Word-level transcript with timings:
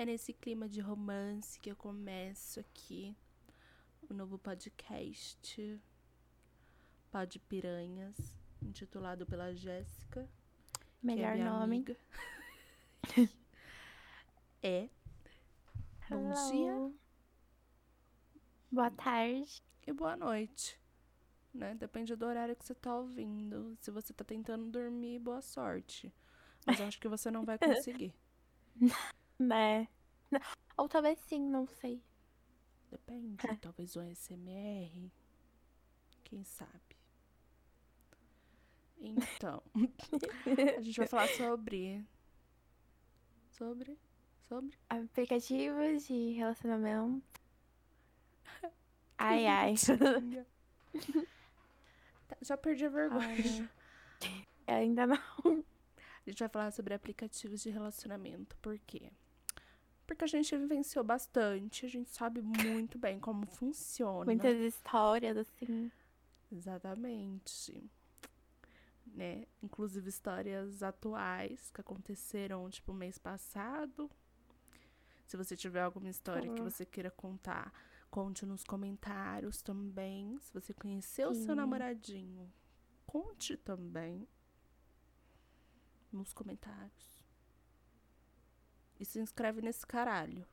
É 0.00 0.06
nesse 0.06 0.32
clima 0.32 0.66
de 0.66 0.80
romance 0.80 1.60
que 1.60 1.70
eu 1.70 1.76
começo 1.76 2.58
aqui 2.58 3.14
o 4.08 4.14
novo 4.14 4.38
podcast 4.38 5.78
Pod 7.12 7.38
Piranhas, 7.40 8.16
intitulado 8.62 9.26
pela 9.26 9.54
Jéssica. 9.54 10.26
que 10.72 10.80
é 10.80 11.06
Melhor 11.06 11.34
minha 11.34 11.50
nome. 11.50 11.62
amiga. 11.64 11.96
é. 14.62 14.88
Bom 16.08 16.32
Hello. 16.32 16.50
dia 16.50 16.98
Boa 18.72 18.90
tarde. 18.90 19.62
e 19.86 19.92
boa 19.92 20.16
noite. 20.16 20.80
Né? 21.52 21.74
Depende 21.74 22.16
do 22.16 22.24
horário 22.24 22.56
que 22.56 22.64
você 22.64 22.74
tá 22.74 22.96
ouvindo. 22.96 23.76
Se 23.82 23.90
você 23.90 24.14
tá 24.14 24.24
tentando 24.24 24.64
dormir, 24.70 25.18
boa 25.18 25.42
sorte. 25.42 26.10
Mas 26.64 26.80
eu 26.80 26.86
acho 26.86 26.98
que 26.98 27.06
você 27.06 27.30
não 27.30 27.44
vai 27.44 27.58
conseguir. 27.60 28.14
Né? 29.40 29.88
Ou 30.76 30.88
talvez 30.88 31.18
sim, 31.20 31.40
não 31.40 31.66
sei. 31.66 32.02
Depende. 32.90 33.46
É. 33.46 33.54
Talvez 33.56 33.96
um 33.96 34.02
SMR. 34.14 35.10
Quem 36.24 36.44
sabe? 36.44 36.96
Então, 38.98 39.62
a 40.76 40.80
gente 40.82 40.98
vai 40.98 41.06
falar 41.06 41.28
sobre. 41.28 42.04
Sobre? 43.48 43.98
Sobre? 44.46 44.76
Aplicativos 44.88 46.06
de 46.06 46.32
relacionamento. 46.32 47.40
Ai, 49.16 49.46
ai. 49.48 49.74
Tá, 52.28 52.36
Já 52.42 52.56
perdi 52.56 52.84
a 52.84 52.88
vergonha. 52.90 53.26
Ai, 53.26 53.68
Ainda 54.66 55.06
não. 55.06 55.16
A 56.26 56.30
gente 56.30 56.38
vai 56.38 56.48
falar 56.48 56.70
sobre 56.70 56.94
aplicativos 56.94 57.62
de 57.62 57.70
relacionamento. 57.70 58.56
Por 58.58 58.78
quê? 58.80 59.10
Porque 60.10 60.24
a 60.24 60.26
gente 60.26 60.56
vivenciou 60.56 61.04
bastante, 61.04 61.86
a 61.86 61.88
gente 61.88 62.10
sabe 62.10 62.42
muito 62.42 62.98
bem 62.98 63.20
como 63.20 63.46
funciona. 63.46 64.24
Muitas 64.24 64.58
histórias, 64.58 65.36
assim. 65.36 65.88
Exatamente. 66.50 67.88
Né? 69.06 69.46
Inclusive 69.62 70.08
histórias 70.08 70.82
atuais 70.82 71.70
que 71.70 71.80
aconteceram, 71.80 72.68
tipo, 72.68 72.92
mês 72.92 73.18
passado. 73.18 74.10
Se 75.28 75.36
você 75.36 75.56
tiver 75.56 75.82
alguma 75.82 76.08
história 76.10 76.52
que 76.52 76.60
Uhum. 76.60 76.68
você 76.68 76.84
queira 76.84 77.12
contar, 77.12 77.72
conte 78.10 78.44
nos 78.44 78.64
comentários 78.64 79.62
também. 79.62 80.36
Se 80.40 80.52
você 80.52 80.74
conheceu 80.74 81.30
o 81.30 81.34
seu 81.36 81.54
namoradinho, 81.54 82.52
conte 83.06 83.56
também 83.56 84.26
nos 86.12 86.32
comentários. 86.32 87.19
E 89.00 89.04
se 89.04 89.18
inscreve 89.18 89.62
nesse 89.62 89.86
caralho. 89.86 90.46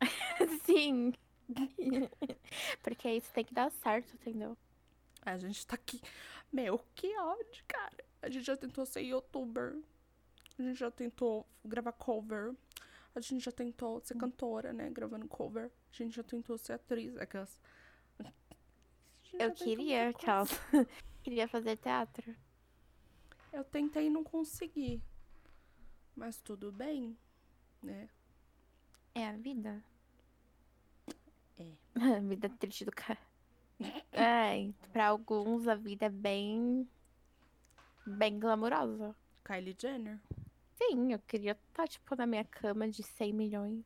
Sim. 0.66 1.14
Porque 2.82 3.08
isso 3.10 3.32
tem 3.32 3.44
que 3.44 3.54
dar 3.54 3.70
certo, 3.70 4.12
entendeu? 4.14 4.58
A 5.22 5.38
gente 5.38 5.66
tá 5.66 5.76
aqui. 5.76 6.00
Meu, 6.52 6.78
que 6.94 7.16
ódio, 7.16 7.64
cara. 7.66 8.04
A 8.20 8.28
gente 8.28 8.44
já 8.44 8.56
tentou 8.56 8.84
ser 8.84 9.02
youtuber. 9.02 9.76
A 10.58 10.62
gente 10.62 10.78
já 10.78 10.90
tentou 10.90 11.46
gravar 11.64 11.92
cover. 11.92 12.54
A 13.14 13.20
gente 13.20 13.44
já 13.44 13.52
tentou 13.52 14.00
ser 14.00 14.16
cantora, 14.16 14.72
né? 14.72 14.90
Gravando 14.90 15.28
cover. 15.28 15.70
A 15.92 15.96
gente 15.96 16.16
já 16.16 16.22
tentou 16.22 16.58
ser 16.58 16.72
atriz. 16.72 17.16
Aquelas. 17.16 17.60
Já 19.22 19.44
Eu 19.44 19.52
queria 19.52 20.08
aquelas. 20.08 20.50
queria 21.22 21.46
fazer 21.46 21.76
teatro. 21.76 22.34
Eu 23.52 23.64
tentei 23.64 24.06
e 24.06 24.10
não 24.10 24.24
consegui. 24.24 25.00
Mas 26.14 26.40
tudo 26.40 26.72
bem, 26.72 27.16
né? 27.82 28.08
É 29.14 29.28
a 29.28 29.32
vida? 29.32 29.82
É. 31.58 31.66
A 32.16 32.20
vida 32.20 32.48
triste 32.48 32.84
do 32.84 32.92
cara. 32.92 33.18
É, 34.12 34.70
pra 34.92 35.06
alguns 35.08 35.68
a 35.68 35.74
vida 35.74 36.06
é 36.06 36.10
bem. 36.10 36.88
bem 38.06 38.38
glamurosa. 38.38 39.14
Kylie 39.44 39.76
Jenner. 39.78 40.18
Sim, 40.76 41.12
eu 41.12 41.18
queria 41.20 41.52
estar, 41.52 41.86
tipo, 41.88 42.14
na 42.16 42.26
minha 42.26 42.44
cama 42.44 42.88
de 42.88 43.02
100 43.02 43.32
milhões. 43.32 43.84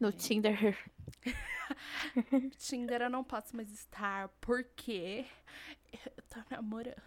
No 0.00 0.08
É. 0.08 0.12
Tinder. 0.12 0.90
Tinder 2.58 3.02
eu 3.02 3.10
não 3.10 3.22
posso 3.24 3.54
mais 3.56 3.70
estar 3.70 4.28
porque 4.40 5.24
eu 5.92 6.22
tô 6.28 6.40
namorando. 6.50 7.02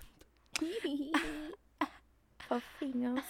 Fofinhos. 2.48 3.26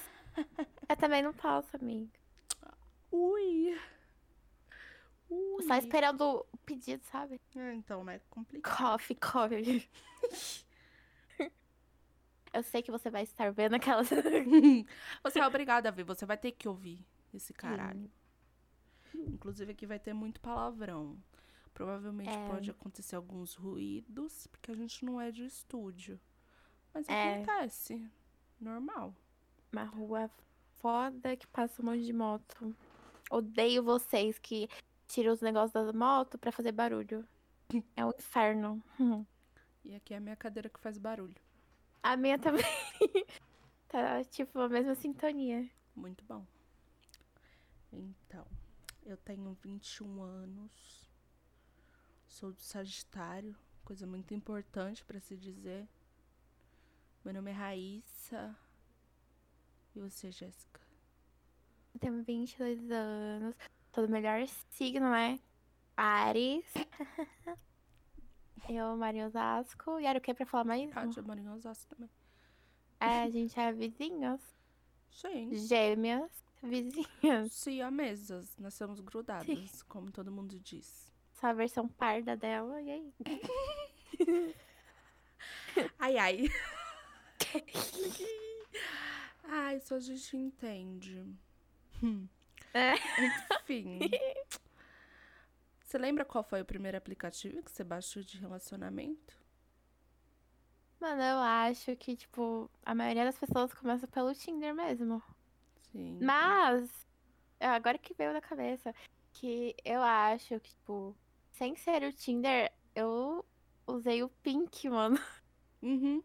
Eu 0.87 0.95
também 0.97 1.21
não 1.21 1.33
posso, 1.33 1.75
amiga. 1.75 2.24
Ui! 3.15 3.79
Ui! 5.29 5.63
Só 5.63 5.75
esperando 5.75 6.45
o 6.51 6.57
pedido, 6.65 7.01
sabe? 7.05 7.39
Ah, 7.55 7.73
então, 7.73 8.03
né? 8.03 8.19
Complicado. 8.29 8.77
Coffee, 8.77 9.15
coffee. 9.15 9.89
Eu 12.53 12.63
sei 12.63 12.81
que 12.81 12.91
você 12.91 13.09
vai 13.09 13.23
estar 13.23 13.51
vendo 13.51 13.73
aquelas. 13.75 14.09
Você 15.23 15.39
é 15.39 15.45
obrigada 15.47 15.89
a 15.89 15.91
ver, 15.91 16.03
você 16.05 16.25
vai 16.25 16.37
ter 16.37 16.51
que 16.53 16.69
ouvir 16.69 17.05
esse 17.33 17.53
caralho. 17.53 18.09
Inclusive 19.13 19.71
aqui 19.73 19.85
vai 19.85 19.99
ter 19.99 20.13
muito 20.13 20.39
palavrão. 20.39 21.17
Provavelmente 21.73 22.29
É. 22.29 22.47
pode 22.47 22.71
acontecer 22.71 23.17
alguns 23.17 23.55
ruídos, 23.55 24.47
porque 24.47 24.71
a 24.71 24.75
gente 24.75 25.03
não 25.03 25.19
é 25.19 25.31
de 25.31 25.43
estúdio. 25.45 26.17
Mas 26.93 27.09
É. 27.09 27.41
acontece. 27.43 28.09
Normal. 28.57 29.13
Uma 29.73 29.83
rua 29.83 30.31
foda 30.79 31.35
que 31.35 31.47
passa 31.47 31.81
um 31.81 31.85
monte 31.85 32.05
de 32.05 32.13
moto. 32.13 32.73
Odeio 33.31 33.83
vocês 33.83 34.37
que 34.37 34.69
tiram 35.07 35.33
os 35.33 35.41
negócios 35.41 35.71
da 35.71 35.93
moto 35.93 36.37
pra 36.37 36.51
fazer 36.51 36.71
barulho. 36.71 37.27
É 37.95 38.05
um 38.05 38.11
inferno. 38.17 38.83
E 39.83 39.95
aqui 39.95 40.13
é 40.13 40.17
a 40.17 40.19
minha 40.19 40.35
cadeira 40.35 40.69
que 40.69 40.79
faz 40.79 40.97
barulho. 40.97 41.35
A 42.01 42.15
minha 42.15 42.37
também. 42.39 42.63
tá 43.87 44.23
tipo 44.25 44.59
a 44.59 44.69
mesma 44.69 44.95
sintonia. 44.95 45.69
Muito 45.95 46.23
bom. 46.25 46.45
Então, 47.91 48.45
eu 49.05 49.17
tenho 49.17 49.53
21 49.63 50.21
anos. 50.21 51.09
Sou 52.27 52.51
do 52.51 52.61
Sagitário, 52.61 53.55
coisa 53.83 54.05
muito 54.05 54.33
importante 54.33 55.03
pra 55.05 55.19
se 55.19 55.37
dizer. 55.37 55.87
Meu 57.23 57.33
nome 57.33 57.51
é 57.51 57.53
Raíssa. 57.53 58.55
E 59.95 59.99
você, 59.99 60.29
Jéssica? 60.31 60.84
Tenho 62.00 62.23
22 62.23 62.91
anos. 62.91 63.56
Sou 63.94 64.06
do 64.06 64.11
melhor 64.11 64.45
signo, 64.72 65.09
né? 65.09 65.39
Ares. 65.95 66.66
Eu, 68.69 68.95
Maria 68.97 69.28
Osasco. 69.28 70.00
E 70.00 70.05
era 70.05 70.19
o 70.19 70.22
que 70.22 70.34
pra 70.34 70.45
falar 70.45 70.63
mais? 70.63 70.89
Eu 71.16 71.23
moro 71.23 71.39
em 71.39 71.50
Osasco 71.50 71.95
também. 71.95 72.09
É, 73.00 73.23
a 73.23 73.29
gente 73.29 73.57
é 73.59 73.72
vizinhos. 73.72 74.41
Sim. 75.11 75.53
Gêmeas. 75.53 76.31
Vizinhas. 76.61 77.53
Siamesas. 77.53 78.57
Nós 78.57 78.73
somos 78.73 79.00
grudadas, 79.00 79.84
como 79.84 80.11
todo 80.11 80.31
mundo 80.31 80.59
diz. 80.59 81.13
Só 81.34 81.47
a 81.47 81.53
versão 81.53 81.88
parda 81.88 82.35
dela. 82.35 82.81
E 82.81 82.91
aí? 82.91 83.13
Ai, 86.00 86.17
ai. 86.17 86.45
ai, 89.44 89.79
só 89.81 89.95
a 89.95 90.00
gente 90.00 90.38
entende. 90.38 91.35
É. 92.73 92.93
Enfim. 93.61 93.99
Você 95.85 95.97
lembra 95.97 96.25
qual 96.25 96.43
foi 96.43 96.61
o 96.61 96.66
primeiro 96.66 96.97
aplicativo 96.97 97.63
que 97.63 97.71
você 97.71 97.83
baixou 97.83 98.21
de 98.21 98.38
relacionamento? 98.38 99.38
Mano, 100.99 101.21
eu 101.21 101.38
acho 101.38 101.95
que, 101.95 102.16
tipo, 102.17 102.69
a 102.83 102.95
maioria 102.95 103.23
das 103.23 103.38
pessoas 103.38 103.73
começa 103.73 104.07
pelo 104.07 104.33
Tinder 104.33 104.73
mesmo. 104.73 105.23
Sim. 105.91 106.17
Mas, 106.21 106.89
é 107.59 107.67
agora 107.67 107.97
que 107.97 108.13
veio 108.13 108.33
na 108.33 108.41
cabeça, 108.41 108.93
que 109.31 109.75
eu 109.85 110.02
acho 110.02 110.59
que, 110.59 110.72
tipo, 110.72 111.16
sem 111.52 111.75
ser 111.75 112.03
o 112.03 112.11
Tinder, 112.11 112.73
eu 112.93 113.46
usei 113.87 114.23
o 114.23 114.29
Pink, 114.29 114.90
mano. 114.90 115.17
Uhum. 115.81 116.22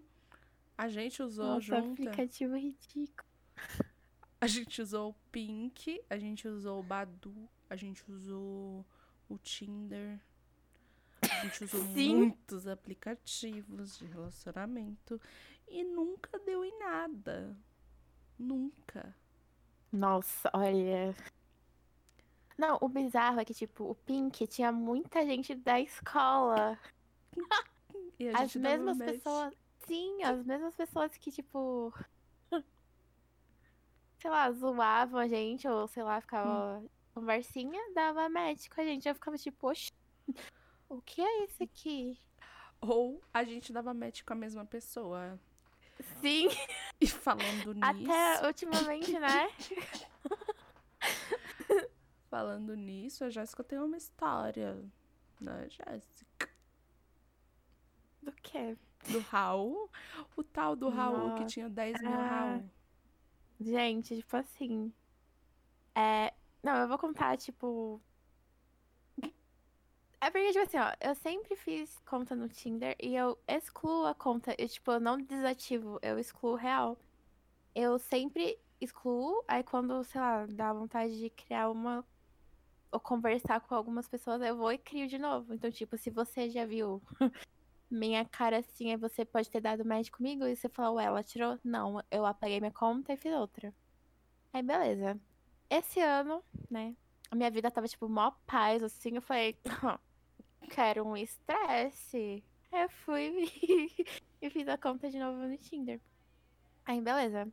A 0.76 0.88
gente 0.88 1.22
usou 1.22 1.46
Nossa, 1.46 1.60
junto. 1.60 1.92
aplicativo 1.92 2.56
ridículo. 2.56 3.29
A 4.40 4.46
gente 4.46 4.80
usou 4.80 5.10
o 5.10 5.14
Pink, 5.30 6.02
a 6.08 6.16
gente 6.18 6.48
usou 6.48 6.80
o 6.80 6.82
Badu, 6.82 7.48
a 7.68 7.76
gente 7.76 8.02
usou 8.10 8.86
o 9.28 9.38
Tinder. 9.38 10.18
A 11.22 11.44
gente 11.44 11.64
usou 11.64 11.84
Sim. 11.92 12.16
muitos 12.16 12.66
aplicativos 12.66 13.98
de 13.98 14.06
relacionamento 14.06 15.20
e 15.68 15.84
nunca 15.84 16.38
deu 16.38 16.64
em 16.64 16.78
nada. 16.78 17.54
Nunca. 18.38 19.14
Nossa, 19.92 20.50
olha. 20.54 21.14
Não, 22.56 22.78
o 22.80 22.88
bizarro 22.88 23.40
é 23.40 23.44
que, 23.44 23.54
tipo, 23.54 23.84
o 23.90 23.94
Pink 23.94 24.46
tinha 24.46 24.72
muita 24.72 25.24
gente 25.24 25.54
da 25.54 25.80
escola. 25.80 26.78
E 28.18 28.28
a 28.28 28.42
As 28.42 28.54
mesmas 28.54 28.98
pessoas. 28.98 29.54
Sim, 29.86 30.22
as 30.22 30.44
mesmas 30.44 30.74
pessoas 30.74 31.16
que, 31.16 31.32
tipo. 31.32 31.90
Sei 34.20 34.30
lá, 34.30 34.50
zoavam 34.52 35.18
a 35.20 35.26
gente, 35.28 35.66
ou 35.68 35.86
sei 35.88 36.02
lá, 36.02 36.20
ficava 36.20 36.82
conversinha, 37.14 37.80
dava 37.94 38.28
match 38.28 38.68
com 38.68 38.80
a 38.80 38.84
gente. 38.84 39.08
Eu 39.08 39.14
ficava 39.14 39.36
tipo, 39.38 39.68
oxe, 39.68 39.90
o 40.88 41.00
que 41.02 41.20
é 41.20 41.44
isso 41.44 41.62
aqui? 41.62 42.18
Ou 42.80 43.20
a 43.32 43.44
gente 43.44 43.72
dava 43.72 43.92
match 43.94 44.22
com 44.24 44.32
a 44.32 44.36
mesma 44.36 44.64
pessoa. 44.64 45.38
Sim, 46.20 46.48
E 47.00 47.06
falando 47.06 47.74
nisso. 47.74 47.84
até 47.84 48.40
ultimamente, 48.48 49.18
né? 49.18 49.48
Falando 52.30 52.76
nisso, 52.76 53.24
a 53.24 53.30
Jéssica 53.30 53.64
tem 53.64 53.78
uma 53.78 53.96
história. 53.96 54.78
Né, 55.40 55.68
Jéssica? 55.68 56.48
Do 58.22 58.32
quê? 58.32 58.76
Do 59.08 59.18
Raul. 59.20 59.90
O 60.36 60.42
tal 60.44 60.76
do 60.76 60.88
Raul 60.88 61.34
que 61.34 61.40
Nossa. 61.40 61.46
tinha 61.46 61.68
10 61.68 62.00
mil 62.00 62.12
Ah. 62.12 62.28
Raul. 62.28 62.70
Gente, 63.60 64.16
tipo 64.16 64.36
assim. 64.36 64.92
É. 65.94 66.32
Não, 66.62 66.76
eu 66.76 66.88
vou 66.88 66.98
contar, 66.98 67.36
tipo. 67.36 68.00
É 70.22 70.30
porque, 70.30 70.48
tipo 70.52 70.60
assim, 70.64 70.78
ó, 70.78 70.92
eu 71.00 71.14
sempre 71.14 71.56
fiz 71.56 71.98
conta 72.00 72.36
no 72.36 72.48
Tinder 72.48 72.94
e 73.00 73.16
eu 73.16 73.38
excluo 73.48 74.04
a 74.06 74.14
conta. 74.14 74.54
Eu, 74.58 74.68
tipo, 74.68 74.92
eu 74.92 75.00
não 75.00 75.18
desativo, 75.18 75.98
eu 76.02 76.18
excluo 76.18 76.54
real. 76.56 76.98
Eu 77.74 77.98
sempre 77.98 78.58
excluo, 78.80 79.44
aí 79.48 79.62
quando, 79.64 80.02
sei 80.04 80.20
lá, 80.20 80.46
dá 80.46 80.72
vontade 80.72 81.18
de 81.18 81.30
criar 81.30 81.70
uma. 81.70 82.04
Ou 82.92 83.00
conversar 83.00 83.60
com 83.60 83.74
algumas 83.74 84.08
pessoas, 84.08 84.42
eu 84.42 84.56
vou 84.56 84.72
e 84.72 84.78
crio 84.78 85.08
de 85.08 85.18
novo. 85.18 85.54
Então, 85.54 85.70
tipo, 85.70 85.96
se 85.96 86.10
você 86.10 86.50
já 86.50 86.66
viu 86.66 87.02
minha 87.90 88.24
cara 88.24 88.58
assim, 88.58 88.90
aí 88.90 88.96
você 88.96 89.24
pode 89.24 89.50
ter 89.50 89.60
dado 89.60 89.84
match 89.84 90.10
comigo 90.10 90.46
e 90.46 90.54
você 90.54 90.68
falou, 90.68 90.96
ué, 90.96 91.04
ela 91.04 91.22
tirou? 91.22 91.58
Não, 91.64 92.02
eu 92.10 92.24
apaguei 92.24 92.60
minha 92.60 92.72
conta 92.72 93.12
e 93.12 93.16
fiz 93.16 93.32
outra. 93.34 93.74
Aí, 94.52 94.62
beleza. 94.62 95.20
Esse 95.68 96.00
ano, 96.00 96.42
né, 96.70 96.94
a 97.30 97.36
minha 97.36 97.50
vida 97.50 97.70
tava, 97.70 97.88
tipo, 97.88 98.08
mó 98.08 98.32
paz, 98.46 98.82
assim, 98.82 99.16
eu 99.16 99.22
falei, 99.22 99.58
quero 100.70 101.04
um 101.06 101.16
estresse. 101.16 102.44
Aí 102.72 102.82
eu 102.82 102.88
fui 102.88 103.50
e 104.40 104.50
fiz 104.50 104.68
a 104.68 104.78
conta 104.78 105.10
de 105.10 105.18
novo 105.18 105.38
no 105.38 105.56
Tinder. 105.56 106.00
Aí, 106.84 107.00
beleza. 107.00 107.52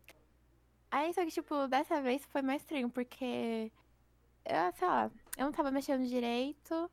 Aí, 0.91 1.13
só 1.13 1.23
que, 1.25 1.31
tipo, 1.31 1.67
dessa 1.67 2.01
vez 2.01 2.25
foi 2.25 2.41
mais 2.41 2.61
estranho, 2.61 2.89
porque, 2.89 3.71
eu, 4.45 4.73
sei 4.75 4.87
lá, 4.87 5.11
eu 5.37 5.45
não 5.45 5.51
tava 5.51 5.71
mexendo 5.71 6.07
direito, 6.07 6.89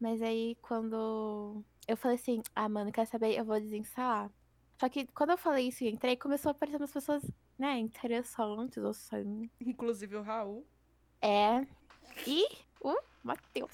mas 0.00 0.22
aí 0.22 0.56
quando 0.62 1.62
eu 1.88 1.96
falei 1.96 2.16
assim, 2.16 2.42
ah, 2.54 2.68
mano, 2.68 2.92
quer 2.92 3.06
saber? 3.06 3.34
Eu 3.34 3.46
vou 3.46 3.58
desinstalar. 3.58 4.30
Só 4.78 4.88
que 4.88 5.06
quando 5.08 5.30
eu 5.30 5.38
falei 5.38 5.68
isso 5.68 5.82
e 5.82 5.88
entrei, 5.88 6.16
começou 6.16 6.50
a 6.50 6.52
aparecer 6.52 6.76
umas 6.76 6.92
pessoas, 6.92 7.22
né, 7.58 7.78
interessantes, 7.78 8.76
ou 8.76 8.90
assim. 8.90 9.50
Inclusive 9.58 10.14
o 10.16 10.22
Raul. 10.22 10.66
É. 11.22 11.66
E 12.26 12.46
o 12.80 12.94
Matheus. 13.24 13.72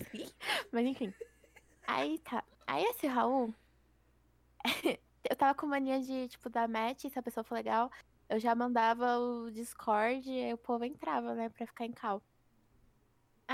Mas 0.73 0.87
enfim. 0.87 1.13
Aí 1.87 2.19
tá. 2.19 2.43
Aí 2.67 2.85
esse 2.85 3.07
Raul. 3.09 3.53
eu 5.29 5.37
tava 5.37 5.55
com 5.55 5.67
mania 5.67 6.01
de, 6.01 6.29
tipo, 6.29 6.49
dar 6.49 6.69
match, 6.69 7.03
se 7.03 7.19
a 7.19 7.23
pessoa 7.23 7.43
for 7.43 7.57
legal. 7.57 7.91
Eu 8.29 8.39
já 8.39 8.55
mandava 8.55 9.19
o 9.19 9.51
Discord 9.51 10.31
e 10.31 10.45
aí 10.45 10.55
o 10.55 10.59
povo 10.59 10.85
entrava, 10.85 11.35
né, 11.35 11.49
pra 11.49 11.67
ficar 11.67 11.85
em 11.85 11.93
cal. 11.93 12.23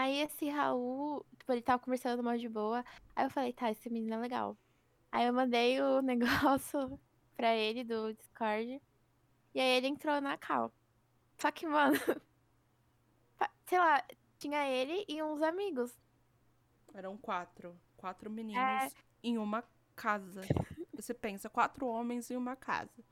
Aí 0.00 0.20
esse 0.20 0.48
Raul, 0.48 1.26
tipo, 1.38 1.52
ele 1.52 1.60
tava 1.60 1.82
conversando 1.82 2.22
mal 2.22 2.38
de 2.38 2.48
boa. 2.48 2.82
Aí 3.14 3.26
eu 3.26 3.30
falei, 3.30 3.52
tá, 3.52 3.70
esse 3.70 3.90
menino 3.90 4.14
é 4.14 4.18
legal. 4.18 4.56
Aí 5.12 5.26
eu 5.26 5.32
mandei 5.32 5.78
o 5.80 6.00
negócio 6.02 6.98
pra 7.36 7.54
ele 7.54 7.84
do 7.84 8.14
Discord. 8.14 8.80
E 9.54 9.60
aí 9.60 9.76
ele 9.76 9.88
entrou 9.88 10.18
na 10.22 10.38
cal. 10.38 10.72
Só 11.36 11.50
que, 11.50 11.66
mano, 11.66 11.98
sei 13.66 13.78
lá, 13.78 14.02
tinha 14.38 14.66
ele 14.66 15.04
e 15.06 15.22
uns 15.22 15.42
amigos. 15.42 15.92
Eram 16.94 17.16
quatro. 17.18 17.78
Quatro 17.98 18.30
meninos 18.30 18.62
É. 18.62 18.90
em 19.22 19.36
uma 19.36 19.62
casa. 19.94 20.40
Você 20.94 21.12
pensa, 21.12 21.50
quatro 21.50 21.86
homens 21.86 22.30
em 22.30 22.36
uma 22.36 22.56
casa. 22.56 23.04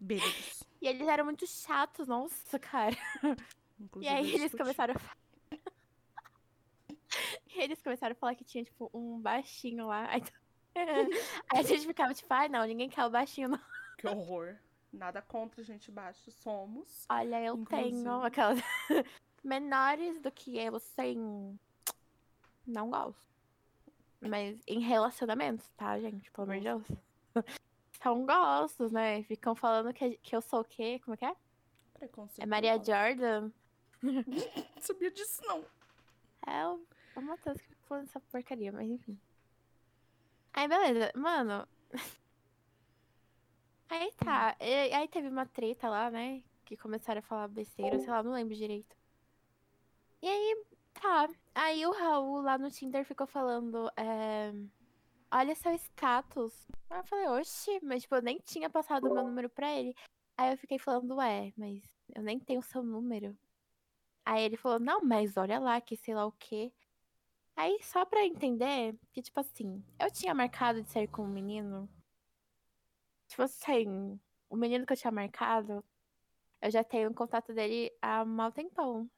Bêbados. 0.00 0.64
E 0.82 0.88
eles 0.88 1.06
eram 1.06 1.24
muito 1.24 1.46
chatos, 1.46 2.08
nossa, 2.08 2.58
cara. 2.58 2.96
E 3.80 3.84
Inclusive, 3.84 4.14
aí 4.14 4.20
eu 4.24 4.28
eles 4.28 4.40
discuti. 4.42 4.58
começaram 4.62 4.94
a 4.94 4.98
falar. 4.98 5.16
Eles 7.62 7.82
começaram 7.82 8.12
a 8.12 8.16
falar 8.16 8.34
que 8.34 8.44
tinha, 8.44 8.64
tipo, 8.64 8.90
um 8.92 9.20
baixinho 9.20 9.86
lá. 9.86 10.08
Aí, 10.72 10.82
aí 11.52 11.60
a 11.60 11.62
gente 11.62 11.84
ficava, 11.84 12.14
tipo, 12.14 12.32
ai 12.32 12.48
não, 12.48 12.64
ninguém 12.64 12.88
quer 12.88 13.04
o 13.04 13.10
baixinho, 13.10 13.48
não. 13.48 13.60
Que 13.98 14.06
horror. 14.06 14.56
Nada 14.92 15.20
contra 15.20 15.64
gente 15.64 15.90
baixa. 15.90 16.30
Somos. 16.30 17.06
Olha, 17.10 17.42
eu 17.42 17.56
Inclusive. 17.56 17.90
tenho 17.90 18.22
aquelas 18.22 18.60
menores 19.42 20.20
do 20.20 20.30
que 20.30 20.58
eu, 20.58 20.78
sem. 20.78 21.58
Não 22.66 22.88
gosto. 22.88 23.28
Mas 24.20 24.60
em 24.66 24.80
relacionamentos, 24.80 25.66
tá, 25.76 25.98
gente? 25.98 26.30
Pelo 26.30 26.44
amor 26.44 26.58
de 26.58 26.64
Deus. 26.64 26.84
São 28.02 28.24
gostos, 28.24 28.92
né? 28.92 29.22
Ficam 29.24 29.54
falando 29.54 29.92
que, 29.92 30.16
que 30.18 30.34
eu 30.34 30.40
sou 30.40 30.60
o 30.60 30.64
quê? 30.64 31.00
Como 31.04 31.14
é 31.14 31.16
que 31.16 31.24
é? 31.24 31.36
Preconceito. 31.94 32.42
É 32.42 32.46
Maria 32.46 32.82
Jordan. 32.82 33.50
Não 34.02 34.80
sabia 34.80 35.10
disso, 35.10 35.42
não. 35.44 35.64
É 36.46 36.64
o 37.20 37.26
Matheus 37.26 37.60
que 37.60 37.68
ficou 37.68 37.86
falando 37.86 38.04
essa 38.04 38.20
porcaria, 38.20 38.72
mas 38.72 38.88
enfim. 38.88 39.18
Aí, 40.52 40.66
beleza. 40.66 41.12
Mano. 41.14 41.66
Aí 43.88 44.12
tá. 44.12 44.56
Aí 44.60 45.08
teve 45.08 45.28
uma 45.28 45.46
treta 45.46 45.88
lá, 45.88 46.10
né? 46.10 46.42
Que 46.64 46.76
começaram 46.76 47.18
a 47.18 47.22
falar 47.22 47.48
besteira, 47.48 47.98
sei 47.98 48.08
lá, 48.08 48.22
não 48.22 48.32
lembro 48.32 48.54
direito. 48.54 48.96
E 50.22 50.28
aí, 50.28 50.64
tá. 50.92 51.28
Aí 51.54 51.84
o 51.86 51.92
Raul 51.92 52.40
lá 52.42 52.56
no 52.56 52.70
Tinder 52.70 53.04
ficou 53.04 53.26
falando, 53.26 53.90
é, 53.96 54.52
Olha 55.32 55.54
seu 55.54 55.72
status. 55.74 56.66
Aí 56.88 56.98
eu 56.98 57.04
falei, 57.04 57.28
oxi, 57.28 57.78
mas 57.84 58.02
tipo, 58.02 58.16
eu 58.16 58.22
nem 58.22 58.38
tinha 58.38 58.68
passado 58.68 59.08
o 59.08 59.14
meu 59.14 59.22
número 59.22 59.48
pra 59.48 59.70
ele. 59.72 59.94
Aí 60.36 60.52
eu 60.52 60.58
fiquei 60.58 60.78
falando, 60.78 61.14
ué, 61.16 61.52
mas 61.56 61.82
eu 62.14 62.22
nem 62.22 62.40
tenho 62.40 62.60
seu 62.62 62.82
número. 62.82 63.38
Aí 64.24 64.42
ele 64.42 64.56
falou, 64.56 64.80
não, 64.80 65.00
mas 65.00 65.36
olha 65.36 65.60
lá, 65.60 65.80
que 65.80 65.96
sei 65.96 66.14
lá 66.14 66.26
o 66.26 66.32
quê. 66.32 66.72
Aí, 67.60 67.78
só 67.82 68.06
pra 68.06 68.24
entender, 68.24 68.98
que 69.12 69.20
tipo 69.20 69.38
assim, 69.38 69.84
eu 69.98 70.10
tinha 70.10 70.34
marcado 70.34 70.82
de 70.82 70.88
sair 70.88 71.06
com 71.06 71.24
um 71.24 71.28
menino. 71.28 71.86
Tipo 73.28 73.42
assim, 73.42 74.18
o 74.48 74.56
menino 74.56 74.86
que 74.86 74.94
eu 74.94 74.96
tinha 74.96 75.12
marcado, 75.12 75.84
eu 76.62 76.70
já 76.70 76.82
tenho 76.82 77.10
o 77.10 77.14
contato 77.14 77.52
dele 77.52 77.92
há 78.00 78.24
mal 78.24 78.50
tempão. 78.50 79.10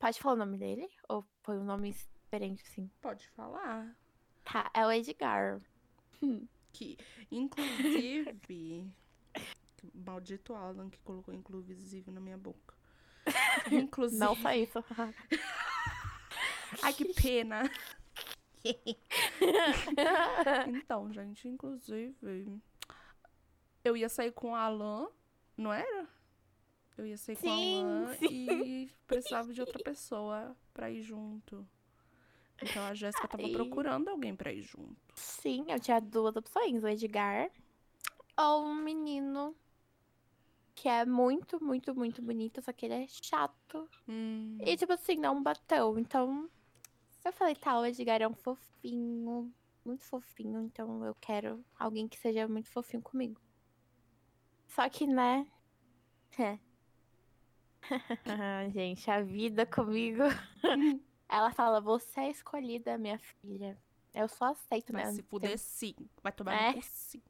Pode 0.00 0.18
falar 0.18 0.34
o 0.34 0.38
nome 0.38 0.58
dele? 0.58 0.88
Ou 1.08 1.24
foi 1.44 1.56
um 1.60 1.64
nome 1.64 1.92
diferente, 1.92 2.60
assim? 2.66 2.90
Pode 3.00 3.28
falar. 3.28 3.96
Tá, 4.42 4.68
é 4.74 4.84
o 4.84 4.90
Edgar. 4.90 5.60
Que, 6.72 6.98
inclusive. 7.30 8.92
Maldito 9.94 10.56
Alan 10.56 10.90
que 10.90 10.98
colocou 11.02 11.32
inclusive 11.32 12.10
na 12.10 12.18
minha 12.18 12.36
boca. 12.36 12.74
Inclusive. 13.70 14.18
Não 14.18 14.34
só 14.34 14.52
isso. 14.52 14.82
Ai, 16.82 16.92
que 16.92 17.12
pena. 17.12 17.62
Então, 20.68 21.12
gente, 21.12 21.48
inclusive. 21.48 22.60
Eu 23.84 23.96
ia 23.96 24.08
sair 24.08 24.32
com 24.32 24.52
o 24.52 24.54
Alan, 24.54 25.08
não 25.56 25.72
era? 25.72 26.08
Eu 26.96 27.06
ia 27.06 27.16
sair 27.16 27.36
com 27.36 27.42
Sim, 27.42 27.84
o 27.84 27.86
Alan 27.86 28.14
sim. 28.14 28.26
e 28.28 28.90
precisava 29.06 29.52
de 29.52 29.60
outra 29.60 29.82
pessoa 29.82 30.56
pra 30.72 30.90
ir 30.90 31.02
junto. 31.02 31.66
Então 32.62 32.84
a 32.84 32.94
Jéssica 32.94 33.26
tava 33.26 33.42
Ai. 33.42 33.50
procurando 33.50 34.08
alguém 34.08 34.36
pra 34.36 34.52
ir 34.52 34.62
junto. 34.62 34.96
Sim, 35.16 35.64
eu 35.68 35.80
tinha 35.80 36.00
duas 36.00 36.36
opções, 36.36 36.84
o 36.84 36.88
Edgar 36.88 37.50
ou 38.38 38.64
um 38.64 38.74
menino 38.76 39.56
que 40.74 40.88
é 40.88 41.04
muito, 41.04 41.62
muito, 41.62 41.94
muito 41.94 42.22
bonito, 42.22 42.62
só 42.62 42.72
que 42.72 42.86
ele 42.86 42.94
é 42.94 43.06
chato. 43.08 43.88
Hum, 44.08 44.58
E, 44.60 44.76
tipo 44.76 44.92
assim, 44.92 45.16
não 45.16 45.42
bateu. 45.42 45.98
Então, 45.98 46.48
eu 47.24 47.32
falei, 47.32 47.54
tá, 47.54 47.78
o 47.78 47.86
Edgar 47.86 48.20
é 48.20 48.28
um 48.28 48.34
fofinho, 48.34 49.52
muito 49.84 50.04
fofinho, 50.04 50.62
então 50.62 51.04
eu 51.04 51.14
quero 51.20 51.64
alguém 51.78 52.08
que 52.08 52.18
seja 52.18 52.48
muito 52.48 52.70
fofinho 52.70 53.02
comigo. 53.02 53.40
Só 54.68 54.88
que, 54.88 55.06
né? 55.06 55.46
É. 56.38 56.58
Gente, 58.72 59.10
a 59.10 59.20
vida 59.20 59.66
comigo. 59.66 60.22
Ela 61.28 61.50
fala, 61.52 61.80
você 61.80 62.20
é 62.20 62.30
escolhida, 62.30 62.98
minha 62.98 63.18
filha. 63.18 63.78
Eu 64.14 64.28
só 64.28 64.46
aceito, 64.46 64.92
vai 64.92 65.04
né? 65.04 65.12
se 65.12 65.22
fuder 65.22 65.58
sim. 65.58 65.94
Vai 66.22 66.32
tomar 66.32 66.54
É. 66.54 66.72
no 66.74 66.82
sim. 66.82 67.22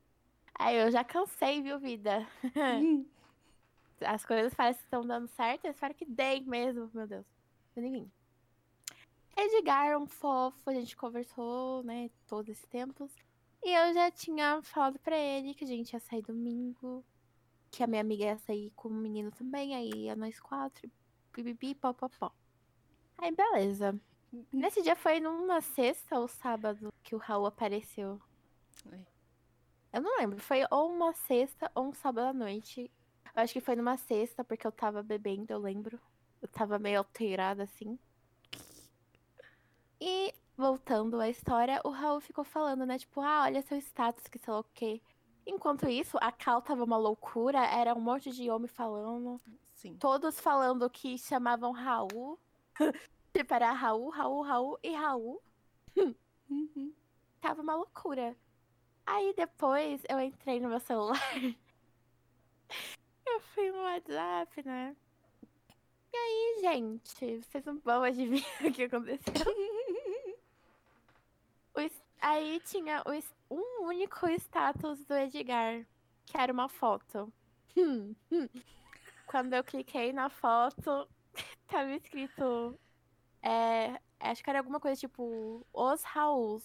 Aí 0.55 0.77
eu 0.77 0.91
já 0.91 1.05
cansei, 1.05 1.63
viu, 1.63 1.79
vida? 1.79 2.27
As 4.01 4.25
coisas 4.25 4.53
parecem 4.55 4.81
que 4.81 4.87
estão 4.87 5.07
dando 5.07 5.29
certo, 5.29 5.65
eu 5.65 5.71
espero 5.71 5.95
que 5.95 6.05
deem 6.05 6.45
mesmo, 6.45 6.91
meu 6.93 7.07
Deus. 7.07 7.27
Mas 7.75 7.85
enfim. 7.85 8.11
Edgar 9.37 9.99
um 9.99 10.07
fofo, 10.07 10.69
a 10.69 10.75
gente 10.75 10.97
conversou, 10.97 11.83
né, 11.83 12.11
todo 12.29 12.49
esse 12.51 12.67
tempo. 12.67 13.09
E 13.63 13.71
eu 13.71 13.95
já 13.95 14.11
tinha 14.11 14.61
falado 14.63 14.99
pra 14.99 15.17
ele 15.17 15.55
que 15.55 15.65
a 15.65 15.67
gente 15.67 15.93
ia 15.93 16.01
sair 16.01 16.23
domingo, 16.23 17.05
que 17.71 17.83
a 17.83 17.87
minha 17.87 18.01
amiga 18.01 18.25
ia 18.25 18.39
sair 18.39 18.71
com 18.77 18.89
o 18.89 18.93
menino 18.93 19.31
também, 19.31 19.75
aí 19.75 19.91
ia 19.91 20.17
nós 20.17 20.39
quatro, 20.41 20.91
bibibi, 21.33 21.75
pó, 21.75 21.93
pó, 21.93 22.09
pó. 22.09 22.33
Aí, 23.19 23.31
beleza. 23.31 23.99
Nesse 24.53 24.83
dia 24.83 24.97
foi 24.97 25.21
numa 25.21 25.61
sexta 25.61 26.19
ou 26.19 26.27
sábado 26.27 26.93
que 27.03 27.15
o 27.15 27.19
Raul 27.19 27.47
apareceu. 27.47 28.21
É. 28.91 28.99
Eu 29.93 30.01
não 30.01 30.17
lembro. 30.19 30.41
Foi 30.41 30.61
ou 30.71 30.91
uma 30.91 31.13
sexta 31.13 31.71
ou 31.75 31.89
um 31.89 31.93
sábado 31.93 32.27
à 32.27 32.33
noite. 32.33 32.91
Eu 33.35 33.43
acho 33.43 33.53
que 33.53 33.61
foi 33.61 33.77
numa 33.77 33.97
sexta, 33.97 34.43
porque 34.43 34.67
eu 34.67 34.73
tava 34.73 35.03
bebendo, 35.03 35.53
eu 35.53 35.59
lembro. 35.59 36.01
Eu 36.41 36.49
tava 36.49 36.79
meio 36.79 36.99
alterada 36.99 37.63
assim. 37.63 37.99
E 40.05 40.35
voltando 40.57 41.21
à 41.21 41.29
história, 41.29 41.81
o 41.85 41.91
Raul 41.91 42.21
ficou 42.21 42.43
falando, 42.43 42.85
né? 42.85 42.99
Tipo, 42.99 43.21
ah, 43.21 43.45
olha 43.45 43.63
seu 43.63 43.79
status, 43.79 44.27
que 44.27 44.37
sei 44.37 44.53
lá 44.53 44.59
o 44.59 44.65
quê. 44.75 45.01
Enquanto 45.47 45.89
isso, 45.89 46.19
a 46.21 46.33
Cal 46.33 46.61
tava 46.61 46.83
uma 46.83 46.97
loucura, 46.97 47.65
era 47.65 47.95
um 47.95 48.01
monte 48.01 48.33
de 48.33 48.51
homem 48.51 48.67
falando. 48.67 49.41
Sim. 49.77 49.95
Todos 49.95 50.41
falando 50.41 50.91
que 50.91 51.17
chamavam 51.17 51.71
Raul. 51.71 52.37
tipo, 53.33 53.55
era 53.55 53.71
Raul, 53.71 54.11
Raul, 54.11 54.43
Raul 54.43 54.79
e 54.83 54.93
Raul. 54.93 55.41
Uhum. 56.51 56.93
Tava 57.41 57.63
uma 57.63 57.77
loucura. 57.77 58.37
Aí 59.07 59.33
depois 59.37 60.03
eu 60.09 60.19
entrei 60.19 60.59
no 60.59 60.69
meu 60.69 60.81
celular. 60.81 61.17
eu 63.25 63.41
fui 63.55 63.71
no 63.71 63.83
WhatsApp, 63.83 64.67
né? 64.67 64.97
E 66.13 66.17
aí, 66.17 66.59
gente, 66.61 67.41
vocês 67.41 67.65
não 67.65 67.79
vão 67.79 68.03
adivinhar 68.03 68.67
o 68.67 68.73
que 68.73 68.83
aconteceu. 68.83 69.33
O 71.75 71.91
aí 72.21 72.61
tinha 72.61 73.03
o 73.05 73.55
um 73.55 73.87
único 73.87 74.29
status 74.29 75.05
do 75.05 75.15
Edgar, 75.15 75.87
que 76.27 76.37
era 76.39 76.53
uma 76.53 76.69
foto. 76.69 77.33
Hum, 77.77 78.15
hum. 78.31 78.49
Quando 79.27 79.55
eu 79.55 79.65
cliquei 79.65 80.13
na 80.13 80.29
foto, 80.29 81.09
tava 81.67 81.91
escrito. 81.93 82.79
é, 83.43 83.99
acho 84.21 84.43
que 84.43 84.51
era 84.51 84.61
alguma 84.61 84.81
coisa 84.81 85.01
tipo. 85.01 85.67
Os 85.73 86.03
Rauls. 86.03 86.65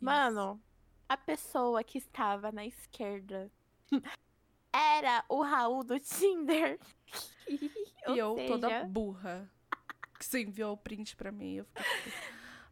Mano, 0.00 0.60
a 1.08 1.16
pessoa 1.16 1.82
que 1.82 1.98
estava 1.98 2.52
na 2.52 2.66
esquerda 2.66 3.50
era 4.72 5.24
o 5.28 5.42
Raul 5.42 5.84
do 5.84 5.98
Tinder. 5.98 6.78
E 7.48 8.18
eu 8.18 8.36
toda 8.46 8.68
seja, 8.68 8.84
burra. 8.84 9.50
Que 10.18 10.24
você 10.24 10.42
enviou 10.42 10.72
o 10.72 10.76
print 10.76 11.16
pra 11.16 11.32
mim. 11.32 11.54
Eu 11.54 11.64
fiquei 11.64 11.84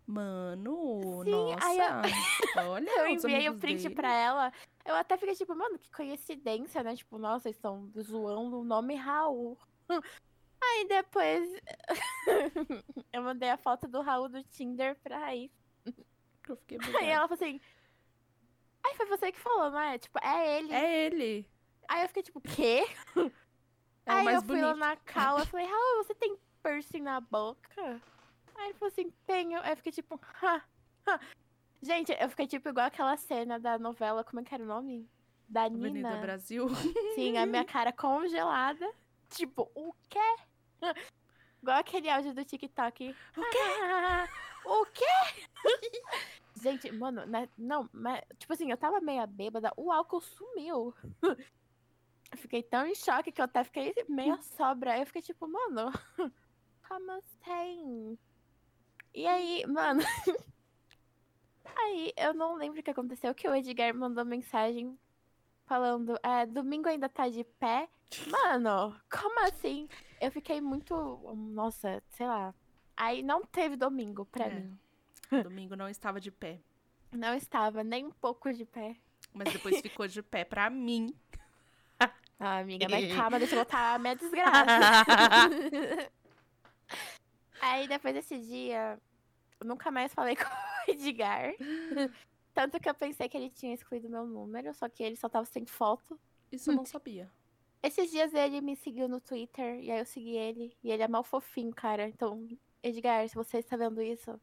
mano, 0.07 1.23
Sim, 1.25 1.31
nossa. 1.31 1.67
aí 1.67 1.79
Olha, 2.69 2.91
Eu 2.91 3.07
enviei 3.09 3.49
o 3.49 3.59
print 3.59 3.83
dele. 3.83 3.95
pra 3.95 4.13
ela. 4.13 4.53
Eu 4.85 4.95
até 4.97 5.17
fiquei 5.17 5.35
tipo, 5.35 5.55
mano, 5.55 5.79
que 5.79 5.91
coincidência, 5.91 6.83
né? 6.83 6.97
Tipo, 6.97 7.19
nossa, 7.19 7.49
eles 7.49 7.57
estão 7.57 7.91
zoando 8.01 8.61
o 8.61 8.65
nome 8.65 8.95
Raul. 8.95 9.59
Aí 10.65 10.87
depois 10.87 11.51
eu 13.13 13.23
mandei 13.23 13.51
a 13.51 13.57
foto 13.57 13.89
do 13.89 14.01
Raul 14.01 14.29
do 14.29 14.43
Tinder 14.45 14.97
pra 15.03 15.19
Raíssa. 15.19 15.55
Eu 16.49 16.57
fiquei 16.57 16.79
Aí 16.81 16.87
bugada. 16.87 17.05
ela 17.07 17.29
falou 17.29 17.35
assim. 17.35 17.61
Aí 18.85 18.95
foi 18.95 19.07
você 19.07 19.33
que 19.33 19.41
falou, 19.41 19.71
não 19.71 19.81
é? 19.81 19.99
Tipo, 19.99 20.19
é 20.23 20.59
ele. 20.59 20.73
É 20.73 21.07
ele. 21.07 21.49
Aí 21.89 22.03
eu 22.03 22.09
fiquei 22.09 22.23
tipo, 22.23 22.41
quê? 22.41 22.85
É 24.07 24.13
Aí 24.13 24.35
eu 24.35 24.43
fui 24.43 24.61
lá 24.61 24.75
na 24.75 24.97
cal, 24.97 25.39
eu 25.39 25.47
falei, 25.47 25.67
Raul, 25.67 26.05
você 26.05 26.15
tem 26.15 26.37
piercing 26.63 27.03
na 27.03 27.21
boca? 27.21 28.01
Aí 28.63 28.69
ele 28.69 28.79
falou 28.79 28.93
assim, 28.93 29.13
tenho. 29.27 29.61
Aí 29.61 29.73
eu 29.73 29.77
fiquei 29.77 29.93
tipo, 29.93 30.21
ha, 30.41 30.63
ha. 31.07 31.21
Gente, 31.83 32.17
eu 32.19 32.29
fiquei 32.29 32.47
tipo 32.47 32.69
igual 32.69 32.87
aquela 32.87 33.17
cena 33.17 33.59
da 33.59 33.77
novela, 33.77 34.23
como 34.23 34.41
é 34.41 34.45
que 34.45 34.55
era 34.55 34.63
o 34.63 34.67
nome? 34.67 35.09
Da 35.49 35.65
Avenida 35.65 35.91
Nina. 35.91 36.17
Brasil. 36.21 36.69
Sim, 37.17 37.37
a 37.39 37.45
minha 37.45 37.65
cara 37.65 37.93
congelada. 37.93 38.89
Tipo, 39.29 39.69
o 39.75 39.93
quê? 40.09 40.37
Igual 41.61 41.79
aquele 41.79 42.09
áudio 42.09 42.35
do 42.35 42.45
TikTok. 42.45 43.17
O 43.37 43.51
quê? 43.51 43.59
o 44.65 44.87
quê? 44.87 45.49
Gente, 46.63 46.93
mano, 46.93 47.27
né, 47.27 47.49
não, 47.59 47.91
mas, 47.93 48.23
tipo 48.39 48.53
assim, 48.53 48.71
eu 48.71 48.77
tava 48.77 49.01
meio 49.01 49.27
bêbada, 49.27 49.73
o 49.77 49.91
álcool 49.91 50.21
sumiu. 50.21 50.95
Fiquei 52.37 52.63
tão 52.63 52.87
em 52.87 52.95
choque 52.95 53.33
que 53.33 53.41
eu 53.41 53.45
até 53.45 53.65
fiquei 53.65 53.93
meio 54.09 54.41
sobra. 54.43 54.97
Eu 54.99 55.07
fiquei 55.07 55.23
tipo, 55.23 55.49
mano, 55.49 55.91
como 56.89 57.11
assim? 57.13 58.19
E 59.15 59.27
aí, 59.27 59.65
mano. 59.67 60.01
Aí 61.77 62.13
eu 62.17 62.35
não 62.35 62.55
lembro 62.57 62.81
o 62.81 62.83
que 62.83 62.91
aconteceu, 62.91 63.35
que 63.35 63.49
o 63.49 63.55
Edgar 63.55 63.95
mandou 63.95 64.25
mensagem 64.25 64.97
falando, 65.67 66.19
é, 66.23 66.45
domingo 66.47 66.89
ainda 66.89 67.09
tá 67.09 67.29
de 67.29 67.45
pé. 67.45 67.89
Mano, 68.29 68.95
como 69.11 69.41
assim? 69.47 69.89
Eu 70.21 70.31
fiquei 70.31 70.61
muito. 70.61 70.95
Nossa, 71.35 72.03
sei 72.11 72.27
lá. 72.27 72.55
Aí 72.97 73.23
não 73.23 73.43
teve 73.45 73.75
domingo 73.77 74.27
pra 74.27 74.47
É. 74.47 74.51
mim. 74.55 74.79
Domingo 75.43 75.75
não 75.75 75.89
estava 75.89 76.21
de 76.21 76.31
pé. 76.31 76.61
Não 77.11 77.35
estava 77.35 77.83
nem 77.83 78.05
um 78.05 78.11
pouco 78.11 78.53
de 78.53 78.67
pé. 78.67 78.97
Mas 79.33 79.51
depois 79.51 79.81
ficou 79.81 80.07
de 80.07 80.23
pé 80.23 80.45
pra 80.45 80.69
mim. 80.69 81.15
Ah, 82.45 82.59
amiga, 82.59 82.89
mas 82.91 83.15
calma, 83.15 83.39
deixa 83.39 83.55
eu 83.55 83.61
botar 83.61 83.95
a 83.95 83.99
minha 84.01 84.17
desgraça. 84.17 84.97
Aí 87.63 87.87
depois 87.87 88.13
desse 88.13 88.37
dia, 88.41 89.01
eu 89.61 89.67
nunca 89.67 89.89
mais 89.91 90.13
falei 90.13 90.35
com 90.37 90.43
o 90.43 90.91
Edgar. 90.91 91.55
Tanto 92.53 92.81
que 92.81 92.89
eu 92.89 92.95
pensei 92.95 93.29
que 93.29 93.37
ele 93.37 93.49
tinha 93.49 93.73
excluído 93.73 94.11
meu 94.11 94.27
número, 94.27 94.75
só 94.75 94.89
que 94.89 95.03
ele 95.03 95.17
só 95.17 95.29
tava 95.29 95.47
sem 95.47 95.65
foto. 95.65 96.21
Isso 96.51 96.71
eu 96.71 96.75
não 96.75 96.85
sabia. 96.85 97.31
Esses 97.81 98.11
dias 98.11 98.35
ele 98.35 98.61
me 98.61 98.77
seguiu 98.77 99.09
no 99.09 99.21
Twitter, 99.21 99.81
e 99.81 99.91
aí 99.91 100.01
eu 100.01 100.05
segui 100.05 100.37
ele. 100.37 100.77
E 100.83 100.91
ele 100.91 101.03
é 101.03 101.09
mal 101.09 101.23
fofinho, 101.23 101.73
cara. 101.73 102.09
Então, 102.09 102.47
Edgar, 102.83 103.27
se 103.29 103.35
você 103.35 103.59
está 103.59 103.77
vendo 103.77 104.03
isso, 104.03 104.39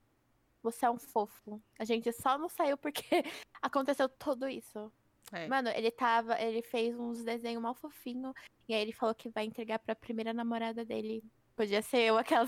você 0.64 0.86
é 0.86 0.90
um 0.90 0.98
fofo. 0.98 1.62
A 1.78 1.84
gente 1.84 2.12
só 2.14 2.38
não 2.38 2.48
saiu 2.48 2.78
porque 2.78 3.04
aconteceu 3.62 4.08
tudo 4.08 4.48
isso. 4.48 4.92
É. 5.32 5.48
Mano, 5.48 5.70
ele 5.70 5.92
tava. 5.92 6.42
Ele 6.42 6.62
fez 6.62 6.98
uns 6.98 7.24
desenhos 7.24 7.62
mal 7.62 7.76
fofinho. 7.76 8.34
E 8.68 8.74
aí 8.74 8.82
ele 8.82 8.94
falou 8.94 9.14
que 9.14 9.30
vai 9.30 9.44
entregar 9.44 9.80
pra 9.80 9.94
primeira 9.94 10.34
namorada 10.34 10.86
dele. 10.86 11.24
Podia 11.56 11.82
ser 11.82 12.00
eu, 12.00 12.18
aquela 12.18 12.46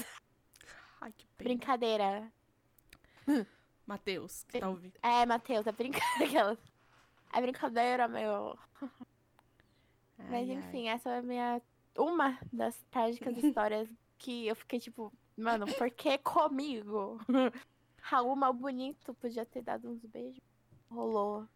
Ai, 1.01 1.11
que 1.13 1.25
pena. 1.37 1.47
brincadeira. 1.49 2.31
Matheus, 3.85 4.43
que 4.43 4.59
tá 4.59 4.69
ouvindo. 4.69 4.93
É, 5.01 5.25
Matheus, 5.25 5.65
é 5.67 5.71
brincadeira. 5.71 6.57
É 7.33 7.39
brincadeira, 7.39 8.09
meu. 8.09 8.59
Mas 10.17 10.49
Ai, 10.49 10.51
ai. 10.51 10.51
enfim, 10.51 10.89
essa 10.89 11.09
é 11.11 11.19
a 11.19 11.21
minha. 11.21 11.61
Uma 11.97 12.37
das 12.51 12.77
trágicas 12.91 13.37
histórias 13.41 13.89
que 14.17 14.47
eu 14.47 14.55
fiquei 14.55 14.81
tipo, 14.81 15.13
mano, 15.37 15.65
por 15.75 15.89
que 15.91 16.17
comigo? 16.17 17.17
Raul 18.01 18.35
mal 18.35 18.53
bonito 18.53 19.13
podia 19.13 19.45
ter 19.45 19.61
dado 19.61 19.89
uns 19.89 20.03
beijos. 20.05 20.43
Rolou. 20.89 21.47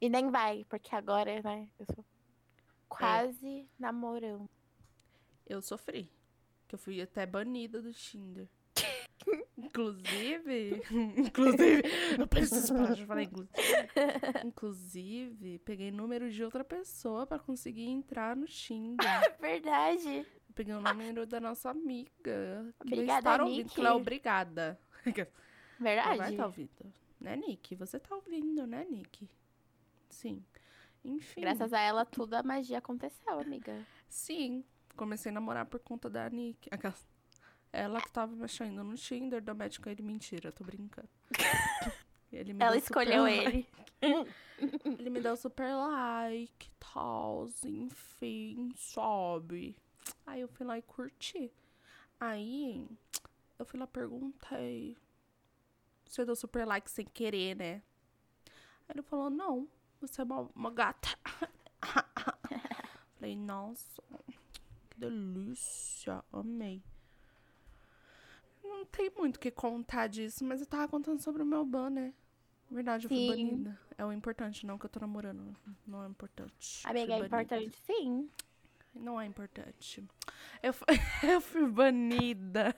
E 0.00 0.08
nem 0.08 0.30
vai, 0.30 0.64
porque 0.68 0.94
agora, 0.94 1.42
né? 1.42 1.68
Eu 1.76 1.86
sou 1.92 2.04
quase 2.88 3.68
namorando. 3.76 4.48
Eu 5.44 5.60
sofri. 5.60 6.08
Que 6.68 6.76
eu 6.76 6.78
fui 6.78 7.02
até 7.02 7.26
banida 7.26 7.82
do 7.82 7.92
Tinder. 7.92 8.48
Inclusive. 9.66 10.82
Inclusive. 11.16 11.82
Eu 12.18 12.26
preciso 12.26 12.74
parar 12.74 12.94
de 12.94 13.06
falar 13.06 13.22
inclusive. 13.22 13.52
Inclusive, 14.44 15.58
peguei 15.60 15.90
número 15.90 16.30
de 16.30 16.42
outra 16.44 16.64
pessoa 16.64 17.26
pra 17.26 17.38
conseguir 17.38 17.86
entrar 17.88 18.36
no 18.36 18.46
Tinder. 18.46 19.06
Verdade. 19.40 20.26
Peguei 20.54 20.74
o 20.74 20.80
número 20.80 21.26
da 21.26 21.40
nossa 21.40 21.70
amiga. 21.70 22.74
Obrigada, 22.80 23.18
estar 23.18 23.40
ouvindo. 23.40 23.56
Nick. 23.64 23.74
Que 23.74 23.80
ela 23.80 23.90
é 23.90 23.92
obrigada. 23.92 24.80
Ela 25.82 26.02
vai 26.02 26.06
Verdade. 26.16 26.32
estar 26.32 26.46
ouvindo. 26.46 26.92
Né, 27.18 27.36
Nick? 27.36 27.74
Você 27.76 27.98
tá 27.98 28.14
ouvindo, 28.14 28.66
né, 28.66 28.84
Nick? 28.90 29.26
Sim. 30.10 30.44
Enfim. 31.02 31.40
Graças 31.40 31.72
a 31.72 31.80
ela, 31.80 32.04
tudo 32.04 32.34
a 32.34 32.42
magia 32.42 32.76
aconteceu, 32.78 33.40
amiga. 33.40 33.74
Sim, 34.06 34.62
comecei 34.94 35.30
a 35.30 35.32
namorar 35.32 35.64
por 35.64 35.80
conta 35.80 36.10
da 36.10 36.28
Nick. 36.28 36.68
Aquelas- 36.70 37.06
Ela 37.72 38.00
que 38.00 38.10
tava 38.10 38.34
mexendo 38.34 38.82
no 38.82 38.96
Tinder, 38.96 39.40
da 39.40 39.54
médica 39.54 39.90
ele 39.90 40.02
mentira, 40.02 40.50
tô 40.50 40.64
brincando. 40.64 41.08
Ele 42.32 42.54
Ela 42.60 42.76
escolheu 42.76 43.24
like. 43.24 43.66
ele. 44.00 44.34
Ele 44.98 45.10
me 45.10 45.20
deu 45.20 45.36
super 45.36 45.74
like, 45.74 46.70
tal, 46.78 47.48
enfim, 47.64 48.72
sobe. 48.76 49.76
Aí 50.24 50.40
eu 50.40 50.48
fui 50.48 50.64
lá 50.64 50.78
e 50.78 50.82
curti. 50.82 51.52
Aí 52.20 52.86
eu 53.58 53.64
fui 53.66 53.80
lá 53.80 53.86
perguntei. 53.86 54.96
Você 56.06 56.24
deu 56.24 56.36
super 56.36 56.64
like 56.66 56.90
sem 56.90 57.04
querer, 57.04 57.56
né? 57.56 57.82
Aí 58.88 58.94
ele 58.94 59.02
falou, 59.02 59.28
não, 59.28 59.68
você 60.00 60.20
é 60.20 60.24
uma, 60.24 60.48
uma 60.54 60.70
gata. 60.70 61.08
Falei, 63.18 63.36
nossa, 63.36 64.02
que 64.88 64.98
delícia, 64.98 66.24
amei. 66.32 66.82
Não 68.80 68.86
tem 68.86 69.10
muito 69.14 69.36
o 69.36 69.38
que 69.38 69.50
contar 69.50 70.06
disso, 70.06 70.42
mas 70.42 70.62
eu 70.62 70.66
tava 70.66 70.88
contando 70.88 71.20
sobre 71.20 71.42
o 71.42 71.46
meu 71.46 71.66
ban, 71.66 71.90
né? 71.90 72.14
Verdade, 72.70 73.04
eu 73.04 73.08
fui 73.10 73.18
Sim. 73.18 73.26
banida. 73.28 73.78
É 73.98 74.04
o 74.06 74.10
importante, 74.10 74.64
não 74.64 74.78
que 74.78 74.86
eu 74.86 74.90
tô 74.90 74.98
namorando. 74.98 75.54
Não 75.86 76.02
é 76.02 76.08
importante. 76.08 76.80
Amiga, 76.86 77.12
é 77.12 77.18
fui 77.18 77.26
importante 77.26 77.76
sim. 77.84 78.30
Não 78.94 79.20
é 79.20 79.26
importante. 79.26 80.08
Eu, 80.62 80.72
fu- 80.72 80.86
eu 81.22 81.42
fui 81.42 81.68
banida 81.68 82.74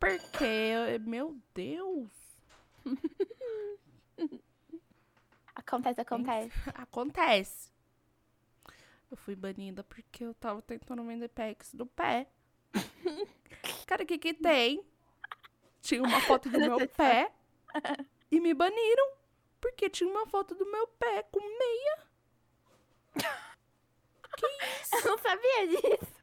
Porque, 0.00 0.98
meu 1.06 1.38
Deus. 1.54 2.10
Acontece, 5.54 6.00
acontece. 6.00 6.50
Acontece. 6.74 7.70
Eu 9.08 9.16
fui 9.16 9.36
banida 9.36 9.84
porque 9.84 10.24
eu 10.24 10.34
tava 10.34 10.60
tentando 10.62 11.04
vender 11.04 11.28
packs 11.28 11.72
do 11.74 11.86
pé. 11.86 12.28
Cara, 13.86 14.02
o 14.02 14.06
que 14.06 14.18
que 14.18 14.34
tem? 14.34 14.84
Tinha 15.80 16.02
uma 16.02 16.20
foto 16.20 16.48
do 16.50 16.58
meu 16.58 16.86
pé 16.88 17.32
e 18.30 18.40
me 18.40 18.52
baniram 18.54 19.12
porque 19.60 19.88
tinha 19.88 20.08
uma 20.10 20.26
foto 20.26 20.54
do 20.54 20.70
meu 20.70 20.86
pé 20.86 21.22
com 21.30 21.40
meia. 21.40 22.08
Eu 24.92 25.04
não 25.04 25.18
sabia 25.18 25.68
disso. 25.68 26.18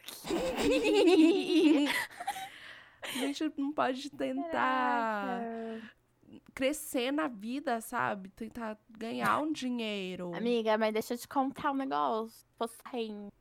A 3.03 3.07
gente 3.19 3.53
não 3.57 3.73
pode 3.73 4.09
tentar 4.09 5.41
Caraca. 5.41 5.91
crescer 6.53 7.11
na 7.11 7.27
vida, 7.27 7.81
sabe? 7.81 8.29
Tentar 8.29 8.77
ganhar 8.89 9.39
um 9.39 9.51
dinheiro. 9.51 10.33
Amiga, 10.35 10.77
mas 10.77 10.93
deixa 10.93 11.13
eu 11.13 11.17
te 11.17 11.27
contar 11.27 11.71
um 11.71 11.75
negócio. 11.75 12.45
Postem. 12.57 13.31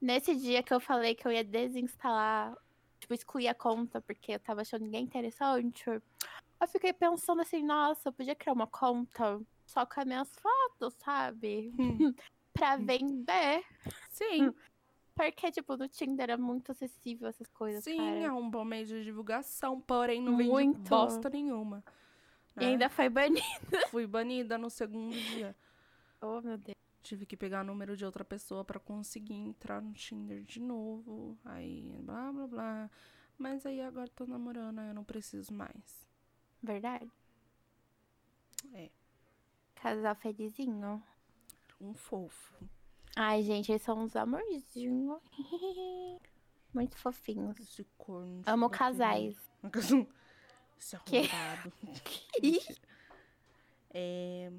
Nesse 0.00 0.34
dia 0.34 0.62
que 0.62 0.72
eu 0.74 0.80
falei 0.80 1.14
que 1.14 1.26
eu 1.26 1.32
ia 1.32 1.44
desinstalar, 1.44 2.56
tipo, 3.02 3.14
excluir 3.14 3.48
a 3.48 3.54
conta 3.54 4.00
porque 4.00 4.32
eu 4.32 4.38
tava 4.38 4.62
achando 4.62 4.82
ninguém 4.82 5.04
interessante, 5.04 5.84
eu 5.88 6.68
fiquei 6.68 6.92
pensando 6.92 7.42
assim, 7.42 7.62
nossa, 7.62 8.08
eu 8.08 8.12
podia 8.12 8.34
criar 8.34 8.52
uma 8.52 8.66
conta 8.66 9.40
só 9.66 9.84
com 9.84 10.00
as 10.00 10.06
minhas 10.06 10.32
fotos, 10.36 10.94
sabe? 10.94 11.72
Hum, 11.78 12.14
Pra 12.54 12.76
vender. 12.76 13.64
Sim, 14.10 14.52
Porque, 15.14 15.50
tipo, 15.50 15.76
no 15.76 15.88
Tinder 15.88 16.30
é 16.30 16.36
muito 16.36 16.70
acessível 16.70 17.28
essas 17.28 17.48
coisas, 17.48 17.82
sim, 17.82 17.96
cara. 17.96 18.18
é 18.18 18.32
um 18.32 18.48
bom 18.48 18.64
meio 18.64 18.86
de 18.86 19.02
divulgação, 19.02 19.80
porém 19.80 20.20
não 20.20 20.36
vende 20.36 20.50
Muito. 20.50 20.88
bosta 20.88 21.30
nenhuma. 21.30 21.82
E 22.56 22.60
né? 22.60 22.66
ainda 22.66 22.90
foi 22.90 23.08
banido. 23.08 23.42
Fui 23.90 24.06
banida 24.06 24.56
no 24.58 24.70
segundo 24.70 25.14
dia. 25.20 25.56
Oh, 26.24 26.40
meu 26.40 26.56
Deus. 26.56 26.76
Tive 27.02 27.26
que 27.26 27.36
pegar 27.36 27.62
o 27.62 27.64
número 27.64 27.96
de 27.96 28.04
outra 28.04 28.24
pessoa 28.24 28.64
pra 28.64 28.78
conseguir 28.78 29.34
entrar 29.34 29.82
no 29.82 29.92
Tinder 29.92 30.42
de 30.42 30.60
novo. 30.60 31.36
Aí, 31.44 31.96
blá, 32.02 32.32
blá, 32.32 32.46
blá. 32.46 32.90
Mas 33.36 33.66
aí 33.66 33.80
agora 33.80 34.08
tô 34.14 34.24
namorando, 34.24 34.78
aí 34.78 34.88
eu 34.88 34.94
não 34.94 35.02
preciso 35.04 35.52
mais. 35.52 36.06
Verdade? 36.62 37.10
É. 38.72 38.88
Casal 39.74 40.14
felizinho. 40.14 41.02
Um 41.80 41.92
fofo. 41.92 42.54
Ai, 43.16 43.42
gente, 43.42 43.72
eles 43.72 43.82
são 43.82 43.98
uns 43.98 44.14
amorzinhos. 44.14 45.20
Muito 46.72 46.96
fofinhos. 46.96 47.58
Esse 47.58 47.84
corno. 47.98 48.42
Amo 48.46 48.70
casais. 48.70 49.36
Esse 50.78 50.96
Que? 51.04 51.28
arrombado. 51.28 51.72
É, 53.94 54.50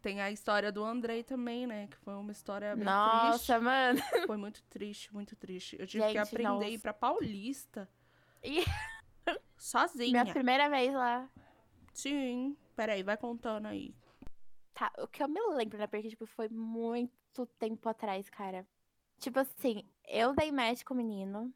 Tem 0.00 0.20
a 0.20 0.30
história 0.30 0.70
do 0.70 0.84
Andrei 0.84 1.22
também, 1.22 1.66
né? 1.66 1.86
Que 1.88 1.96
foi 1.98 2.14
uma 2.14 2.32
história 2.32 2.74
bem 2.74 2.84
Nossa, 2.84 3.60
mano. 3.60 4.00
triste. 4.00 4.26
Foi 4.26 4.36
muito 4.36 4.62
triste, 4.64 5.12
muito 5.12 5.36
triste. 5.36 5.76
Eu 5.78 5.86
tive 5.86 6.04
que 6.04 6.12
Gente, 6.12 6.34
aprender 6.34 6.64
a 6.64 6.68
ir 6.68 6.72
nossa. 6.72 6.82
pra 6.82 6.92
Paulista. 6.94 7.88
Ih. 8.42 8.64
Sozinha. 9.58 10.22
Minha 10.22 10.32
primeira 10.32 10.70
vez 10.70 10.94
lá. 10.94 11.28
Sim. 11.92 12.56
Peraí, 12.76 13.02
vai 13.02 13.16
contando 13.16 13.66
aí. 13.66 13.94
Tá, 14.72 14.92
o 14.98 15.08
que 15.08 15.22
eu 15.22 15.28
me 15.28 15.40
lembro, 15.48 15.76
né? 15.76 15.88
Porque, 15.88 16.08
tipo, 16.08 16.26
foi 16.26 16.48
muito 16.48 17.44
tempo 17.58 17.88
atrás, 17.88 18.30
cara. 18.30 18.64
Tipo 19.18 19.40
assim, 19.40 19.82
eu 20.06 20.32
dei 20.32 20.52
match 20.52 20.84
com 20.84 20.94
o 20.94 20.96
menino. 20.96 21.52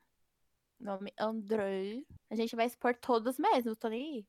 Nome 0.80 1.12
Andrei. 1.16 2.04
A 2.28 2.34
gente 2.34 2.56
vai 2.56 2.66
expor 2.66 2.96
todos 2.96 3.38
mesmo, 3.38 3.76
tô 3.76 3.88
nem 3.88 4.16
aí. 4.16 4.26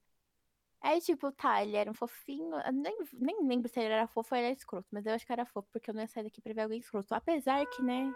Aí, 0.84 1.00
tipo, 1.02 1.31
tá, 1.31 1.64
ele 1.64 1.77
era 1.77 1.90
um 1.90 1.94
fofinho. 1.94 2.57
Nem, 2.74 2.98
nem 3.14 3.48
lembro 3.48 3.70
se 3.70 3.79
ele 3.79 3.94
era 3.94 4.05
fofo 4.05 4.36
ou 4.36 4.38
ele 4.38 4.48
era 4.48 4.55
escroto, 4.55 4.88
mas 4.92 5.05
eu 5.05 5.14
acho 5.14 5.25
que 5.25 5.31
era 5.31 5.46
fofo, 5.46 5.70
porque 5.72 5.90
eu 5.90 5.94
não 5.94 6.01
ia 6.01 6.07
sair 6.07 6.24
daqui 6.25 6.42
pra 6.42 6.53
ver 6.53 6.62
alguém 6.62 6.79
escroto. 6.79 7.16
Apesar 7.16 7.66
que, 7.68 7.81
né, 7.81 8.14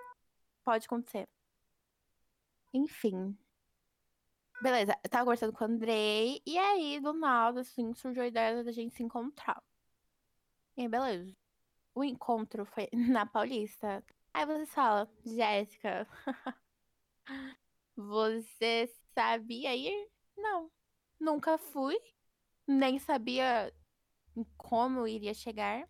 pode 0.66 0.86
acontecer. 0.86 1.28
Enfim. 2.74 3.38
Beleza, 4.62 4.98
eu 5.04 5.10
tava 5.10 5.24
conversando 5.26 5.54
com 5.54 5.64
o 5.64 5.68
Andrei, 5.68 6.42
e 6.46 6.58
aí, 6.58 7.00
do 7.00 7.14
nada, 7.14 7.62
assim, 7.62 7.94
surgiu 7.94 8.24
a 8.24 8.28
ideia 8.28 8.64
da 8.64 8.72
gente 8.72 8.96
se 8.96 9.04
encontrar. 9.04 9.64
E 10.76 10.82
aí, 10.82 10.88
beleza. 10.90 11.34
O 11.96 12.04
encontro 12.04 12.66
foi 12.66 12.90
na 12.94 13.26
Paulista. 13.26 14.04
Aí 14.34 14.46
você 14.46 14.66
fala, 14.68 15.10
Jéssica, 15.26 16.08
você 17.96 18.92
sabia 19.14 19.76
ir? 19.76 20.10
Não. 20.38 20.70
Nunca 21.20 21.58
fui. 21.58 21.98
Nem 22.68 23.00
sabia 23.00 23.74
como 24.58 25.08
iria 25.08 25.34
chegar. 25.34 25.88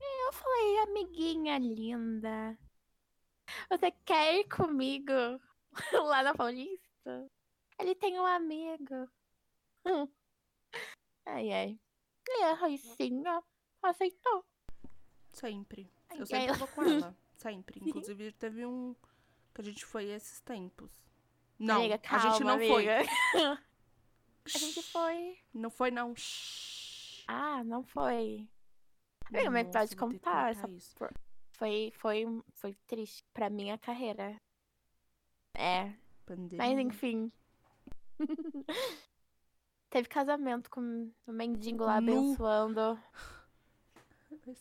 E 0.00 0.26
eu 0.26 0.32
falei, 0.32 0.78
amiguinha 0.78 1.58
linda, 1.58 2.58
você 3.68 3.90
quer 4.04 4.38
ir 4.38 4.48
comigo 4.48 5.12
lá 6.04 6.22
na 6.22 6.34
Paulista? 6.34 7.28
Ele 7.78 7.94
tem 7.94 8.18
um 8.18 8.26
amigo. 8.26 9.10
Ai, 11.26 11.52
ai. 11.52 11.80
E 12.70 12.78
sim, 12.78 13.22
ó, 13.26 13.42
aceitou. 13.82 14.44
Sempre. 15.32 15.92
Ai, 16.08 16.20
Eu 16.20 16.26
sempre 16.26 16.50
ai. 16.50 16.56
vou 16.56 16.68
com 16.68 16.82
ela. 16.82 17.16
Sempre. 17.36 17.80
Inclusive, 17.82 18.32
teve 18.32 18.66
um 18.66 18.94
que 19.54 19.60
a 19.60 19.64
gente 19.64 19.86
foi 19.86 20.04
esses 20.10 20.40
tempos. 20.40 20.92
Não, 21.58 21.76
amiga, 21.76 21.94
a 21.94 22.18
gente 22.18 22.38
calma, 22.38 22.56
não 22.56 22.66
foi. 22.66 22.86
A 24.54 24.58
gente 24.58 24.82
foi. 24.82 25.38
Não 25.54 25.70
foi, 25.70 25.90
não. 25.90 26.14
Ah, 27.26 27.62
não 27.64 27.82
foi. 27.84 28.48
Amiga, 29.26 29.50
mas 29.50 29.66
pode 29.68 29.74
Nossa, 29.74 29.88
ter 29.88 29.94
que 29.94 29.96
contar 30.00 30.50
essa 30.50 30.68
isso. 30.70 30.94
Foi, 31.52 31.92
foi, 31.96 32.24
foi 32.54 32.74
triste 32.86 33.22
pra 33.32 33.48
minha 33.50 33.78
carreira. 33.78 34.36
É, 35.56 35.92
Pandemia. 36.26 36.58
mas 36.58 36.78
enfim. 36.78 37.30
Teve 39.90 40.08
casamento 40.08 40.70
com 40.70 41.10
o 41.26 41.32
mendigo 41.32 41.84
lá 41.84 42.00
Nu. 42.00 42.12
abençoando. 42.32 42.80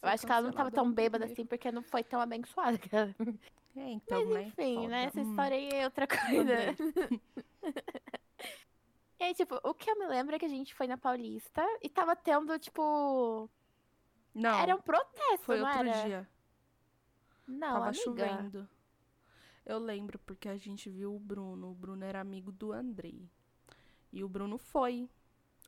Eu 0.02 0.10
acho 0.10 0.26
que 0.26 0.32
ela 0.32 0.42
não 0.42 0.52
tava 0.52 0.72
tão 0.72 0.92
bêbada 0.92 1.26
assim, 1.26 1.46
porque 1.46 1.72
não 1.72 1.84
foi 1.84 2.04
tão 2.04 2.20
abençoada. 2.20 2.78
cara. 2.78 3.16
É, 3.76 3.92
então, 3.92 4.20
Mas 4.26 4.34
né? 4.34 4.44
enfim, 4.48 4.76
Foda. 4.76 4.88
né? 4.90 5.04
Essa 5.06 5.22
Hum. 5.22 5.30
história 5.30 5.58
aí 5.58 5.70
é 5.70 5.86
outra 5.86 6.08
coisa. 6.08 6.56
E 9.20 9.24
aí, 9.24 9.34
tipo, 9.34 9.60
o 9.64 9.74
que 9.74 9.90
eu 9.90 9.98
me 10.00 10.08
lembro 10.08 10.36
é 10.36 10.40
que 10.40 10.46
a 10.46 10.50
gente 10.50 10.74
foi 10.74 10.88
na 10.88 10.98
Paulista 10.98 11.62
e 11.82 11.90
tava 11.90 12.16
tendo, 12.16 12.58
tipo. 12.58 13.50
Não, 14.34 14.60
Era 14.60 14.76
um 14.76 14.82
protesto, 14.82 15.46
foi 15.46 15.60
não 15.60 15.66
outro 15.66 15.88
era? 15.88 16.04
dia. 16.04 16.30
Não, 17.48 17.74
Tava 17.74 17.86
amiga. 17.90 18.02
chovendo. 18.04 18.70
Eu 19.66 19.78
lembro 19.80 20.18
porque 20.20 20.48
a 20.50 20.58
gente 20.58 20.90
viu 20.90 21.16
o 21.16 21.20
Bruno. 21.20 21.72
O 21.72 21.74
Bruno 21.76 22.04
era 22.06 22.20
amigo 22.22 22.52
do 22.52 22.72
Andrei. 22.72 23.30
E 24.12 24.24
o 24.24 24.30
Bruno 24.30 24.58
foi. 24.58 25.10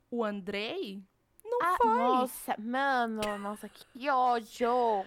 O 0.09 0.23
Andrei 0.23 1.03
não 1.43 1.59
Ah, 1.61 1.77
foi. 1.77 1.87
nossa, 1.87 2.55
mano, 2.59 3.37
nossa, 3.39 3.69
que 3.69 4.09
ódio. 4.09 5.05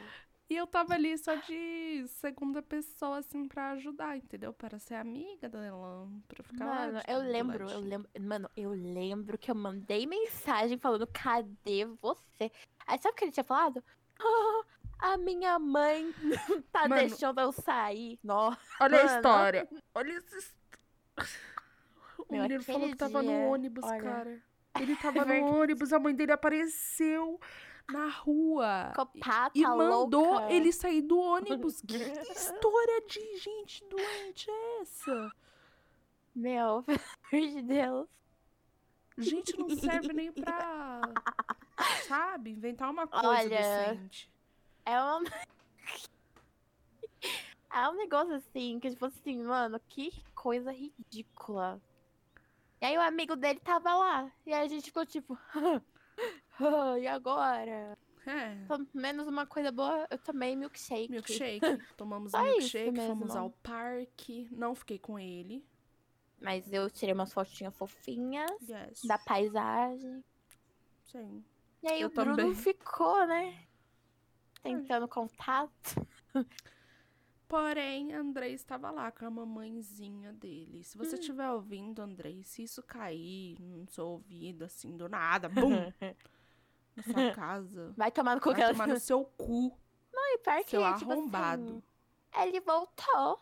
E 0.55 0.57
eu 0.57 0.69
tava 0.69 0.95
ali 0.95 1.19
só 1.19 1.35
de 1.35 2.05
segunda 2.07 2.63
pessoa, 2.63 3.19
assim, 3.19 3.49
pra 3.49 3.73
ajudar, 3.73 4.17
entendeu? 4.17 4.53
Para 4.53 4.79
ser 4.79 4.95
amiga 4.95 5.49
dela. 5.49 6.09
Pra 6.29 6.45
ficar 6.45 6.65
lá 6.65 6.75
Mano, 6.87 6.99
de- 7.01 7.11
eu 7.13 7.19
lembro, 7.19 7.69
eu 7.69 7.81
lembro, 7.81 8.09
mano, 8.21 8.49
eu 8.57 8.71
lembro 8.71 9.37
que 9.37 9.51
eu 9.51 9.55
mandei 9.57 10.07
mensagem 10.07 10.79
falando, 10.79 11.09
cadê 11.09 11.87
você? 12.01 12.53
Aí 12.87 12.97
sabe 13.03 13.15
o 13.15 13.17
que 13.17 13.25
ele 13.25 13.33
tinha 13.33 13.43
falado? 13.43 13.83
Ah, 14.21 15.15
a 15.15 15.17
minha 15.17 15.59
mãe 15.59 16.15
tá 16.71 16.87
Mano. 16.89 17.01
deixando 17.01 17.41
eu 17.41 17.51
sair. 17.51 18.17
Nossa, 18.23 18.61
Olha 18.81 19.01
a 19.01 19.05
Mano. 19.05 19.17
história. 19.17 19.69
Olha 19.93 20.13
essa 20.13 20.37
his- 20.37 20.55
O 22.29 22.33
menino 22.33 22.63
falou 22.63 22.89
que 22.91 22.97
tava 22.97 23.23
dia, 23.23 23.31
no 23.33 23.49
ônibus, 23.53 23.85
olha. 23.85 24.01
cara. 24.01 24.43
Ele 24.81 24.95
tava 24.97 25.21
no 25.21 25.27
verdade. 25.27 25.53
ônibus, 25.53 25.93
a 25.93 25.99
mãe 25.99 26.15
dele 26.15 26.31
apareceu 26.31 27.41
na 27.91 28.09
rua. 28.09 28.93
psicopata 28.95 29.59
E 29.59 29.63
mandou 29.63 30.35
louca. 30.35 30.53
ele 30.53 30.73
sair 30.73 31.03
do 31.03 31.19
ônibus. 31.19 31.81
Que 31.83 31.97
história 31.97 33.01
de 33.07 33.37
gente 33.39 33.85
doente 33.85 34.51
é 34.51 34.81
essa? 34.81 35.33
Meu, 36.35 36.83
pelo 37.31 37.33
amor 37.33 37.49
de 37.49 37.63
Deus. 37.63 38.09
Gente 39.17 39.57
não 39.57 39.71
serve 39.71 40.13
nem 40.13 40.33
pra, 40.33 41.01
sabe, 42.09 42.51
inventar 42.51 42.91
uma 42.91 43.07
coisa 43.07 43.29
Olha, 43.29 43.49
decente. 43.49 44.29
É 44.85 45.01
um... 45.01 45.23
é 47.73 47.89
um 47.89 47.95
negócio 47.95 48.35
assim, 48.35 48.81
que 48.81 48.91
tipo 48.91 49.07
assim, 49.07 49.45
mano, 49.45 49.81
que 49.89 50.11
coisa 50.35 50.73
ridícula. 50.73 51.81
E 52.81 52.87
aí 52.87 52.99
o 52.99 53.01
amigo 53.01 53.37
dele 53.37 53.61
tava 53.61 53.95
lá. 53.95 54.33
E 54.45 54.53
aí 54.53 54.65
a 54.65 54.69
gente 54.69 54.87
ficou 54.87 55.07
tipo, 55.07 55.39
"Ah, 56.17 56.99
e 56.99 57.07
agora? 57.07 57.97
É, 58.27 58.57
menos 58.95 59.27
uma 59.27 59.47
coisa 59.47 59.71
boa, 59.71 60.07
eu 60.11 60.19
tomei 60.19 60.57
milkshake. 60.57 61.11
milkshake. 61.11 61.61
Tomamos 61.97 62.33
isso 62.33 62.43
milkshake, 62.43 62.97
fomos 63.07 63.37
ao 63.37 63.51
parque. 63.63 64.49
Não 64.51 64.75
fiquei 64.75 64.99
com 64.99 65.19
ele. 65.19 65.65
Mas 66.41 66.73
eu 66.73 66.91
tirei 66.91 67.15
umas 67.15 67.33
fotinhas 67.33 67.75
fofinhas 67.77 68.51
Yes. 68.63 69.03
da 69.05 69.19
paisagem. 69.19 70.25
Sim. 71.05 71.45
E 71.83 71.89
aí 71.93 72.01
Eu 72.01 72.09
o 72.09 72.11
Bruno 72.11 72.37
também. 72.37 72.55
ficou, 72.55 73.27
né? 73.27 73.59
Tentando 74.63 75.07
contato. 75.07 76.07
Porém, 77.47 78.13
Andrei 78.15 78.53
estava 78.55 78.91
lá 78.91 79.13
com 79.13 79.27
a 79.27 79.31
mamãezinha 79.31 80.33
dele. 80.33 80.83
Se 80.83 80.97
Hum. 80.99 81.05
você 81.05 81.17
estiver 81.17 81.51
ouvindo, 81.51 82.01
Andrei, 82.01 82.43
se 82.43 82.63
isso 82.63 82.83
cair 82.83 83.61
no 83.61 83.87
seu 83.89 84.07
ouvido, 84.07 84.65
assim, 84.65 84.97
do 84.97 85.09
nada, 85.09 85.49
bum, 85.49 85.69
na 86.97 87.03
sua 87.03 87.33
casa, 87.35 87.93
Vai 87.97 88.11
tomar 88.11 88.35
no 88.37 88.41
cu 88.41 88.49
vai 88.51 88.55
que 88.57 88.63
ela... 88.63 88.73
tomar 88.73 88.89
no 88.89 88.99
seu 89.01 89.25
cu, 89.25 89.77
E 90.13 90.39
pior 90.39 90.65
que, 90.65 90.71
seu 90.71 90.95
tipo 90.99 91.13
arrombado. 91.13 91.63
assim, 92.33 92.49
ele 92.49 92.61
voltou. 92.61 93.39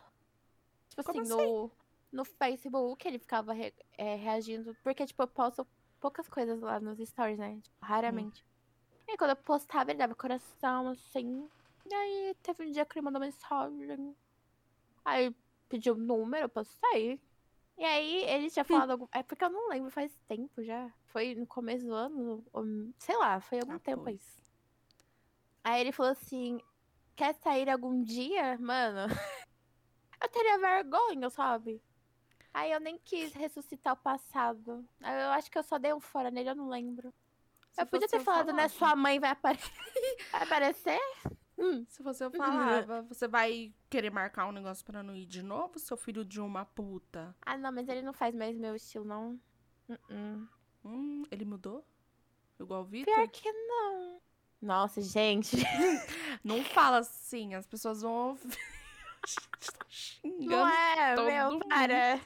Tipo 0.91 1.05
Como 1.05 1.21
assim, 1.23 1.31
no, 1.31 1.71
no 2.13 2.25
Facebook 2.25 3.07
ele 3.09 3.19
ficava 3.19 3.53
re- 3.55 3.75
é, 3.97 4.17
reagindo. 4.17 4.77
Porque, 4.83 5.07
tipo, 5.07 5.23
eu 5.23 5.29
posto 5.29 5.67
poucas 6.01 6.29
coisas 6.29 6.61
lá 6.61 6.79
nos 6.81 6.99
stories, 6.99 7.39
né? 7.39 7.59
Tipo, 7.63 7.77
raramente. 7.81 8.45
E 9.07 9.13
aí, 9.13 9.17
quando 9.17 9.31
eu 9.31 9.37
postava, 9.37 9.91
ele 9.91 9.99
dava 9.99 10.15
coração, 10.15 10.89
assim. 10.89 11.49
E 11.93 11.95
aí, 11.95 12.35
teve 12.43 12.65
um 12.67 12.71
dia 12.71 12.87
que 12.87 12.99
ele 12.99 13.05
mandou 13.05 13.21
mensagem. 13.21 14.17
Aí, 15.05 15.37
pediu 15.69 15.93
o 15.93 15.99
número, 15.99 16.47
eu 16.47 16.49
postei. 16.49 17.21
E 17.77 17.85
aí, 17.85 18.25
ele 18.25 18.51
tinha 18.51 18.65
falado 18.65 18.93
algum... 18.93 19.07
É 19.13 19.23
porque 19.23 19.45
eu 19.45 19.51
não 19.51 19.69
lembro, 19.69 19.91
faz 19.91 20.11
tempo 20.27 20.63
já. 20.63 20.91
Foi 21.09 21.35
no 21.35 21.47
começo 21.47 21.85
do 21.85 21.93
ano, 21.93 22.43
ou, 22.51 22.65
sei 22.99 23.15
lá, 23.19 23.41
foi 23.43 23.61
algum 23.61 23.75
Ah, 23.75 23.79
tempo 23.79 24.09
aí. 24.09 24.15
pois. 24.17 24.43
Aí 25.63 25.83
ele 25.83 25.93
falou 25.93 26.13
assim: 26.13 26.59
quer 27.15 27.35
sair 27.35 27.69
algum 27.69 28.03
dia? 28.03 28.57
Mano, 28.59 29.07
eu 30.23 30.29
teria 30.31 30.59
vergonha, 30.59 31.29
sabe? 31.29 31.83
Aí 32.55 32.73
eu 32.73 32.81
nem 32.81 32.99
quis 32.99 33.35
ressuscitar 33.35 33.93
o 33.93 33.99
passado. 33.99 34.83
Eu 34.99 35.31
acho 35.33 35.51
que 35.51 35.59
eu 35.59 35.63
só 35.63 35.77
dei 35.79 35.93
um 35.93 36.01
fora 36.01 36.31
nele, 36.31 36.49
eu 36.49 36.57
não 36.57 36.69
lembro. 36.71 37.13
Se 37.71 37.83
eu 37.83 37.87
podia 37.87 38.09
ter 38.09 38.21
falado, 38.21 38.47
né? 38.47 38.67
falava. 38.67 38.69
Sua 38.71 38.97
mãe 38.97 39.21
vai, 39.21 39.31
apare- 39.31 39.59
vai 40.33 40.43
aparecer? 40.43 41.01
Se 41.89 42.03
você 42.03 42.29
falava, 42.31 43.03
você 43.03 43.29
vai 43.29 43.73
querer 43.89 44.11
marcar 44.11 44.47
um 44.47 44.53
negócio 44.53 44.85
pra 44.85 45.03
não 45.03 45.15
ir 45.15 45.27
de 45.27 45.43
novo, 45.43 45.79
seu 45.79 45.97
filho 45.97 46.25
de 46.25 46.41
uma 46.41 46.65
puta? 46.65 47.35
Ah, 47.45 47.57
não, 47.57 47.73
mas 47.73 47.89
ele 47.89 48.03
não 48.03 48.13
faz 48.13 48.35
mais 48.35 48.57
meu 48.57 48.75
estilo, 48.75 49.05
não. 49.05 49.41
Uh-uh. 49.89 50.49
Hum, 50.85 51.23
ele 51.31 51.45
mudou? 51.45 51.85
Igual 52.59 52.83
o 52.83 52.85
Vitor? 52.85 53.15
Pior 53.15 53.29
que 53.29 53.53
não. 53.53 54.21
Nossa, 54.61 55.03
gente. 55.03 55.57
Não 56.45 56.63
fala 56.63 56.99
assim, 56.99 57.53
as 57.55 57.67
pessoas 57.67 58.03
vão 58.03 58.29
ouvir. 58.31 58.57
Tá 59.79 59.87
xingando. 59.89 60.51
Não 60.51 60.67
é, 60.67 61.15
todo 61.15 61.27
meu, 61.27 61.51
mundo. 61.53 61.69
para. 61.69 62.21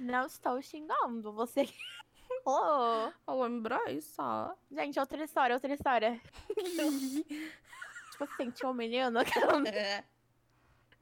Não 0.00 0.26
estou 0.26 0.60
xingando. 0.60 1.32
Você. 1.32 1.68
Ô, 2.44 3.12
Eu 3.28 3.42
lembro 3.42 3.76
isso, 3.90 4.20
ó. 4.20 4.52
Gente, 4.72 4.98
outra 4.98 5.22
história, 5.22 5.54
outra 5.54 5.72
história. 5.72 6.20
Tipo 8.14 8.24
assim, 8.24 8.50
tinha 8.52 8.70
um 8.70 8.74
menino 8.74 9.24
que 9.24 9.32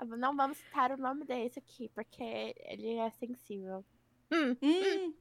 eu 0.00 0.06
não 0.16 0.34
vamos 0.34 0.56
citar 0.56 0.90
o 0.92 0.96
nome 0.96 1.24
desse 1.26 1.58
aqui, 1.58 1.90
porque 1.90 2.54
ele 2.58 2.96
é 2.96 3.10
sensível. 3.10 3.84
Hum, 4.32 4.56
Hum, 4.62 5.14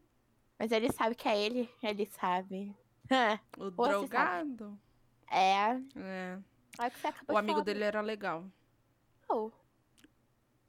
mas 0.57 0.71
ele 0.71 0.89
sabe 0.93 1.15
que 1.15 1.27
é 1.27 1.37
ele, 1.37 1.69
ele 1.83 2.05
sabe. 2.05 2.73
o 3.57 3.65
Ou 3.65 3.71
drogado. 3.71 4.79
É. 5.29 5.73
É. 5.97 6.39
Olha 6.79 6.89
que 6.89 6.99
você 6.99 7.07
acabou 7.07 7.35
O 7.35 7.37
amigo 7.37 7.61
dele 7.61 7.83
era 7.83 7.99
legal. 7.99 8.45
Oh. 9.27 9.51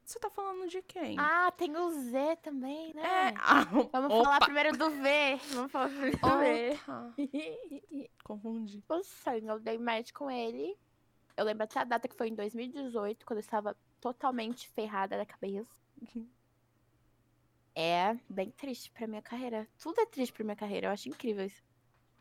Você 0.03 0.19
tá 0.19 0.29
falando 0.29 0.67
de 0.67 0.81
quem? 0.81 1.17
Ah, 1.17 1.49
tem 1.51 1.75
o 1.77 1.89
Z 1.89 2.35
também, 2.43 2.93
né? 2.93 3.29
é. 3.29 3.33
Ah, 3.39 3.63
Vamos 3.93 4.11
opa. 4.11 4.23
falar 4.25 4.39
primeiro 4.41 4.77
do 4.77 4.89
V. 4.89 5.35
Vamos 5.53 5.71
falar 5.71 5.87
primeiro 5.87 6.17
do 6.17 6.39
V. 6.39 8.09
Confundi. 8.25 8.81
Tipo 8.81 8.95
assim, 8.95 9.47
eu 9.47 9.59
dei 9.59 9.77
match 9.77 10.11
com 10.11 10.29
ele. 10.29 10.77
Eu 11.35 11.45
lembro 11.45 11.63
até 11.63 11.79
a 11.79 11.83
data 11.83 12.07
que 12.07 12.15
foi 12.15 12.29
em 12.29 12.35
2018, 12.35 13.25
quando 13.25 13.37
eu 13.37 13.41
estava 13.41 13.75
totalmente 13.99 14.67
ferrada 14.69 15.17
da 15.17 15.25
cabeça. 15.25 15.81
É 17.75 18.13
bem 18.29 18.51
triste 18.51 18.91
pra 18.91 19.07
minha 19.07 19.21
carreira. 19.21 19.67
Tudo 19.79 19.99
é 19.99 20.05
triste 20.05 20.31
pra 20.31 20.43
minha 20.43 20.55
carreira, 20.55 20.87
eu 20.87 20.91
acho 20.91 21.09
incrível 21.09 21.45
isso. 21.45 21.63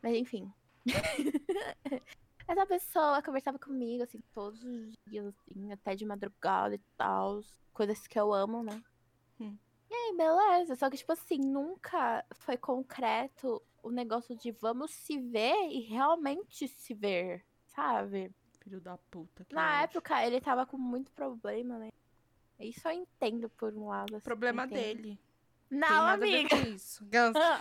Mas 0.03 0.16
enfim. 0.16 0.51
Essa 2.48 2.66
pessoa 2.66 3.22
conversava 3.22 3.59
comigo, 3.59 4.03
assim, 4.03 4.20
todos 4.33 4.62
os 4.64 4.94
dias, 5.07 5.27
assim, 5.27 5.72
até 5.72 5.94
de 5.94 6.05
madrugada 6.05 6.75
e 6.75 6.81
tal. 6.96 7.40
Coisas 7.72 8.07
que 8.07 8.18
eu 8.18 8.33
amo, 8.33 8.62
né? 8.62 8.83
Hum. 9.38 9.57
E 9.90 9.94
aí, 9.94 10.16
beleza. 10.16 10.75
Só 10.75 10.90
que, 10.90 10.96
tipo 10.96 11.12
assim, 11.12 11.38
nunca 11.38 12.25
foi 12.33 12.57
concreto 12.57 13.62
o 13.83 13.90
negócio 13.90 14.37
de 14.37 14.51
vamos 14.53 14.92
se 14.92 15.18
ver 15.18 15.68
e 15.70 15.81
realmente 15.81 16.66
se 16.66 16.94
ver, 16.94 17.44
sabe? 17.66 18.35
Filho 18.62 18.81
da 18.81 18.96
puta. 19.11 19.46
Na 19.51 19.66
ódio. 19.83 19.85
época, 19.85 20.25
ele 20.27 20.40
tava 20.40 20.64
com 20.66 20.77
muito 20.79 21.11
problema, 21.12 21.79
né? 21.79 21.90
Isso 22.61 22.87
eu 22.87 22.92
entendo 22.92 23.48
por 23.51 23.72
um 23.75 23.88
lado. 23.88 24.16
assim, 24.16 24.25
Problema 24.25 24.66
dele. 24.66 25.18
Não, 25.70 26.07
amiga. 26.07 26.55
isso. 26.68 27.07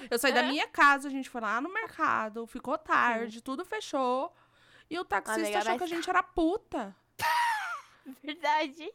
Eu 0.10 0.20
saí 0.20 0.34
da 0.34 0.44
minha 0.44 0.68
casa, 0.68 1.08
a 1.08 1.12
gente 1.12 1.30
foi 1.30 1.42
lá 1.42 1.60
no 1.62 1.72
mercado, 1.74 2.46
ficou 2.46 2.78
tarde, 2.78 3.42
tudo 3.42 3.64
fechou. 3.66 4.32
E 4.90 5.00
o 5.00 5.06
taxista 5.06 5.40
Amiga, 5.42 5.58
achou 5.60 5.72
mas- 5.72 5.78
que 5.80 5.84
a 5.86 5.88
gente 5.96 6.10
era 6.10 6.22
puta. 6.22 6.96
Verdade. 8.24 8.92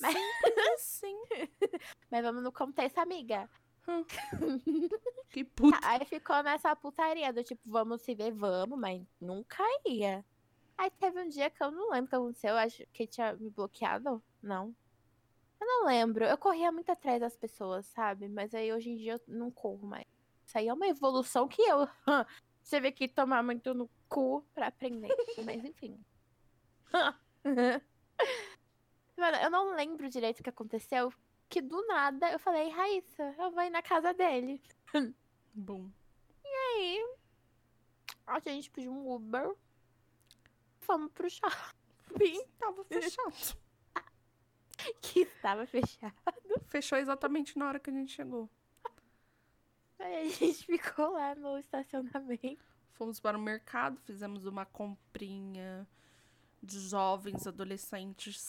Mas- 0.00 0.16
Sim, 0.78 1.16
Mas 2.10 2.22
vamos 2.22 2.42
no 2.42 2.52
contexto, 2.52 2.98
amiga. 2.98 3.48
que 5.30 5.44
puta. 5.44 5.78
Aí 5.82 6.04
ficou 6.04 6.42
nessa 6.42 6.76
putaria 6.76 7.32
do 7.32 7.42
tipo, 7.42 7.62
vamos 7.64 8.02
se 8.02 8.14
ver, 8.14 8.32
vamos, 8.32 8.78
mas 8.78 9.02
nunca 9.20 9.62
ia. 9.86 10.24
Aí 10.78 10.90
teve 10.92 11.20
um 11.20 11.28
dia 11.28 11.50
que 11.50 11.60
eu 11.60 11.72
não 11.72 11.90
lembro 11.90 12.06
o 12.06 12.08
que 12.08 12.14
aconteceu, 12.14 12.50
eu 12.50 12.58
acho 12.58 12.86
que 12.92 13.02
ele 13.02 13.10
tinha 13.10 13.34
me 13.34 13.50
bloqueado. 13.50 14.22
Não. 14.40 14.72
Eu 15.60 15.66
não 15.66 15.86
lembro. 15.86 16.24
Eu 16.24 16.38
corria 16.38 16.70
muito 16.70 16.92
atrás 16.92 17.20
das 17.20 17.36
pessoas, 17.36 17.84
sabe? 17.86 18.28
Mas 18.28 18.54
aí 18.54 18.72
hoje 18.72 18.90
em 18.90 18.96
dia 18.96 19.14
eu 19.14 19.20
não 19.26 19.50
corro 19.50 19.84
mais. 19.84 20.06
Isso 20.46 20.56
aí 20.56 20.68
é 20.68 20.72
uma 20.72 20.86
evolução 20.86 21.48
que 21.48 21.60
eu. 21.60 21.88
Você 22.62 22.78
vê 22.78 22.92
que 22.92 23.08
tomar 23.08 23.42
muito 23.42 23.74
no 23.74 23.90
cu 24.08 24.46
pra 24.54 24.68
aprender. 24.68 25.08
Mas 25.44 25.64
enfim. 25.64 25.98
Mano, 29.16 29.36
eu 29.42 29.50
não 29.50 29.74
lembro 29.74 30.08
direito 30.08 30.38
o 30.40 30.42
que 30.44 30.50
aconteceu. 30.50 31.12
Que 31.48 31.60
do 31.60 31.84
nada 31.86 32.30
eu 32.30 32.38
falei, 32.38 32.68
Raíssa, 32.68 33.34
eu 33.36 33.50
vou 33.50 33.64
ir 33.64 33.70
na 33.70 33.82
casa 33.82 34.14
dele. 34.14 34.62
Bom. 35.52 35.90
aí, 36.76 37.04
a 38.26 38.38
gente 38.38 38.70
pediu 38.70 38.92
um 38.92 39.12
Uber. 39.12 39.56
Fomos 40.88 41.12
pro 41.12 41.28
shopping, 41.28 42.42
Tava 42.58 42.82
fechado. 42.82 43.58
que 45.02 45.20
estava 45.20 45.66
fechado. 45.66 46.14
Fechou 46.68 46.96
exatamente 46.96 47.58
na 47.58 47.68
hora 47.68 47.78
que 47.78 47.90
a 47.90 47.92
gente 47.92 48.10
chegou. 48.10 48.48
Aí 49.98 50.28
a 50.28 50.30
gente 50.30 50.64
ficou 50.64 51.12
lá 51.12 51.34
no 51.34 51.58
estacionamento. 51.58 52.64
Fomos 52.94 53.20
para 53.20 53.36
o 53.36 53.40
mercado, 53.40 54.00
fizemos 54.00 54.46
uma 54.46 54.64
comprinha 54.64 55.86
de 56.62 56.80
jovens, 56.80 57.46
adolescentes. 57.46 58.46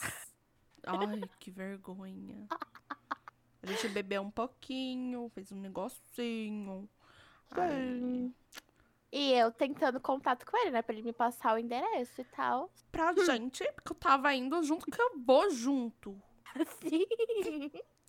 Ai, 0.82 1.20
que 1.38 1.50
vergonha. 1.50 2.48
A 3.62 3.66
gente 3.66 3.86
bebeu 3.90 4.22
um 4.22 4.30
pouquinho, 4.30 5.28
fez 5.34 5.52
um 5.52 5.60
negocinho. 5.60 6.88
Ai, 7.50 8.32
E 9.12 9.32
eu 9.32 9.50
tentando 9.50 9.98
contato 10.00 10.46
com 10.46 10.56
ele, 10.58 10.70
né? 10.70 10.82
Pra 10.82 10.94
ele 10.94 11.02
me 11.02 11.12
passar 11.12 11.54
o 11.54 11.58
endereço 11.58 12.20
e 12.20 12.24
tal. 12.24 12.70
pra 12.92 13.12
gente, 13.24 13.64
porque 13.72 13.92
eu 13.92 13.96
tava 13.96 14.32
indo 14.34 14.62
junto, 14.62 14.86
que 14.90 15.00
eu 15.00 15.18
vou 15.18 15.50
junto. 15.50 16.20
Sim, 16.80 17.06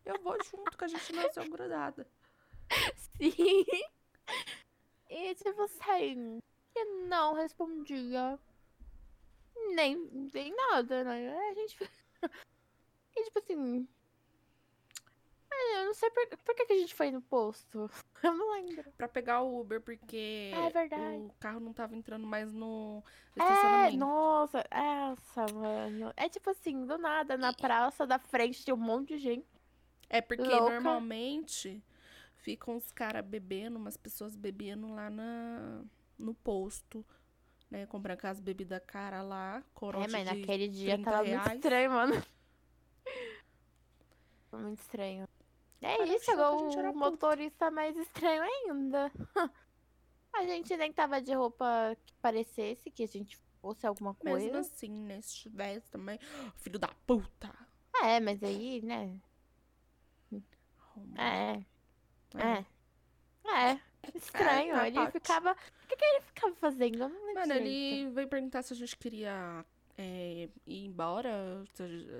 Eu 0.06 0.20
vou 0.22 0.38
junto, 0.44 0.78
que 0.78 0.84
a 0.84 0.88
gente 0.88 1.14
nasceu 1.14 1.50
grudada. 1.50 2.08
sim. 2.96 3.66
E 5.10 5.36
tipo 5.36 5.62
assim, 5.64 6.40
ele 6.76 7.08
não 7.08 7.34
respondia. 7.34 8.40
Nem, 9.76 9.96
nem 10.34 10.56
nada, 10.56 11.04
né? 11.04 11.38
A 11.50 11.54
gente. 11.54 11.78
E 13.14 13.24
tipo 13.26 13.40
assim. 13.40 13.88
Ah, 15.62 15.80
Eu 15.80 15.86
não 15.86 15.94
sei 15.94 16.10
por, 16.12 16.28
por 16.38 16.56
que, 16.56 16.66
que 16.66 16.74
a 16.74 16.78
gente 16.78 16.94
foi 16.96 17.12
no 17.12 17.22
posto. 17.22 17.90
Eu 18.24 18.34
não 18.34 18.52
lembro. 18.54 18.92
Pra 18.98 19.08
pegar 19.08 19.42
o 19.42 19.60
Uber, 19.60 19.82
porque 19.82 20.52
Ah, 20.54 20.72
é 20.96 21.18
o 21.18 21.32
carro 21.40 21.60
não 21.60 21.74
tava 21.74 21.96
entrando 21.96 22.26
mais 22.28 22.52
no 22.52 23.04
É, 23.40 23.40
estacionamento. 23.40 23.98
nossa, 23.98 24.66
essa, 24.70 25.46
mano. 25.54 26.14
É 26.18 26.30
tipo 26.30 26.50
assim, 26.50 26.86
do 26.86 26.98
nada, 26.98 27.38
na 27.38 27.54
praça 27.54 28.06
da 28.06 28.20
frente 28.20 28.64
tem 28.66 28.74
um 28.74 28.78
monte 28.78 29.10
de 29.10 29.18
gente. 29.20 29.48
É 30.10 30.22
porque 30.22 30.44
Louca. 30.44 30.72
normalmente 30.72 31.84
ficam 32.36 32.76
os 32.76 32.92
caras 32.92 33.26
bebendo, 33.26 33.78
umas 33.78 33.96
pessoas 33.98 34.36
bebendo 34.36 34.94
lá 34.94 35.10
na, 35.10 35.84
no 36.18 36.34
posto, 36.34 37.06
né? 37.70 37.86
Comprando 37.86 38.18
aquelas 38.18 38.40
bebidas 38.40 38.82
cara 38.86 39.22
lá, 39.22 39.64
corote 39.74 40.06
é, 40.06 40.08
mas 40.12 40.30
de... 40.30 40.36
naquele 40.40 40.68
dia 40.68 40.94
30 40.96 41.10
tava 41.10 41.24
muito 41.24 41.30
reais. 41.30 41.54
estranho, 41.56 41.92
mano. 41.92 42.24
Foi 44.50 44.60
muito 44.64 44.80
estranho. 44.80 45.28
É 45.82 45.98
Cara, 45.98 46.16
isso, 46.16 46.26
chegou 46.26 46.70
o 46.70 46.96
motorista 46.96 47.72
mais 47.72 47.98
estranho 47.98 48.44
ainda. 48.44 49.12
A 50.34 50.46
gente 50.46 50.78
nem 50.78 50.94
tava 50.94 51.22
de 51.22 51.34
roupa 51.34 51.98
que 52.06 52.14
parecesse 52.22 52.90
que 52.90 53.04
a 53.04 53.08
gente 53.08 53.38
fosse 53.62 53.86
alguma 53.86 54.14
coisa. 54.14 54.38
Mesmo 54.46 54.60
assim, 54.60 54.90
né? 54.90 55.20
Se 55.22 55.36
tivesse 55.36 55.90
também. 55.92 56.18
Filho 56.56 56.80
da 56.80 56.88
puta! 57.06 57.54
É, 58.02 58.20
mas 58.22 58.42
aí, 58.42 58.82
né? 58.82 59.20
É, 61.18 61.62
É. 62.38 62.64
é. 62.64 62.66
É. 63.44 63.80
Estranho. 64.16 64.74
tá, 64.74 64.88
ele 64.88 64.96
Tati. 64.96 65.12
ficava. 65.14 65.52
O 65.52 65.88
que, 65.88 65.96
que 65.98 66.06
ele 66.06 66.22
ficava 66.22 66.56
fazendo? 66.56 66.96
Eu 67.04 67.10
não 67.10 67.26
lembro 67.26 67.42
Mano, 67.42 67.54
direito. 67.54 67.68
ele 67.68 68.10
veio 68.12 68.28
perguntar 68.28 68.62
se 68.64 68.74
a 68.74 68.76
gente 68.76 68.98
queria 68.98 69.66
é, 69.98 70.50
ir 70.66 70.86
embora. 70.86 71.64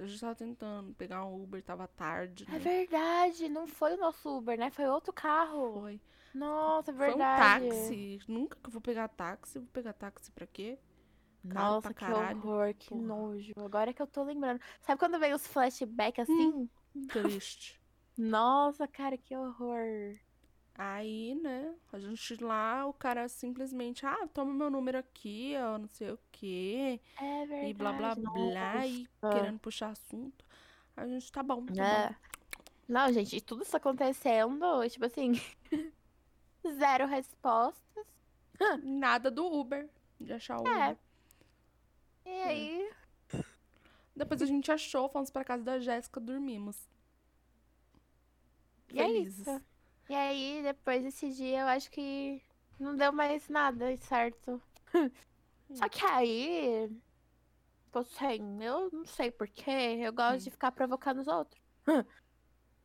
A 0.02 0.06
gente 0.06 0.20
tava 0.20 0.36
tentando 0.36 0.94
pegar 0.96 1.26
um 1.26 1.42
Uber, 1.44 1.62
tava 1.64 1.88
tarde. 1.88 2.46
É 2.48 2.52
Né? 2.52 2.60
verdade, 2.60 3.50
não 3.50 3.68
foi 3.68 3.94
o 3.94 3.98
nosso 3.98 4.38
Uber, 4.38 4.58
né? 4.58 4.70
Foi 4.72 4.88
outro 4.88 5.14
carro. 5.14 5.82
Foi. 5.82 6.00
Nossa, 6.34 6.92
é 6.92 6.94
Foi 6.94 7.14
um 7.14 7.18
verdade. 7.18 7.68
táxi. 7.70 8.20
Nunca 8.28 8.58
que 8.60 8.68
eu 8.68 8.72
vou 8.72 8.82
pegar 8.82 9.08
táxi. 9.10 9.60
Vou 9.60 9.68
pegar 9.70 9.94
táxi 9.94 10.32
pra 10.32 10.48
quê? 10.48 10.78
Caro 11.50 11.76
Nossa, 11.76 11.94
que 11.94 12.06
horror, 12.06 12.74
que 12.76 12.90
Porra. 12.90 13.02
nojo. 13.02 13.54
Agora 13.58 13.94
que 13.94 14.02
eu 14.02 14.08
tô 14.08 14.24
lembrando. 14.24 14.62
Sabe 14.82 15.00
quando 15.00 15.20
vem 15.20 15.34
os 15.34 15.46
flashbacks 15.48 16.30
assim? 16.30 16.70
Triste. 17.10 17.80
Nossa, 18.18 18.88
cara, 18.88 19.18
que 19.18 19.36
horror. 19.36 20.18
Aí, 20.84 21.36
né, 21.36 21.76
a 21.94 22.00
gente 22.00 22.44
lá, 22.44 22.88
o 22.88 22.94
cara 22.94 23.28
simplesmente, 23.30 24.04
ah, 24.04 24.28
toma 24.34 24.52
meu 24.52 24.68
número 24.72 24.98
aqui, 24.98 25.54
ó, 25.58 25.78
não 25.78 25.88
sei 25.88 26.10
o 26.10 26.20
quê, 26.32 27.00
É 27.20 27.46
verdade. 27.46 27.70
e 27.70 27.74
blá 27.76 27.94
blá 27.94 28.16
blá, 28.16 28.88
e 28.88 29.08
nossa. 29.22 29.36
querendo 29.40 29.60
puxar 29.60 29.90
assunto. 29.92 30.44
A 30.98 31.06
gente, 31.08 31.32
tá 31.32 31.44
bom, 31.44 31.64
tá 31.68 31.84
É. 31.84 32.16
Não, 32.88 33.14
gente, 33.14 33.36
e 33.38 33.42
tudo 33.42 33.62
isso 33.62 33.78
acontecendo, 33.78 34.66
tipo 34.90 35.06
assim, 35.06 35.34
zero 36.80 37.06
respostas. 37.06 38.06
bom. 38.60 38.78
Nada 38.84 39.30
do 39.30 39.46
Uber, 39.46 39.88
de 40.20 40.34
achar 40.34 40.60
o 40.60 40.68
É. 40.68 40.94
Uber. 40.94 40.98
E 42.26 42.30
aí, 42.42 42.92
Depois 44.16 44.42
a 44.42 44.46
gente 44.48 44.72
achou, 44.72 45.08
fomos 45.10 45.30
pra 45.30 45.44
casa 45.44 45.64
da 45.64 45.80
Jéssica, 45.80 46.20
dormimos. 46.20 46.90
E 48.94 49.00
é 49.00 49.04
Felizes. 49.06 49.48
isso. 49.48 49.62
E 50.12 50.14
aí, 50.14 50.62
depois 50.62 51.04
desse 51.04 51.32
dia, 51.32 51.62
eu 51.62 51.68
acho 51.68 51.90
que 51.90 52.44
não 52.78 52.98
deu 52.98 53.14
mais 53.14 53.48
nada 53.48 53.96
certo. 53.96 54.62
Só 55.74 55.88
que 55.88 56.06
aí, 56.06 56.90
tipo 57.86 58.00
assim, 58.00 58.62
eu 58.62 58.90
não 58.92 59.06
sei 59.06 59.32
porquê, 59.32 59.72
eu 60.02 60.12
gosto 60.12 60.42
Hum. 60.42 60.44
de 60.44 60.52
ficar 60.52 60.74
provocando 60.74 61.20
os 61.22 61.28
outros. 61.30 61.62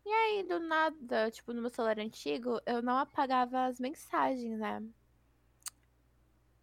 E 0.04 0.08
aí, 0.08 0.44
do 0.44 0.60
nada, 0.60 1.30
tipo, 1.32 1.52
no 1.52 1.60
meu 1.60 1.68
celular 1.70 1.98
antigo, 1.98 2.60
eu 2.64 2.80
não 2.80 2.96
apagava 2.96 3.66
as 3.66 3.80
mensagens, 3.80 4.56
né? 4.58 4.80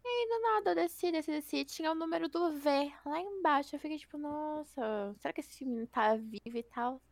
E 0.02 0.08
aí, 0.08 0.28
do 0.28 0.40
nada, 0.42 0.70
eu 0.70 0.74
desci, 0.76 1.12
desci, 1.12 1.30
desci, 1.30 1.64
tinha 1.64 1.92
o 1.92 1.94
número 1.94 2.28
do 2.28 2.50
V 2.58 2.92
lá 3.04 3.20
embaixo. 3.20 3.74
Eu 3.76 3.80
fiquei 3.80 3.98
tipo, 3.98 4.16
nossa, 4.18 5.14
será 5.18 5.32
que 5.34 5.40
esse 5.40 5.64
menino 5.64 5.86
tá 5.88 6.16
vivo 6.16 6.56
e 6.56 6.62
tal? 6.62 7.02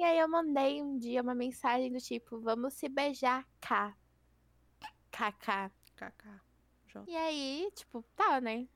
E 0.00 0.02
aí 0.02 0.18
eu 0.18 0.26
mandei 0.26 0.80
um 0.80 0.96
dia 0.96 1.20
uma 1.20 1.34
mensagem 1.34 1.92
do 1.92 2.00
tipo, 2.00 2.40
vamos 2.40 2.72
se 2.72 2.88
beijar, 2.88 3.46
K. 3.60 3.94
KK. 5.10 5.70
KK. 5.94 7.04
E 7.06 7.14
aí, 7.14 7.70
tipo, 7.74 8.02
tá, 8.16 8.40
né? 8.40 8.66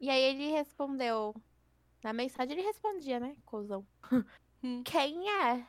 E 0.00 0.08
aí 0.08 0.22
ele 0.22 0.52
respondeu. 0.52 1.34
Na 2.04 2.12
mensagem 2.12 2.52
ele 2.52 2.64
respondia, 2.64 3.18
né? 3.18 3.36
Cozão. 3.44 3.84
Hum. 4.62 4.80
Quem 4.86 5.28
é? 5.28 5.66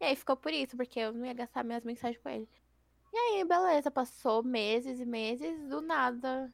E 0.00 0.04
aí 0.06 0.16
ficou 0.16 0.34
por 0.34 0.50
isso, 0.50 0.74
porque 0.74 0.98
eu 0.98 1.12
não 1.12 1.26
ia 1.26 1.34
gastar 1.34 1.62
minhas 1.62 1.84
mensagens 1.84 2.16
com 2.22 2.30
ele. 2.30 2.48
E 3.12 3.16
aí, 3.18 3.44
beleza, 3.44 3.90
passou 3.90 4.42
meses 4.42 5.00
e 5.00 5.04
meses, 5.04 5.68
do 5.68 5.82
nada, 5.82 6.50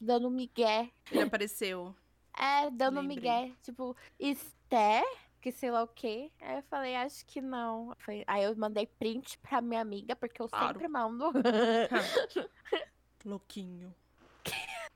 dando 0.00 0.28
migué. 0.32 0.90
Ele 1.12 1.22
apareceu. 1.22 1.94
É, 2.36 2.68
dando 2.72 3.00
Lembrei. 3.02 3.16
migué. 3.18 3.56
Tipo, 3.62 3.96
Esté, 4.18 5.04
que 5.40 5.50
sei 5.52 5.70
lá 5.70 5.82
o 5.82 5.88
quê. 5.88 6.30
Aí 6.40 6.56
eu 6.56 6.62
falei, 6.64 6.94
acho 6.96 7.24
que 7.26 7.40
não. 7.40 7.96
Aí 8.26 8.44
eu 8.44 8.54
mandei 8.56 8.86
print 8.86 9.38
pra 9.38 9.60
minha 9.60 9.80
amiga, 9.80 10.14
porque 10.14 10.40
eu 10.42 10.48
Claro. 10.48 10.68
sempre 10.68 10.88
mando. 10.88 11.32
Louquinho. 13.24 13.94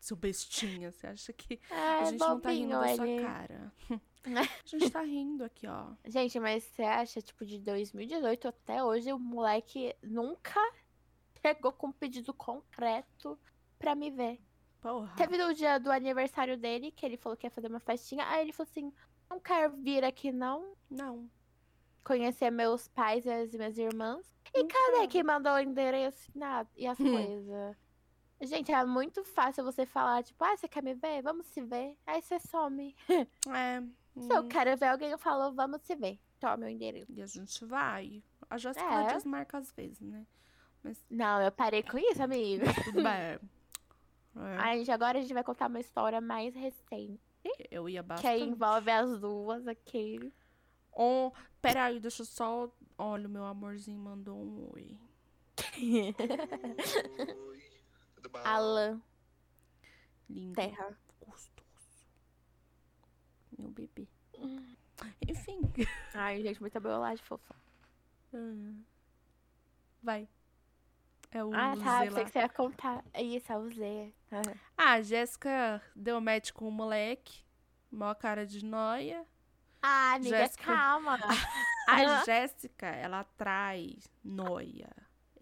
Seu 0.01 0.17
bestinha, 0.17 0.91
você 0.93 1.07
acha 1.07 1.33
que 1.33 1.59
É, 1.71 1.75
a 1.75 2.05
gente 2.05 2.21
não 2.21 2.39
tá 2.39 2.51
rindo 2.51 2.69
bobinho 2.75 2.81
da 2.81 2.95
sua 2.95 3.09
ele. 3.09 3.23
cara? 3.23 3.73
A 4.27 4.67
gente 4.67 4.91
tá 4.91 5.01
rindo 5.03 5.45
aqui, 5.45 5.67
ó. 5.67 5.93
Gente, 6.05 6.39
mas 6.41 6.63
você 6.65 6.83
acha, 6.83 7.23
tipo, 7.23 7.45
de 7.47 7.59
2018 7.59 8.49
até 8.49 8.83
hoje, 8.85 9.13
o 9.13 9.19
moleque 9.19 9.95
nunca 10.03 10.61
chegou 11.41 11.73
com 11.73 11.87
um 11.89 11.93
pedido 11.93 12.35
concreto 12.35 13.39
pra 13.79 13.95
me 13.95 14.11
ver. 14.11 14.39
Porra. 14.81 15.15
Teve 15.17 15.39
no 15.39 15.55
dia 15.55 15.79
do 15.79 15.91
aniversário 15.91 16.59
dele, 16.59 16.91
que 16.91 17.05
ele 17.07 17.17
falou 17.17 17.37
que 17.37 17.47
ia 17.47 17.51
fazer 17.51 17.69
uma 17.69 17.81
festinha. 17.81 18.27
Aí 18.29 18.43
ele 18.43 18.53
falou 18.53 18.69
assim: 18.71 18.93
não 19.35 19.41
quero 19.41 19.73
vir 19.77 20.05
aqui, 20.05 20.31
não. 20.33 20.75
Não. 20.91 21.29
Conhecer 22.05 22.51
meus 22.51 22.89
pais 22.89 23.25
e 23.27 23.31
as 23.31 23.53
minhas 23.55 23.77
irmãs. 23.79 24.25
E 24.55 24.61
Não 24.63 24.69
cadê 24.69 24.93
quero. 24.99 25.09
quem 25.09 25.23
mandou 25.23 25.53
o 25.53 25.59
endereço 25.59 26.31
e 26.35 26.39
nada, 26.39 26.69
e 26.77 26.87
as 26.87 26.97
coisas? 26.99 27.77
Gente, 28.43 28.71
é 28.73 28.85
muito 28.85 29.25
fácil 29.25 29.65
você 29.65 29.87
falar, 29.87 30.23
tipo, 30.23 30.45
ah, 30.45 30.57
você 30.57 30.69
quer 30.69 30.83
me 30.83 30.95
ver? 30.95 31.23
Vamos 31.23 31.47
se 31.47 31.61
ver. 31.63 31.97
Aí 32.07 32.21
você 32.21 32.39
some. 32.39 32.95
É. 33.49 33.83
Se 34.21 34.33
eu 34.33 34.43
hum, 34.43 34.49
quero 34.49 34.77
ver 34.77 34.87
alguém, 34.87 35.11
eu 35.11 35.19
falo, 35.19 35.53
vamos 35.53 35.81
se 35.83 35.97
ver. 35.97 36.21
Toma 36.39 36.67
o 36.67 36.69
endereço. 36.69 37.11
E 37.11 37.21
a 37.21 37.27
gente 37.27 37.65
vai. 37.65 38.23
A 38.49 38.57
Jéssica 38.59 38.85
É. 38.85 39.15
desmarca 39.15 39.59
às 39.59 39.73
vezes, 39.73 40.01
né? 40.01 40.25
Não, 41.11 41.41
eu 41.43 41.51
parei 41.51 41.83
com 41.83 41.99
isso, 41.99 42.23
amigo. 42.23 42.65
Tudo 42.85 43.03
bem. 43.03 43.41
É, 44.37 44.57
A 44.59 44.77
gente, 44.77 44.91
agora 44.91 45.17
a 45.19 45.21
gente 45.21 45.33
vai 45.33 45.45
contar 45.45 45.69
uma 45.69 45.79
história 45.79 46.21
mais 46.21 46.53
recente. 46.57 47.21
Eu 47.71 47.89
ia 47.89 48.03
Que 48.03 48.09
bastante. 48.09 48.29
aí 48.29 48.43
envolve 48.43 48.91
as 48.91 49.21
duas 49.21 49.67
aqui. 49.69 50.33
Oh, 50.93 51.33
peraí, 51.61 51.99
deixa 52.01 52.23
eu 52.23 52.27
só. 52.27 52.73
Olha, 52.97 53.27
o 53.27 53.31
meu 53.31 53.45
amorzinho 53.45 53.99
mandou 53.99 54.37
um 54.39 54.71
oi. 54.73 54.97
Oi, 57.49 57.63
tudo 58.15 58.29
bom? 58.29 58.39
Alan 58.45 59.01
Lindo. 60.29 60.55
Terra. 60.55 60.97
Gostoso. 61.21 62.07
Meu 63.59 63.71
bebê. 63.71 64.07
Enfim. 65.29 65.61
Ai, 66.15 66.43
gente, 66.43 66.61
muita 66.61 66.81
bolagem 66.81 67.25
fofa. 67.25 67.55
Ah. 68.33 68.75
Vai. 70.03 70.29
É 71.35 71.43
o 71.45 71.53
Ah, 71.53 71.75
tá. 71.77 72.01
Pensei 72.03 72.25
que 72.25 72.31
você 72.31 72.39
ia 72.39 72.49
contar. 72.49 73.05
Isso, 73.19 73.53
é 73.53 73.59
o 73.59 73.69
Z. 73.69 74.15
Ah. 74.31 74.43
Ah, 74.77 74.93
a 74.93 75.03
Jéssica 75.03 75.83
deu 75.95 76.21
match 76.21 76.53
com 76.53 76.69
o 76.69 76.71
moleque. 76.71 77.43
Mó 77.91 78.15
cara 78.15 78.47
de 78.47 78.65
noia. 78.65 79.27
Ah, 79.83 80.15
amiga, 80.15 80.39
Jéssica. 80.39 80.65
calma. 80.65 81.19
A 81.87 82.25
Jéssica, 82.25 82.87
ela 82.87 83.21
atrai 83.21 83.99
noia. 84.25 84.89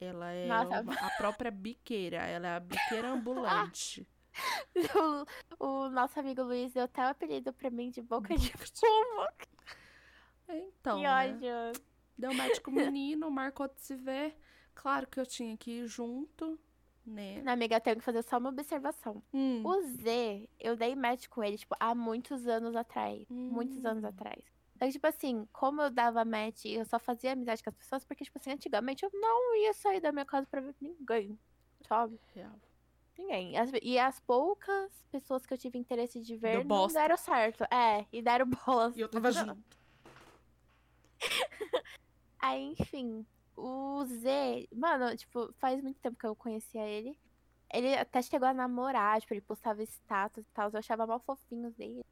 Ela 0.00 0.32
é 0.32 0.46
uma- 0.80 0.94
a 0.94 1.10
própria 1.10 1.50
biqueira. 1.52 2.16
Ela 2.16 2.48
é 2.48 2.56
a 2.56 2.60
biqueira 2.60 3.10
ambulante. 3.12 4.04
o, 5.60 5.64
o 5.84 5.88
nosso 5.90 6.18
amigo 6.18 6.42
Luiz 6.42 6.72
deu 6.72 6.84
até 6.84 7.02
o 7.04 7.10
apelido 7.10 7.52
pra 7.52 7.70
mim 7.70 7.90
de 7.90 8.02
boca 8.02 8.34
de 8.36 8.50
fumo. 8.50 9.28
Então, 10.48 10.96
que 10.98 11.02
né? 11.04 11.10
ódio. 11.32 11.82
Deu 12.18 12.34
match 12.34 12.58
com 12.60 12.70
o 12.70 12.74
menino, 12.74 13.30
marcou 13.30 13.68
de 13.68 13.80
se 13.80 13.94
ver. 13.96 14.36
Claro 14.74 15.06
que 15.06 15.20
eu 15.20 15.26
tinha 15.26 15.56
que 15.56 15.70
ir 15.70 15.86
junto, 15.86 16.58
né? 17.06 17.40
Não, 17.42 17.52
amiga, 17.52 17.76
eu 17.76 17.80
tenho 17.80 17.96
que 17.96 18.02
fazer 18.04 18.22
só 18.22 18.38
uma 18.38 18.48
observação. 18.48 19.22
Hum. 19.32 19.62
O 19.64 19.80
Z, 19.82 20.48
eu 20.58 20.76
dei 20.76 20.94
match 20.96 21.28
com 21.28 21.42
ele, 21.44 21.58
tipo, 21.58 21.74
há 21.78 21.94
muitos 21.94 22.46
anos 22.46 22.74
atrás. 22.74 23.24
Muitos 23.28 23.84
anos 23.84 24.02
Hum. 24.04 24.08
atrás. 24.08 24.42
Então, 24.74 24.90
tipo 24.90 25.06
assim, 25.06 25.46
como 25.52 25.80
eu 25.82 25.90
dava 25.90 26.24
match 26.24 26.64
e 26.64 26.74
eu 26.74 26.84
só 26.84 26.98
fazia 26.98 27.32
amizade 27.32 27.62
com 27.62 27.70
as 27.70 27.76
pessoas, 27.76 28.04
porque, 28.04 28.24
tipo 28.24 28.36
assim, 28.38 28.50
antigamente 28.52 29.04
eu 29.04 29.10
não 29.14 29.54
ia 29.56 29.72
sair 29.74 30.00
da 30.00 30.10
minha 30.10 30.24
casa 30.24 30.46
pra 30.50 30.60
ver 30.60 30.74
ninguém, 30.80 31.38
sabe? 31.86 32.18
Real. 32.34 32.58
Ninguém. 33.16 33.56
As- 33.58 33.70
e 33.82 33.98
as 33.98 34.18
poucas 34.20 34.90
pessoas 35.12 35.46
que 35.46 35.52
eu 35.54 35.58
tive 35.58 35.78
interesse 35.78 36.20
de 36.20 36.36
ver 36.36 36.56
não 36.56 36.64
bosta. 36.64 36.98
deram 36.98 37.16
certo. 37.16 37.62
É, 37.72 38.06
e 38.12 38.20
deram 38.22 38.46
bolas. 38.66 38.96
E 38.96 39.00
eu 39.00 39.08
tava 39.08 39.30
junto. 39.30 39.62
Aí, 42.40 42.74
enfim, 42.78 43.24
o 43.56 44.04
Z, 44.04 44.68
mano, 44.74 45.16
tipo, 45.16 45.52
faz 45.54 45.82
muito 45.82 46.00
tempo 46.00 46.18
que 46.18 46.26
eu 46.26 46.34
conhecia 46.34 46.86
ele. 46.86 47.18
Ele 47.72 47.94
até 47.94 48.20
chegou 48.22 48.48
a 48.48 48.54
namorar, 48.54 49.20
tipo, 49.20 49.32
ele 49.34 49.40
postava 49.40 49.82
status 49.82 50.44
e 50.44 50.50
tal, 50.52 50.70
eu 50.70 50.78
achava 50.78 51.06
mal 51.06 51.20
fofinho 51.20 51.70
dele. 51.72 52.04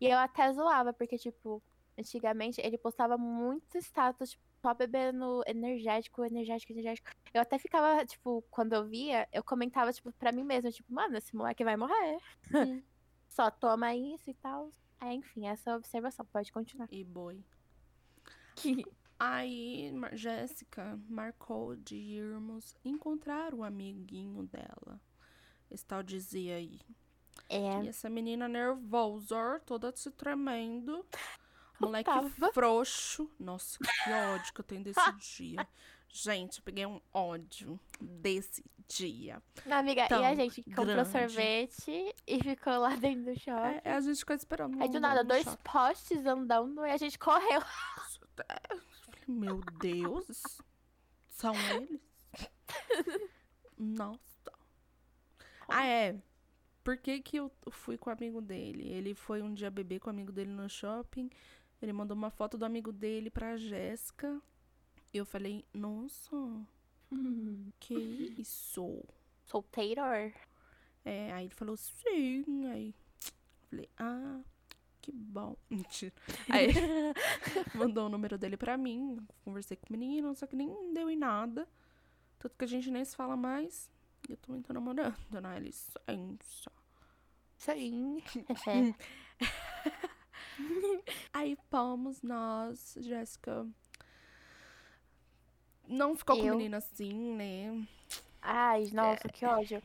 E 0.00 0.06
eu 0.06 0.18
até 0.18 0.52
zoava, 0.52 0.92
porque, 0.92 1.16
tipo, 1.16 1.62
antigamente 1.98 2.60
ele 2.60 2.76
postava 2.76 3.16
muito 3.16 3.78
status, 3.78 4.30
tipo, 4.30 4.42
só 4.60 4.74
bebendo 4.74 5.42
energético, 5.46 6.24
energético, 6.24 6.72
energético. 6.72 7.10
Eu 7.34 7.40
até 7.40 7.58
ficava, 7.58 8.04
tipo, 8.04 8.42
quando 8.50 8.74
eu 8.74 8.84
via, 8.86 9.28
eu 9.32 9.42
comentava, 9.42 9.92
tipo, 9.92 10.12
pra 10.12 10.32
mim 10.32 10.44
mesma, 10.44 10.70
tipo, 10.70 10.92
mano, 10.92 11.16
esse 11.16 11.34
moleque 11.34 11.64
vai 11.64 11.76
morrer. 11.76 12.18
Hum. 12.54 12.82
Só 13.28 13.50
toma 13.50 13.94
isso 13.94 14.30
e 14.30 14.34
tal. 14.34 14.70
É, 15.00 15.12
enfim, 15.12 15.46
essa 15.48 15.74
observação, 15.76 16.24
pode 16.26 16.52
continuar. 16.52 16.88
E 16.92 17.02
boi. 17.02 17.42
Aí, 19.24 19.92
Jéssica 20.14 20.98
marcou 21.08 21.76
de 21.76 21.94
irmos 21.94 22.74
encontrar 22.84 23.54
o 23.54 23.62
amiguinho 23.62 24.42
dela. 24.48 25.00
Esse 25.70 25.86
tal 25.86 26.02
dizia 26.02 26.56
aí. 26.56 26.80
É. 27.48 27.84
E 27.84 27.88
essa 27.88 28.10
menina 28.10 28.48
nervosa, 28.48 29.60
toda 29.64 29.92
se 29.94 30.10
tremendo. 30.10 31.06
Moleque 31.78 32.10
tava. 32.10 32.52
frouxo. 32.52 33.30
Nossa, 33.38 33.78
que 33.78 34.10
ódio 34.10 34.52
que 34.52 34.60
eu 34.60 34.64
tenho 34.64 34.82
desse 34.82 35.00
dia. 35.38 35.68
Gente, 36.08 36.58
eu 36.58 36.64
peguei 36.64 36.84
um 36.84 37.00
ódio 37.14 37.78
desse 38.00 38.64
dia. 38.88 39.40
Não, 39.64 39.76
amiga, 39.78 40.00
e 40.00 40.04
a 40.04 40.08
Tão 40.08 40.34
gente 40.34 40.62
comprou 40.64 40.86
grande. 40.86 41.10
sorvete 41.10 42.14
e 42.26 42.42
ficou 42.42 42.76
lá 42.78 42.96
dentro 42.96 43.32
do 43.32 43.38
shopping. 43.38 43.80
É, 43.84 43.92
a 43.94 44.00
gente 44.00 44.18
ficou 44.18 44.34
esperando. 44.34 44.82
Aí 44.82 44.88
do 44.90 44.98
nada, 44.98 45.22
dois 45.22 45.44
shopping. 45.44 45.62
postes 45.62 46.26
andando 46.26 46.84
e 46.84 46.90
a 46.90 46.96
gente 46.96 47.18
correu. 47.18 47.62
Meu 49.26 49.60
Deus. 49.80 50.42
São 51.28 51.54
eles? 51.76 52.00
Nossa. 53.78 54.52
Ah, 55.68 55.86
é. 55.86 56.20
Por 56.84 56.96
que, 56.96 57.20
que 57.20 57.36
eu 57.36 57.50
fui 57.70 57.96
com 57.96 58.10
o 58.10 58.12
amigo 58.12 58.40
dele? 58.40 58.88
Ele 58.88 59.14
foi 59.14 59.40
um 59.40 59.54
dia 59.54 59.70
beber 59.70 60.00
com 60.00 60.08
o 60.08 60.12
amigo 60.12 60.32
dele 60.32 60.50
no 60.50 60.68
shopping. 60.68 61.30
Ele 61.80 61.92
mandou 61.92 62.16
uma 62.16 62.30
foto 62.30 62.58
do 62.58 62.64
amigo 62.64 62.92
dele 62.92 63.30
pra 63.30 63.56
Jéssica. 63.56 64.40
Eu 65.12 65.24
falei, 65.24 65.64
nossa, 65.72 66.36
que 67.78 67.94
isso? 68.38 69.04
Solteiro? 69.44 70.00
É, 71.04 71.32
aí 71.32 71.46
ele 71.46 71.54
falou, 71.54 71.76
sim. 71.76 72.66
Aí 72.66 72.88
eu 72.88 73.68
falei, 73.68 73.88
ah, 73.98 74.40
que 75.02 75.12
bom. 75.12 75.56
Mentira. 75.68 76.14
Aí 76.48 76.68
mandou 77.74 78.06
o 78.06 78.08
número 78.08 78.38
dele 78.38 78.56
pra 78.56 78.78
mim. 78.78 79.18
Conversei 79.44 79.76
com 79.76 79.88
o 79.88 79.92
menino, 79.92 80.34
só 80.34 80.46
que 80.46 80.56
nem 80.56 80.94
deu 80.94 81.10
em 81.10 81.16
nada. 81.16 81.68
Tanto 82.38 82.56
que 82.56 82.64
a 82.64 82.68
gente 82.68 82.90
nem 82.90 83.04
se 83.04 83.14
fala 83.14 83.36
mais. 83.36 83.90
E 84.28 84.32
eu 84.32 84.36
também 84.36 84.62
tô 84.62 84.72
namorando, 84.72 85.16
né? 85.30 85.58
Licença. 85.58 86.70
Sim. 87.58 88.22
Aí 91.32 91.56
fomos 91.68 92.22
nós, 92.22 92.96
Jéssica. 93.00 93.66
Não 95.88 96.16
ficou 96.16 96.36
com 96.36 96.42
o 96.42 96.46
Eu? 96.46 96.56
menino 96.56 96.76
assim, 96.76 97.34
né? 97.34 97.86
Ai, 98.40 98.88
nossa, 98.92 99.28
que 99.28 99.44
ódio. 99.44 99.82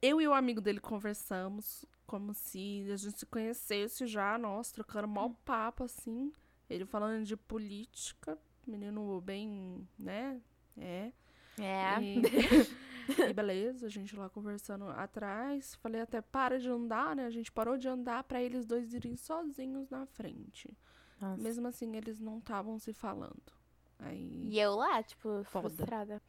Eu 0.00 0.20
e 0.20 0.26
o 0.26 0.32
amigo 0.32 0.60
dele 0.60 0.80
conversamos 0.80 1.84
como 2.12 2.34
se 2.34 2.86
a 2.92 2.96
gente 2.98 3.20
se 3.20 3.24
conhecesse 3.24 4.06
já, 4.06 4.36
nossa, 4.36 4.74
trocando 4.74 5.08
mó 5.08 5.30
papo, 5.46 5.84
assim. 5.84 6.30
Ele 6.68 6.84
falando 6.84 7.24
de 7.24 7.34
política, 7.38 8.38
menino 8.66 9.18
bem, 9.22 9.88
né? 9.98 10.38
É. 10.76 11.10
É. 11.58 12.02
E, 12.02 12.20
e 13.30 13.32
beleza, 13.32 13.86
a 13.86 13.88
gente 13.88 14.14
lá 14.14 14.28
conversando 14.28 14.90
atrás. 14.90 15.74
Falei 15.76 16.02
até 16.02 16.20
para 16.20 16.60
de 16.60 16.68
andar, 16.68 17.16
né? 17.16 17.24
A 17.24 17.30
gente 17.30 17.50
parou 17.50 17.78
de 17.78 17.88
andar 17.88 18.24
pra 18.24 18.42
eles 18.42 18.66
dois 18.66 18.92
irem 18.92 19.16
sozinhos 19.16 19.88
na 19.88 20.04
frente. 20.04 20.76
Nossa. 21.18 21.42
Mesmo 21.42 21.66
assim, 21.66 21.96
eles 21.96 22.20
não 22.20 22.40
estavam 22.40 22.78
se 22.78 22.92
falando. 22.92 23.54
Aí 23.98 24.48
E 24.50 24.60
eu 24.60 24.74
lá, 24.74 25.02
tipo, 25.02 25.42
Foda. 25.44 25.70
frustrada. 25.70 26.22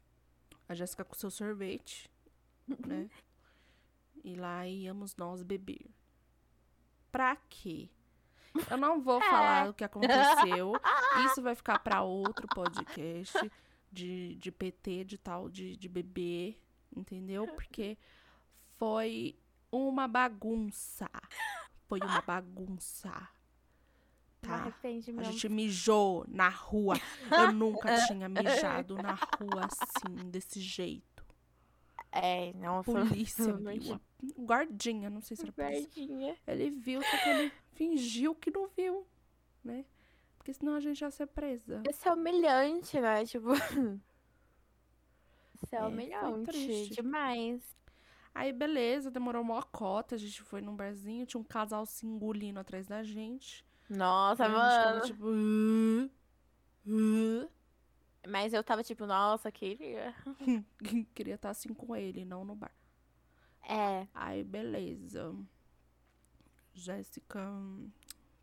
a 0.66 0.72
Jéssica 0.72 1.04
com 1.04 1.14
seu 1.14 1.30
sorvete, 1.30 2.10
né? 2.88 3.10
E 4.24 4.34
lá 4.34 4.66
íamos 4.66 5.14
nós 5.16 5.42
beber. 5.42 5.86
Pra 7.12 7.36
quê? 7.48 7.90
Eu 8.70 8.78
não 8.78 9.00
vou 9.00 9.20
falar 9.20 9.68
o 9.68 9.74
que 9.74 9.84
aconteceu. 9.84 10.72
Isso 11.26 11.42
vai 11.42 11.54
ficar 11.54 11.78
pra 11.80 12.02
outro 12.02 12.48
podcast 12.48 13.52
de, 13.92 14.34
de 14.36 14.50
PT, 14.50 15.04
de 15.04 15.18
tal, 15.18 15.48
de, 15.50 15.76
de 15.76 15.88
bebê, 15.88 16.56
entendeu? 16.96 17.46
Porque 17.48 17.98
foi 18.78 19.38
uma 19.70 20.08
bagunça. 20.08 21.08
Foi 21.86 22.00
uma 22.00 22.22
bagunça. 22.22 23.10
Tá? 24.40 24.72
A 25.18 25.22
gente 25.22 25.48
mijou 25.48 26.24
na 26.26 26.48
rua. 26.48 26.96
Eu 27.30 27.52
nunca 27.52 27.94
tinha 28.06 28.28
mijado 28.28 28.96
na 28.96 29.14
rua 29.14 29.66
assim, 29.66 30.30
desse 30.30 30.60
jeito. 30.60 31.13
É, 32.16 32.52
não, 32.54 32.82
foi 32.84 32.94
Polícia 33.06 33.52
viu. 33.58 34.00
guardinha, 34.38 35.10
não 35.10 35.20
sei 35.20 35.36
se 35.36 35.42
era 35.42 35.52
polícia. 35.52 35.88
Verdinha. 35.96 36.36
Ele 36.46 36.70
viu, 36.70 37.02
só 37.02 37.16
que 37.18 37.28
ele 37.28 37.52
fingiu 37.72 38.34
que 38.36 38.50
não 38.52 38.68
viu, 38.68 39.04
né? 39.64 39.84
Porque 40.38 40.52
senão 40.52 40.74
a 40.74 40.80
gente 40.80 41.00
ia 41.00 41.10
ser 41.10 41.26
presa. 41.26 41.82
Isso 41.90 42.08
é 42.08 42.12
humilhante, 42.12 43.00
né? 43.00 43.24
Tipo. 43.24 43.48
Isso 45.54 45.74
é, 45.74 45.78
É, 45.78 45.82
humilhante 45.84 46.44
triste. 46.50 46.94
demais. 46.94 47.62
Aí, 48.34 48.52
beleza, 48.52 49.10
demorou 49.10 49.42
uma 49.42 49.62
cota. 49.62 50.14
A 50.14 50.18
gente 50.18 50.42
foi 50.42 50.60
num 50.60 50.74
barzinho, 50.76 51.24
tinha 51.26 51.40
um 51.40 51.44
casal 51.44 51.86
se 51.86 52.04
engolindo 52.06 52.60
atrás 52.60 52.86
da 52.86 53.02
gente. 53.02 53.64
Nossa, 53.88 54.48
mano. 54.48 55.00
tipo. 55.02 55.24
"Uh, 55.26 56.10
uh". 56.86 57.48
Mas 58.26 58.52
eu 58.52 58.62
tava 58.64 58.82
tipo, 58.82 59.06
nossa, 59.06 59.50
queria. 59.52 60.14
Queria 61.14 61.34
estar 61.34 61.50
assim 61.50 61.74
com 61.74 61.94
ele, 61.94 62.24
não 62.24 62.44
no 62.44 62.54
bar. 62.54 62.72
É. 63.68 64.06
Aí, 64.14 64.42
beleza. 64.42 65.34
Jéssica 66.72 67.40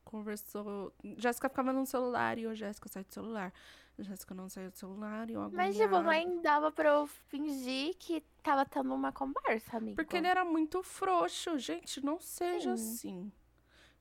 conversou. 0.03 0.93
Jéssica 1.17 1.49
ficava 1.49 1.73
no 1.73 1.85
celular 1.85 2.37
e 2.37 2.43
eu, 2.43 2.55
Jéssica, 2.55 2.89
sai 2.89 3.03
do 3.03 3.13
celular. 3.13 3.53
Jéssica 3.99 4.33
não 4.33 4.49
saiu 4.49 4.71
do 4.71 4.77
celular 4.77 5.29
e 5.29 5.33
eu 5.33 5.49
Mas, 5.51 5.75
tipo, 5.75 5.95
agoniada. 5.95 6.25
nem 6.29 6.41
dava 6.41 6.71
pra 6.71 6.89
eu 6.89 7.07
fingir 7.07 7.95
que 7.97 8.21
tava 8.41 8.65
tendo 8.65 8.93
uma 8.93 9.11
conversa, 9.11 9.77
amigo. 9.77 9.95
Porque 9.95 10.17
ele 10.17 10.27
era 10.27 10.43
muito 10.43 10.81
frouxo. 10.81 11.57
Gente, 11.59 12.03
não 12.03 12.19
seja 12.19 12.75
Sim. 12.77 12.93
assim. 12.93 13.31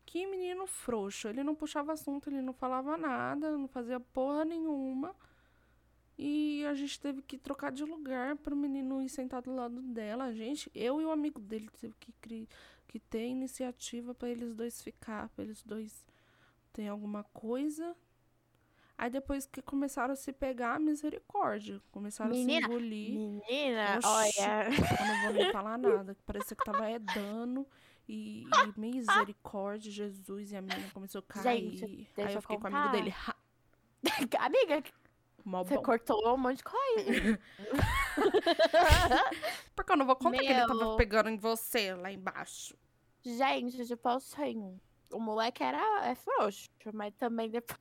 Que 0.06 0.26
menino 0.26 0.66
frouxo. 0.66 1.28
Ele 1.28 1.42
não 1.42 1.54
puxava 1.54 1.92
assunto, 1.92 2.30
ele 2.30 2.40
não 2.40 2.52
falava 2.52 2.96
nada, 2.96 3.56
não 3.56 3.68
fazia 3.68 4.00
porra 4.00 4.44
nenhuma. 4.44 5.14
E 6.22 6.66
a 6.66 6.74
gente 6.74 7.00
teve 7.00 7.22
que 7.22 7.38
trocar 7.38 7.72
de 7.72 7.82
lugar 7.82 8.36
para 8.36 8.52
o 8.52 8.56
menino 8.56 9.00
ir 9.00 9.08
sentar 9.08 9.40
do 9.40 9.54
lado 9.54 9.80
dela. 9.80 10.34
Gente, 10.34 10.70
eu 10.74 11.00
e 11.00 11.04
o 11.06 11.10
amigo 11.10 11.40
dele 11.40 11.70
teve 11.80 11.94
que, 11.98 12.12
cri- 12.20 12.46
que 12.86 13.00
ter 13.00 13.26
iniciativa 13.26 14.14
para 14.14 14.28
eles 14.28 14.54
dois 14.54 14.82
ficar, 14.82 15.30
para 15.30 15.44
eles 15.44 15.62
dois 15.62 16.06
terem 16.74 16.90
alguma 16.90 17.24
coisa. 17.24 17.96
Aí 18.98 19.08
depois 19.08 19.46
que 19.46 19.62
começaram 19.62 20.12
a 20.12 20.16
se 20.16 20.30
pegar, 20.30 20.78
misericórdia. 20.78 21.80
Começaram 21.90 22.32
a 22.32 22.34
Menina, 22.34 22.66
se 22.66 22.72
engolir. 22.72 23.14
Menina, 23.18 23.96
Oxi. 23.96 24.06
olha. 24.06 24.64
Eu 25.00 25.06
não 25.06 25.22
vou 25.22 25.32
nem 25.32 25.50
falar 25.52 25.78
nada. 25.78 26.14
Parecia 26.26 26.54
que 26.54 26.64
tava 26.64 26.90
edando. 26.90 27.66
E, 28.06 28.42
e 28.44 28.78
misericórdia, 28.78 29.90
Jesus. 29.90 30.52
E 30.52 30.56
a 30.56 30.60
menina 30.60 30.90
começou 30.92 31.20
a 31.20 31.22
cair. 31.32 31.78
Gente, 31.78 32.08
Aí 32.18 32.34
eu 32.34 32.42
fiquei 32.42 32.58
com 32.58 32.64
o 32.64 32.66
amigo 32.76 32.92
dele. 32.92 33.14
Amiga, 34.38 34.82
mó 35.44 35.62
você 35.62 35.76
bom. 35.76 35.82
cortou 35.82 36.34
um 36.34 36.36
monte 36.36 36.58
de 36.58 36.64
coisa. 36.64 37.40
Porque 39.74 39.92
eu 39.92 39.96
não 39.96 40.06
vou 40.06 40.16
contar 40.16 40.38
que 40.38 40.46
ele 40.46 40.60
tava 40.60 40.74
Meu. 40.74 40.96
pegando 40.96 41.28
em 41.28 41.36
você 41.36 41.94
lá 41.94 42.10
embaixo. 42.12 42.76
Gente, 43.24 43.86
tipo 43.86 44.08
assim, 44.08 44.80
o 45.12 45.20
moleque 45.20 45.62
era 45.62 46.06
é 46.06 46.14
frouxo, 46.14 46.68
mas 46.92 47.14
também 47.14 47.50
depois, 47.50 47.78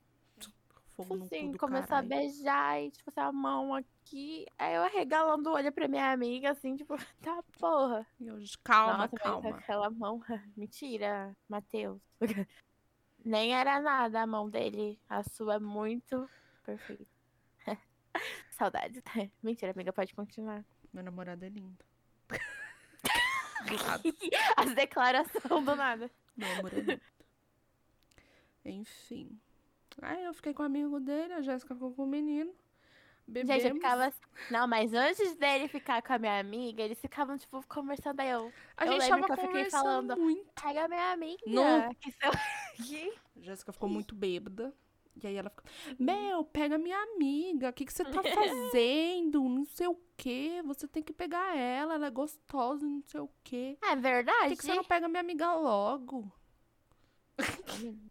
Fogo 0.96 1.16
no 1.16 1.24
assim, 1.24 1.52
começou 1.54 1.96
a 1.96 2.02
beijar 2.02 2.82
e, 2.82 2.90
tipo, 2.90 3.10
a 3.16 3.32
mão 3.32 3.74
aqui. 3.74 4.46
Aí 4.58 4.74
eu 4.74 4.82
arregalando 4.82 5.48
o 5.48 5.54
olho 5.54 5.72
pra 5.72 5.88
minha 5.88 6.12
amiga, 6.12 6.50
assim, 6.50 6.76
tipo, 6.76 6.94
tá 7.22 7.42
porra. 7.58 8.06
Eu, 8.20 8.38
calma, 8.62 8.98
Nossa, 8.98 9.16
calma. 9.16 9.50
aquela 9.50 9.90
mão. 9.90 10.20
Mentira, 10.56 11.34
Matheus. 11.48 12.00
Nem 13.24 13.54
era 13.54 13.80
nada 13.80 14.22
a 14.22 14.26
mão 14.26 14.48
dele. 14.48 15.00
A 15.08 15.22
sua 15.22 15.54
é 15.54 15.58
muito 15.58 16.28
perfeita. 16.64 17.19
Saudades. 18.50 19.02
Mentira, 19.42 19.72
amiga, 19.72 19.92
pode 19.92 20.14
continuar. 20.14 20.64
Meu 20.92 21.04
namorado 21.04 21.44
é 21.44 21.48
lindo. 21.48 21.84
As 24.56 24.74
declarações 24.74 25.44
do 25.44 25.76
nada. 25.76 26.10
Meu 26.36 26.50
amor 26.58 26.72
é. 26.72 27.00
Enfim. 28.64 29.38
Aí 30.02 30.24
eu 30.24 30.34
fiquei 30.34 30.54
com 30.54 30.62
o 30.62 30.66
amigo 30.66 31.00
dele, 31.00 31.34
a 31.34 31.42
Jéssica 31.42 31.74
ficou 31.74 31.92
com 31.92 32.04
o 32.04 32.06
menino. 32.06 32.52
Bebemos. 33.26 33.62
Gente, 33.62 33.74
ficava. 33.74 34.06
assim, 34.06 34.20
Não, 34.50 34.66
mas 34.66 34.92
antes 34.92 35.36
dele 35.36 35.68
ficar 35.68 36.02
com 36.02 36.12
a 36.12 36.18
minha 36.18 36.40
amiga, 36.40 36.82
eles 36.82 37.00
ficavam, 37.00 37.38
tipo, 37.38 37.64
conversando. 37.68 38.20
Aí 38.20 38.30
eu. 38.30 38.52
A 38.76 38.86
eu 38.86 38.92
gente 38.92 39.02
lembro 39.02 39.28
tava 39.28 39.36
que 39.36 39.46
eu 39.46 39.52
fiquei 39.52 39.70
falando, 39.70 40.16
muito. 40.16 40.50
Pega 40.60 40.88
minha 40.88 41.12
amiga. 41.12 41.42
Não. 41.46 41.94
Que 41.94 43.12
Jéssica 43.36 43.72
ficou 43.72 43.88
muito 43.88 44.14
bêbada. 44.14 44.74
E 45.24 45.26
aí 45.28 45.36
ela 45.36 45.50
ficou, 45.50 45.64
Mel, 45.98 46.44
pega 46.44 46.78
minha 46.78 46.98
amiga, 47.14 47.70
o 47.70 47.72
que, 47.72 47.84
que 47.84 47.92
você 47.92 48.04
tá 48.04 48.22
fazendo? 48.22 49.42
Não 49.48 49.64
sei 49.64 49.86
o 49.86 49.98
quê. 50.16 50.62
Você 50.66 50.86
tem 50.88 51.02
que 51.02 51.12
pegar 51.12 51.56
ela, 51.56 51.94
ela 51.94 52.06
é 52.06 52.10
gostosa, 52.10 52.86
não 52.86 53.02
sei 53.02 53.20
o 53.20 53.30
quê. 53.44 53.78
É 53.82 53.94
Por 53.94 54.00
verdade? 54.02 54.48
que, 54.50 54.56
que 54.56 54.64
você 54.64 54.74
não 54.74 54.84
pega 54.84 55.08
minha 55.08 55.20
amiga 55.20 55.52
logo? 55.54 56.30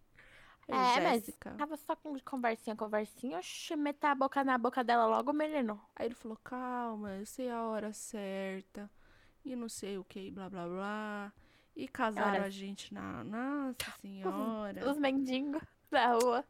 É, 0.71 0.99
mas 1.01 1.25
Jéssica. 1.25 1.55
tava 1.57 1.75
só 1.77 1.95
com 1.95 2.15
conversinha, 2.19 2.75
conversinha. 2.75 3.39
Oxi, 3.39 3.75
meter 3.75 4.05
a 4.05 4.13
boca 4.15 4.43
na 4.43 4.55
boca 4.55 4.83
dela 4.83 5.07
logo, 5.07 5.33
menino. 5.33 5.81
Aí 5.95 6.05
ele 6.05 6.13
falou, 6.13 6.37
calma, 6.43 7.15
eu 7.15 7.25
sei 7.25 7.49
a 7.49 7.63
hora 7.63 7.91
certa. 7.91 8.89
E 9.43 9.55
não 9.55 9.67
sei 9.67 9.97
o 9.97 10.03
que, 10.03 10.29
blá 10.29 10.47
blá 10.47 10.67
blá. 10.67 11.33
E 11.75 11.87
casaram 11.87 12.43
a 12.43 12.49
gente 12.49 12.93
na. 12.93 13.23
Nossa 13.23 13.91
senhora. 13.99 14.89
Os 14.91 14.97
mendigos 14.97 15.61
da 15.89 16.13
rua. 16.13 16.45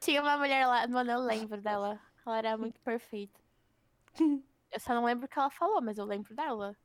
Tinha 0.00 0.22
uma 0.22 0.36
mulher 0.36 0.66
lá, 0.66 0.86
mano, 0.86 1.10
eu 1.10 1.20
lembro 1.20 1.60
dela. 1.60 2.00
Ela 2.26 2.38
era 2.38 2.56
muito 2.58 2.80
perfeita. 2.80 3.38
Eu 4.18 4.80
só 4.80 4.94
não 4.94 5.04
lembro 5.04 5.26
o 5.26 5.28
que 5.28 5.38
ela 5.38 5.50
falou, 5.50 5.80
mas 5.80 5.98
eu 5.98 6.04
lembro 6.04 6.34
dela. 6.34 6.76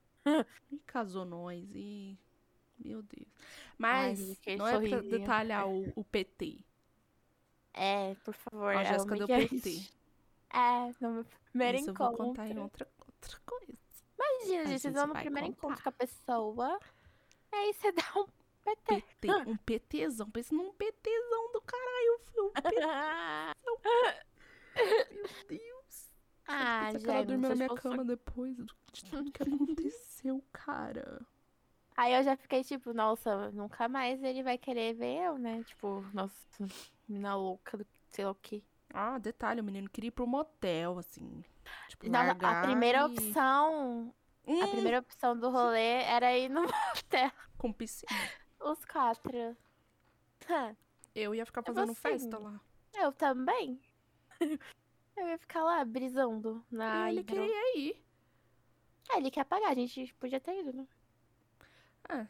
E 0.72 0.78
casou 0.86 1.26
nós. 1.26 1.68
E. 1.74 2.18
Meu 2.78 3.02
Deus. 3.02 3.28
Mas 3.78 4.40
Ai, 4.48 4.56
não 4.56 4.68
é 4.68 4.88
pra 4.88 5.02
detalhar 5.02 5.68
o, 5.68 5.92
o 5.96 6.04
PT. 6.04 6.64
É, 7.74 8.16
por 8.24 8.34
favor. 8.34 8.70
A 8.70 8.74
ela 8.74 8.84
Jéssica 8.86 9.16
deu 9.16 9.28
PT. 9.28 9.90
É, 10.52 10.94
no 11.02 11.12
meu 11.12 11.26
primeiro 11.52 11.78
Isso 11.78 11.90
eu 11.90 11.94
vou 11.94 12.08
encontro. 12.08 12.26
contar 12.28 12.48
em 12.48 12.58
outra, 12.60 12.88
outra 13.06 13.40
coisa. 13.46 13.78
Imagina, 14.18 14.64
A 14.64 14.66
gente, 14.68 14.80
vocês 14.82 14.94
vão 14.94 15.08
no 15.08 15.14
primeiro 15.14 15.48
contar. 15.48 15.58
encontro 15.58 15.84
com 15.84 15.90
a 15.90 15.92
pessoa. 15.92 16.80
Aí 17.52 17.74
você 17.74 17.92
dá 17.92 18.04
um 18.18 18.28
PT. 18.64 19.04
PT, 19.20 19.28
um 19.50 19.58
PTzão. 19.58 20.30
Pensa 20.30 20.54
num 20.56 20.72
PTzão 20.74 21.52
do 21.52 21.62
caralho. 21.62 22.22
Um 22.38 22.52
meu 25.14 25.28
Deus. 25.48 26.12
ah, 26.48 26.90
que 26.98 27.10
ela 27.10 27.24
dormiu 27.26 27.50
na 27.50 27.56
minha 27.56 27.70
cama 27.76 28.06
depois 28.06 28.56
do- 28.56 28.66
de 28.94 29.04
tudo 29.06 29.32
que 29.32 29.44
aconteceu, 29.44 30.44
cara. 30.52 31.22
Aí 31.98 32.14
eu 32.14 32.24
já 32.24 32.38
fiquei 32.38 32.64
tipo, 32.64 32.94
nossa, 32.94 33.52
nunca 33.52 33.90
mais 33.90 34.24
ele 34.24 34.42
vai 34.42 34.58
querer 34.58 34.94
ver 34.94 35.26
eu, 35.26 35.38
né? 35.38 35.64
Tipo, 35.66 36.02
nossa, 36.14 36.34
mina 37.08 37.36
louca 37.36 37.86
sei 38.08 38.24
lá 38.26 38.32
o 38.32 38.36
quê. 38.36 38.64
Ah, 38.94 39.18
detalhe, 39.20 39.62
o 39.62 39.64
menino 39.64 39.90
queria 39.90 40.08
ir 40.08 40.12
pro 40.12 40.26
motel, 40.26 40.98
assim. 40.98 41.44
Tipo, 41.90 42.10
Não, 42.10 42.22
a 42.42 42.62
primeira 42.62 43.00
e- 43.00 43.04
opção, 43.06 44.14
a 44.48 44.52
Hum, 44.52 44.68
primeira 44.72 45.00
opção 45.00 45.38
do 45.38 45.50
rolê 45.50 46.02
era 46.04 46.36
ir 46.38 46.50
no 46.50 46.62
motel, 46.64 47.32
Com 47.58 47.72
piscina. 47.74 48.10
Os 48.60 48.86
quatro. 48.86 49.58
Hã, 50.50 50.76
Eu 51.16 51.34
ia 51.34 51.46
ficar 51.46 51.62
Eu 51.62 51.66
fazendo 51.66 51.88
vou 51.88 51.96
festa 51.96 52.38
lá. 52.38 52.60
Eu 52.94 53.12
também. 53.12 53.82
Eu 55.18 55.28
ia 55.28 55.38
ficar 55.38 55.64
lá 55.64 55.84
brisando 55.84 56.66
na 56.72 57.12
e 57.12 57.18
ele 57.18 57.24
queria 57.24 57.78
ir. 57.78 58.02
Ah, 59.10 59.18
ele 59.18 59.32
quer 59.32 59.44
pagar, 59.44 59.70
a 59.72 59.74
gente 59.76 60.14
podia 60.14 60.40
ter 60.40 60.60
ido, 60.60 60.72
né? 60.72 60.88
É. 62.08 62.28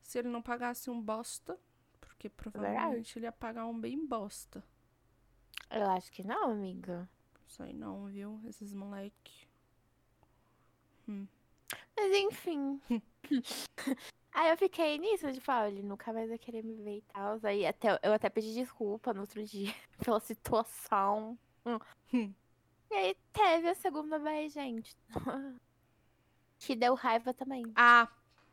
Se 0.00 0.18
ele 0.18 0.28
não 0.28 0.42
pagasse 0.42 0.90
um 0.90 1.00
bosta, 1.00 1.58
porque 2.00 2.28
provavelmente 2.28 3.18
ele 3.18 3.26
ia 3.26 3.32
pagar 3.32 3.66
um 3.66 3.78
bem 3.78 4.04
bosta. 4.04 4.64
Eu 5.70 5.88
acho 5.90 6.10
que 6.10 6.24
não, 6.24 6.50
amiga. 6.50 7.08
Não 7.38 7.48
sei 7.48 7.72
não, 7.72 8.06
viu? 8.06 8.40
Esses 8.46 8.74
moleque. 8.74 9.46
Mas 11.96 12.16
enfim. 12.16 12.80
Aí 14.34 14.50
eu 14.50 14.56
fiquei 14.56 14.96
nisso, 14.98 15.30
de 15.30 15.40
falar, 15.40 15.68
ele 15.68 15.82
nunca 15.82 16.12
mais 16.12 16.28
vai 16.28 16.38
querer 16.38 16.62
me 16.64 16.74
ver 16.82 16.98
e 16.98 17.02
tal. 17.02 17.38
Aí 17.42 17.66
até, 17.66 17.98
eu 18.02 18.12
até 18.12 18.28
pedi 18.30 18.54
desculpa 18.54 19.12
no 19.12 19.20
outro 19.22 19.42
dia 19.44 19.74
pela 20.02 20.20
situação. 20.20 21.38
E 22.12 22.94
aí 22.94 23.16
teve 23.32 23.68
a 23.68 23.74
segunda 23.74 24.18
vez, 24.18 24.52
gente. 24.52 24.96
Que 26.64 26.76
deu 26.76 26.94
raiva 26.94 27.34
também. 27.34 27.64
Ah, 27.74 28.06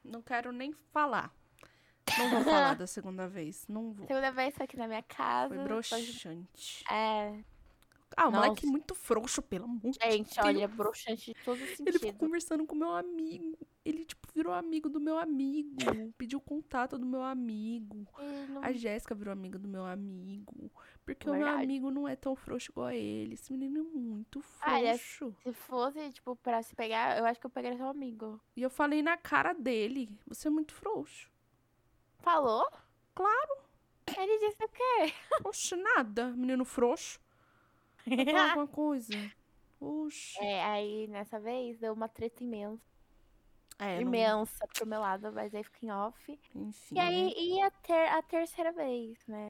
não 0.04 0.20
quero 0.20 0.52
nem 0.52 0.74
falar. 0.92 1.32
Não 2.18 2.28
vou 2.32 2.44
falar 2.44 2.74
da 2.76 2.88
segunda 2.88 3.28
vez. 3.28 3.68
Não 3.68 3.94
vou. 3.94 4.08
Segunda 4.08 4.32
vez 4.32 4.56
foi 4.56 4.64
aqui 4.64 4.76
na 4.76 4.88
minha 4.88 5.04
casa. 5.04 5.50
Foi 5.50 5.58
foi- 5.58 5.68
broxante. 5.68 6.84
É, 6.92 7.40
Ah, 8.22 8.28
o 8.28 8.32
moleque 8.32 8.66
muito 8.66 8.94
frouxo, 8.94 9.42
pelo 9.42 9.64
amor 9.66 9.92
de 9.92 10.00
gente, 10.12 10.36
Deus. 10.36 10.46
olha, 10.46 10.68
broxante 10.68 11.34
de 11.34 11.44
todo 11.46 11.58
Ele 11.58 11.68
ficou 11.76 12.00
sentido. 12.00 12.18
conversando 12.18 12.66
com 12.66 12.76
meu 12.76 12.92
amigo. 12.92 13.58
Ele, 13.86 14.04
tipo, 14.04 14.28
virou 14.36 14.54
amigo 14.54 14.90
do 14.90 15.00
meu 15.00 15.18
amigo. 15.18 15.78
Pediu 16.18 16.42
contato 16.42 16.98
do 16.98 17.06
meu 17.06 17.24
amigo. 17.24 18.06
Não- 18.50 18.62
A 18.64 18.72
Jéssica 18.74 19.16
virou 19.16 19.32
amiga 19.32 19.58
do 19.58 19.68
meu 19.70 19.86
amigo. 19.86 20.70
Porque 21.06 21.30
o 21.30 21.34
meu 21.34 21.48
amigo 21.48 21.90
não 21.90 22.08
é 22.08 22.16
tão 22.16 22.36
frouxo 22.36 22.72
igual 22.72 22.92
ele. 22.92 23.36
Esse 23.36 23.52
menino 23.54 23.80
é 23.80 23.84
muito 23.84 24.40
é- 24.64 24.98
frouxo. 24.98 25.36
Se 25.42 25.54
fosse, 25.54 26.12
tipo, 26.12 26.36
pra 26.36 26.62
se 26.62 26.76
pegar, 26.76 27.18
eu 27.18 27.26
acho 27.26 27.40
que 27.40 27.46
eu 27.46 27.50
pegaria 27.50 27.78
seu 27.78 27.88
amigo. 27.88 28.40
E 28.56 28.62
eu 28.62 28.70
falei 28.70 29.02
na 29.02 29.16
cara 29.18 29.54
dele: 29.54 30.10
Você 30.28 30.50
é 30.50 30.52
muito 30.52 30.74
frouxo. 30.74 31.32
Falou? 32.20 32.70
Claro. 33.16 33.58
Ele 34.18 34.40
disse 34.40 34.64
o 34.64 34.68
quê? 34.70 35.14
Oxe, 35.46 35.76
nada. 35.76 36.28
Menino 36.32 36.66
frouxo. 36.66 37.20
Falar 38.06 38.50
alguma 38.50 38.68
coisa. 38.70 39.32
Oxe. 39.80 40.38
É, 40.44 40.64
aí 40.66 41.08
nessa 41.08 41.40
vez 41.40 41.78
deu 41.80 41.94
uma 41.94 42.08
treta 42.10 42.44
imensa. 42.44 42.82
É, 43.78 43.96
não- 43.96 44.02
imensa 44.02 44.68
pro 44.74 44.86
meu 44.86 45.00
lado, 45.00 45.32
mas 45.32 45.56
aí 45.56 45.64
fica 45.64 45.86
em 45.86 45.92
off. 45.92 46.40
enfim. 46.54 46.96
E 46.96 47.00
aí 47.00 47.34
ia 47.56 47.72
ter 47.72 48.08
a 48.10 48.22
terceira 48.22 48.72
vez, 48.74 49.18
né? 49.28 49.48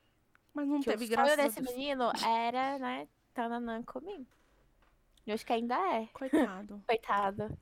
Mas 0.54 0.68
não 0.68 0.80
Que 0.82 0.89
o 0.89 0.91
teve 0.91 1.06
sonho 1.08 1.18
graça. 1.18 1.36
desse 1.38 1.62
menino 1.62 2.12
era, 2.24 2.78
né, 2.78 3.08
tananã 3.34 3.82
comigo. 3.84 4.26
Eu 5.26 5.34
acho 5.34 5.45
que 5.45 5.54
ainda 5.54 5.76
é. 5.95 6.08
Coitado. 6.08 6.82
Coitado. 6.88 7.58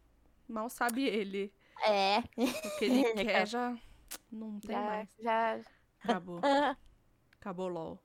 Mal 0.48 0.70
sabe 0.70 1.06
ele. 1.06 1.54
É. 1.86 2.20
O 2.20 2.80
que 2.80 2.86
ele 2.86 3.04
quer 3.16 3.46
já 3.48 3.78
não 4.32 4.60
tem 4.60 4.76
Já, 4.76 4.82
mais. 4.82 5.10
já 5.20 5.60
Acabou. 6.04 6.40
Acabou 7.40 7.68
LOL. 7.68 8.00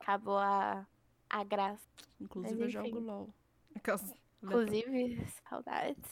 acabou 0.00 0.38
a, 0.38 0.86
a 1.30 1.44
graça. 1.44 1.86
Inclusive 2.20 2.54
Mas 2.54 2.74
eu 2.74 2.82
jogo 2.82 2.98
LOL. 3.00 3.28
Aquelas- 3.74 4.14
Inclusive, 4.42 5.26
saudades. 5.48 6.04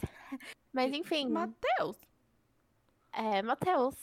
Mas 0.73 0.93
enfim, 0.93 1.29
Matheus. 1.29 1.97
é, 3.13 3.41
Matheus. 3.41 3.95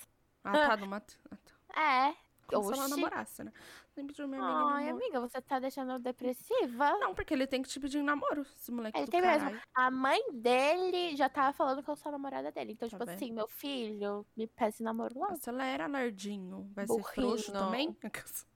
Ah, 0.42 0.52
tá, 0.52 0.76
do 0.76 0.86
Matheus. 0.88 1.20
Ah, 1.30 1.36
tá. 1.44 1.80
É. 2.10 2.14
Como 2.46 2.64
se 2.64 2.72
ela 2.74 2.82
Oxi. 2.84 2.90
namorasse, 2.96 3.42
né? 3.44 3.52
Tem 3.94 4.06
que 4.06 4.12
pedir 4.12 4.28
minha 4.28 4.42
amiga 4.42 4.74
Ai, 4.74 4.84
namoro. 4.86 4.96
amiga, 5.04 5.20
você 5.20 5.40
tá 5.40 5.58
deixando 5.58 5.92
eu 5.92 5.98
depressiva? 5.98 6.90
Não, 6.98 7.14
porque 7.14 7.32
ele 7.32 7.46
tem 7.46 7.62
que 7.62 7.68
te 7.68 7.80
pedir 7.80 7.98
em 7.98 8.02
namoro, 8.02 8.42
esse 8.42 8.70
moleque 8.70 8.98
Ele 8.98 9.06
do 9.06 9.10
tem 9.10 9.22
mesmo. 9.22 9.38
caralho. 9.46 9.62
A 9.74 9.90
mãe 9.90 10.20
dele 10.32 11.16
já 11.16 11.28
tava 11.28 11.52
falando 11.56 11.82
que 11.82 11.88
eu 11.88 11.96
sou 11.96 12.10
a 12.10 12.12
namorada 12.12 12.50
dele. 12.52 12.72
Então, 12.72 12.88
Tá 12.88 12.96
tipo 12.98 13.06
vendo? 13.06 13.14
assim, 13.16 13.32
meu 13.32 13.48
filho, 13.48 14.26
me 14.36 14.46
peça 14.46 14.82
em 14.82 14.84
namoro 14.84 15.18
logo. 15.18 15.32
Acelera, 15.32 15.86
lardinho. 15.86 16.70
Vai 16.74 16.86
ser 16.86 17.02
frouxo 17.02 17.50
Burrinho. 17.52 17.64
também? 17.66 17.96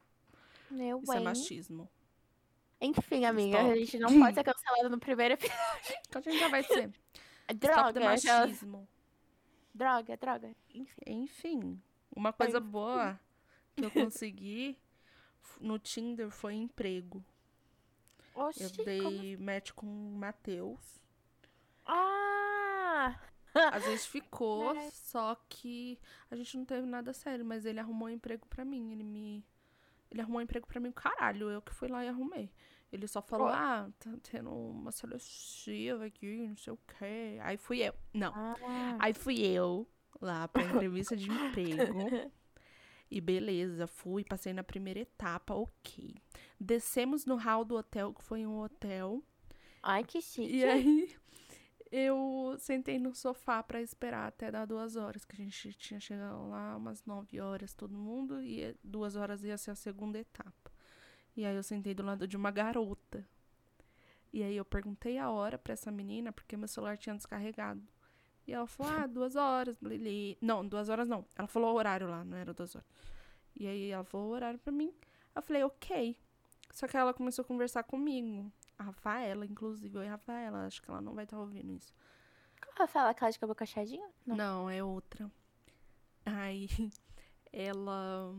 Meu 0.70 0.98
Isso 1.00 1.12
é 1.12 1.14
bem. 1.16 1.24
machismo. 1.24 1.88
Enfim, 2.80 3.24
amiga, 3.24 3.60
a 3.60 3.74
gente 3.76 3.98
não 3.98 4.20
pode 4.20 4.34
ser 4.34 4.44
cancelada 4.44 4.88
no 4.88 4.98
primeiro 4.98 5.34
episódio. 5.34 5.58
Então 6.08 6.20
a 6.20 6.22
gente 6.22 6.38
já 6.38 6.48
vai 6.48 6.62
ser. 6.62 6.90
Droga, 7.56 8.00
machismo. 8.00 8.88
droga, 9.74 10.16
droga. 10.16 10.54
Enfim. 10.74 11.00
Enfim, 11.06 11.82
uma 12.14 12.32
coisa 12.32 12.60
boa 12.60 13.18
que 13.76 13.84
eu 13.84 13.90
consegui 13.90 14.76
no 15.60 15.78
Tinder 15.78 16.30
foi 16.30 16.54
emprego. 16.54 17.24
Oxi, 18.34 18.62
Eu 18.62 18.70
como- 18.70 18.84
dei 18.84 19.36
match 19.38 19.72
com 19.72 19.86
o 19.86 20.12
Matheus. 20.16 21.00
Ah! 21.86 23.18
Às 23.72 23.84
vezes 23.84 24.06
ficou, 24.06 24.74
Né? 24.74 24.90
só 24.92 25.36
que 25.48 25.98
a 26.30 26.36
gente 26.36 26.56
não 26.56 26.64
teve 26.64 26.86
nada 26.86 27.12
sério, 27.12 27.44
mas 27.44 27.64
ele 27.64 27.80
arrumou 27.80 28.08
um 28.08 28.12
emprego 28.12 28.46
pra 28.46 28.64
mim. 28.64 28.92
Ele 28.92 29.02
me. 29.02 29.44
Ele 30.10 30.20
arrumou 30.20 30.40
um 30.40 30.42
emprego 30.42 30.66
pra 30.66 30.80
mim, 30.80 30.92
caralho. 30.92 31.50
Eu 31.50 31.62
que 31.62 31.72
fui 31.74 31.88
lá 31.88 32.04
e 32.04 32.08
arrumei. 32.08 32.50
Ele 32.90 33.06
só 33.06 33.20
falou, 33.20 33.48
Ó. 33.48 33.52
ah, 33.52 33.90
tá 33.98 34.10
tendo 34.22 34.50
uma 34.50 34.90
seletiva 34.90 36.06
aqui, 36.06 36.48
não 36.48 36.56
sei 36.56 36.72
o 36.72 36.78
quê. 36.98 37.38
Aí 37.42 37.56
fui 37.58 37.80
eu. 37.80 37.94
Não. 38.14 38.32
Ah. 38.34 38.96
Aí 38.98 39.12
fui 39.12 39.40
eu 39.40 39.86
lá 40.20 40.48
pra 40.48 40.62
entrevista 40.88 41.16
de 41.16 41.30
emprego. 41.30 42.30
E 43.10 43.20
beleza, 43.20 43.86
fui, 43.86 44.24
passei 44.24 44.52
na 44.52 44.62
primeira 44.62 45.00
etapa, 45.00 45.54
ok. 45.54 46.14
Descemos 46.60 47.24
no 47.24 47.36
hall 47.36 47.64
do 47.64 47.76
hotel, 47.76 48.12
que 48.12 48.22
foi 48.22 48.46
um 48.46 48.58
hotel. 48.60 49.22
Ai, 49.82 50.04
que 50.04 50.20
chique. 50.20 50.56
E 50.56 50.64
aí 50.64 51.16
eu 51.90 52.56
sentei 52.58 52.98
no 52.98 53.14
sofá 53.14 53.62
pra 53.62 53.80
esperar 53.80 54.28
até 54.28 54.50
dar 54.50 54.66
duas 54.66 54.96
horas, 54.96 55.24
que 55.24 55.34
a 55.34 55.44
gente 55.44 55.72
tinha 55.74 56.00
chegado 56.00 56.48
lá 56.48 56.76
umas 56.76 57.04
nove 57.04 57.40
horas 57.40 57.74
todo 57.74 57.96
mundo, 57.96 58.42
e 58.42 58.76
duas 58.82 59.16
horas 59.16 59.44
ia 59.44 59.56
ser 59.56 59.72
a 59.72 59.74
segunda 59.74 60.18
etapa. 60.18 60.70
E 61.36 61.44
aí 61.44 61.54
eu 61.54 61.62
sentei 61.62 61.94
do 61.94 62.02
lado 62.02 62.26
de 62.26 62.36
uma 62.36 62.50
garota. 62.50 63.26
E 64.32 64.42
aí 64.42 64.56
eu 64.56 64.64
perguntei 64.64 65.18
a 65.18 65.30
hora 65.30 65.56
pra 65.56 65.72
essa 65.72 65.90
menina, 65.90 66.32
porque 66.32 66.56
meu 66.56 66.68
celular 66.68 66.98
tinha 66.98 67.14
descarregado. 67.14 67.82
E 68.46 68.52
ela 68.52 68.66
falou, 68.66 68.92
ah, 68.92 69.06
duas 69.06 69.36
horas. 69.36 69.78
Não, 70.40 70.66
duas 70.66 70.88
horas 70.88 71.06
não. 71.06 71.24
Ela 71.36 71.46
falou 71.46 71.74
o 71.74 71.76
horário 71.76 72.08
lá, 72.08 72.24
não 72.24 72.36
era 72.36 72.52
duas 72.52 72.74
horas. 72.74 72.88
E 73.54 73.66
aí 73.66 73.90
ela 73.90 74.04
falou 74.04 74.28
o 74.28 74.32
horário 74.32 74.58
pra 74.58 74.72
mim. 74.72 74.92
Eu 75.34 75.42
falei, 75.42 75.62
ok. 75.64 76.16
Só 76.72 76.86
que 76.86 76.96
ela 76.96 77.14
começou 77.14 77.42
a 77.42 77.46
conversar 77.46 77.82
comigo. 77.82 78.50
A 78.78 78.84
Rafaela, 78.84 79.44
inclusive. 79.44 79.98
Oi, 79.98 80.06
Rafaela. 80.06 80.66
Acho 80.66 80.80
que 80.80 80.90
ela 80.90 81.00
não 81.00 81.14
vai 81.14 81.24
estar 81.24 81.38
ouvindo 81.38 81.72
isso. 81.72 81.92
Qual 82.60 82.74
Rafaela, 82.78 83.10
aquela 83.10 83.30
de 83.30 83.38
cabelo 83.38 83.54
cacheadinho? 83.54 84.08
Não. 84.26 84.36
Não, 84.36 84.70
é 84.70 84.82
outra. 84.82 85.30
Aí 86.24 86.68
ela 87.52 88.34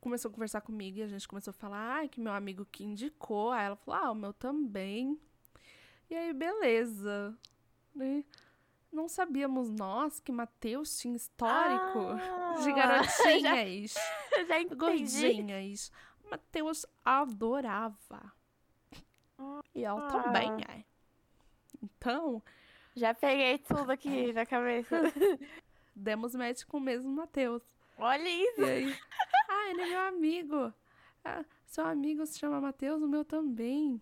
começou 0.00 0.30
a 0.30 0.34
conversar 0.34 0.60
comigo 0.60 0.98
e 0.98 1.02
a 1.02 1.06
gente 1.08 1.26
começou 1.26 1.50
a 1.50 1.54
falar, 1.54 2.00
ah, 2.02 2.08
que 2.08 2.20
meu 2.20 2.32
amigo 2.32 2.66
que 2.66 2.84
indicou. 2.84 3.50
Aí 3.52 3.66
ela 3.66 3.76
falou, 3.76 4.00
ah, 4.00 4.10
o 4.12 4.14
meu 4.14 4.32
também. 4.34 5.18
E 6.10 6.14
aí, 6.14 6.32
beleza. 6.34 7.36
Né? 7.94 8.22
Não 8.92 9.08
sabíamos 9.08 9.70
nós 9.70 10.20
que 10.20 10.30
Matheus 10.30 10.96
tinha 10.98 11.16
histórico 11.16 12.14
de 12.62 12.70
Ah, 12.70 12.74
garotinhas, 12.74 13.94
Eu 14.32 14.46
já 14.46 14.60
entendi. 14.60 14.76
gordinhas. 14.76 15.90
Matheus 16.30 16.84
adorava. 17.04 18.32
E 19.74 19.84
ela 19.84 20.06
Ah. 20.06 20.22
também, 20.22 20.50
é. 20.68 20.84
Então, 21.82 22.42
Já 22.96 23.12
peguei 23.12 23.58
tudo 23.58 23.90
aqui 23.90 24.32
na 24.32 24.46
cabeça. 24.46 24.96
demos 25.96 26.34
match 26.34 26.64
com 26.64 26.76
o 26.78 26.80
mesmo 26.80 27.10
Matheus. 27.10 27.62
Olha 27.98 28.28
isso. 28.28 28.60
E 28.60 28.64
aí, 28.70 28.98
ah, 29.48 29.70
ele 29.70 29.82
é 29.82 29.86
meu 29.88 30.00
amigo. 30.02 30.72
Ah, 31.24 31.44
seu 31.66 31.84
amigo 31.86 32.24
se 32.26 32.38
chama 32.38 32.60
Matheus, 32.60 33.02
o 33.02 33.08
meu 33.08 33.24
também. 33.24 34.00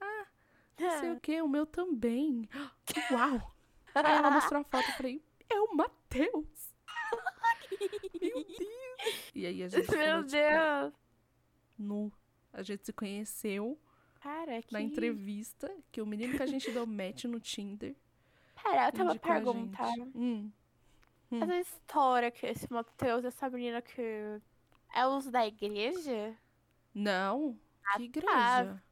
Ah, 0.00 0.26
não 0.78 0.90
sei 1.00 1.12
o 1.12 1.20
que, 1.20 1.42
o 1.42 1.48
meu 1.48 1.66
também. 1.66 2.48
Uau! 3.10 3.54
Aí 3.94 4.04
ela 4.14 4.30
mostrou 4.30 4.60
a 4.60 4.64
foto 4.64 4.88
e 4.88 4.92
falei, 4.92 5.22
é 5.48 5.60
o 5.60 5.74
Matheus. 5.74 6.70
Meu 8.20 8.44
Deus. 8.44 9.30
E 9.34 9.46
aí 9.46 9.62
a 9.64 9.68
gente 9.68 9.90
Meu 9.90 9.98
falou, 9.98 10.24
tipo, 10.24 10.36
Deus. 10.36 10.92
nu. 11.78 12.12
A 12.52 12.62
gente 12.62 12.84
se 12.86 12.92
conheceu 12.92 13.76
Cara, 14.20 14.62
que... 14.62 14.72
na 14.72 14.80
entrevista, 14.80 15.70
que 15.90 16.00
o 16.02 16.06
menino 16.06 16.36
que 16.36 16.42
a 16.42 16.46
gente 16.46 16.70
deu 16.70 16.86
match 16.86 17.24
no 17.24 17.40
Tinder 17.40 17.94
Pera, 18.62 18.86
eu 18.88 18.92
tenho 18.92 19.04
uma 19.06 19.12
indicou 19.14 19.30
a 19.30 19.34
pergunta. 19.34 19.86
gente. 19.86 20.16
Hum, 20.16 20.52
Hum. 21.32 21.42
Essa 21.44 21.56
história 21.60 22.30
que 22.30 22.44
esse 22.44 22.70
Matheus, 22.72 23.24
essa 23.24 23.48
menina 23.48 23.80
que 23.80 24.02
é 24.92 25.06
os 25.06 25.26
da 25.30 25.46
igreja? 25.46 26.36
não, 26.92 27.56
Ah, 27.84 27.96
que 27.96 28.02
igreja. 28.04 28.82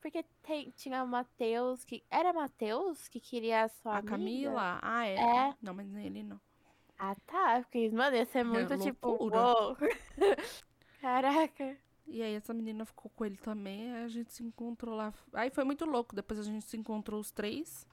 Porque 0.00 0.24
tem, 0.42 0.70
tinha 0.70 1.02
o 1.02 1.08
Matheus 1.08 1.84
que. 1.84 2.02
Era 2.10 2.32
Matheus 2.32 3.08
que 3.08 3.20
queria 3.20 3.64
a 3.64 3.68
sua 3.68 3.94
A 3.94 3.98
amiga? 3.98 4.10
Camila? 4.16 4.78
Ah, 4.80 5.04
é. 5.06 5.16
É. 5.16 5.54
Não, 5.60 5.74
mas 5.74 5.92
ele 5.96 6.22
não. 6.22 6.40
Ah, 6.98 7.14
tá. 7.26 7.60
Porque, 7.60 7.90
mano, 7.90 8.16
ia 8.16 8.24
ser 8.24 8.44
muito 8.44 8.78
tipo. 8.78 9.08
loucura. 9.08 9.38
Uou. 9.42 9.76
Caraca. 11.00 11.76
E 12.12 12.22
aí 12.22 12.34
essa 12.34 12.52
menina 12.52 12.84
ficou 12.84 13.08
com 13.14 13.24
ele 13.24 13.36
também, 13.36 13.94
aí 13.94 14.02
a 14.02 14.08
gente 14.08 14.32
se 14.32 14.42
encontrou 14.42 14.96
lá. 14.96 15.14
Aí 15.32 15.48
foi 15.48 15.62
muito 15.62 15.84
louco, 15.84 16.12
depois 16.12 16.40
a 16.40 16.42
gente 16.42 16.64
se 16.64 16.76
encontrou 16.76 17.20
os 17.20 17.30
três. 17.30 17.86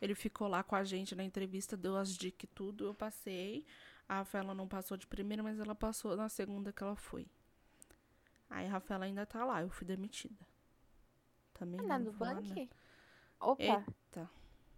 Ele 0.00 0.14
ficou 0.14 0.48
lá 0.48 0.62
com 0.62 0.74
a 0.74 0.82
gente 0.82 1.14
na 1.14 1.22
entrevista, 1.22 1.76
deu 1.76 1.94
as 1.94 2.16
dicas 2.16 2.44
e 2.44 2.54
tudo, 2.54 2.86
eu 2.86 2.94
passei. 2.94 3.66
A 4.08 4.16
Rafaela 4.16 4.54
não 4.54 4.66
passou 4.66 4.96
de 4.96 5.06
primeira, 5.06 5.42
mas 5.42 5.60
ela 5.60 5.74
passou 5.74 6.16
na 6.16 6.30
segunda 6.30 6.72
que 6.72 6.82
ela 6.82 6.96
foi. 6.96 7.26
Aí 8.48 8.66
a 8.66 8.70
Rafaela 8.70 9.04
ainda 9.04 9.26
tá 9.26 9.44
lá, 9.44 9.60
eu 9.60 9.68
fui 9.68 9.86
demitida. 9.86 10.46
Também 11.52 11.86
Na 11.86 11.98
não 11.98 12.06
do. 12.06 12.12
Bank? 12.12 12.70
Opa. 13.38 13.62
Eita. 13.62 14.30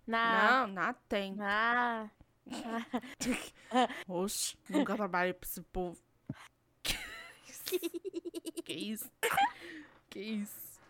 Na. 0.05 0.67
Não, 0.67 0.75
na 0.75 0.95
tem. 0.95 1.37
Ah. 1.39 2.11
Oxe, 4.09 4.59
nunca 4.69 4.97
trabalhei 4.97 5.33
pra 5.33 5.49
esse 5.49 5.63
povo. 5.63 6.03
Que 8.65 8.73
isso? 8.73 9.11
Que 10.09 10.21
isso? 10.21 10.81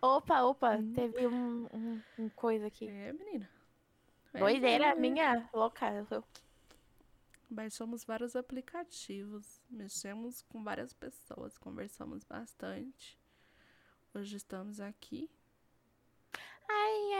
Opa, 0.00 0.42
opa. 0.42 0.76
Hum. 0.76 0.92
Teve 0.94 1.26
um, 1.26 1.66
um, 1.72 2.02
um 2.18 2.28
coisa 2.30 2.66
aqui. 2.66 2.88
É, 2.88 3.12
menina. 3.12 3.48
É, 4.32 4.38
Doideira 4.38 4.86
é. 4.86 4.94
minha 4.94 5.48
louca. 5.52 5.90
Eu 5.92 6.04
sou- 6.06 6.24
Baixamos 7.50 8.04
vários 8.04 8.34
aplicativos, 8.34 9.60
mexemos 9.70 10.42
com 10.42 10.64
várias 10.64 10.92
pessoas, 10.92 11.56
conversamos 11.56 12.24
bastante. 12.24 13.16
Hoje 14.12 14.36
estamos 14.36 14.80
aqui. 14.80 15.30
Ai, 16.68 17.12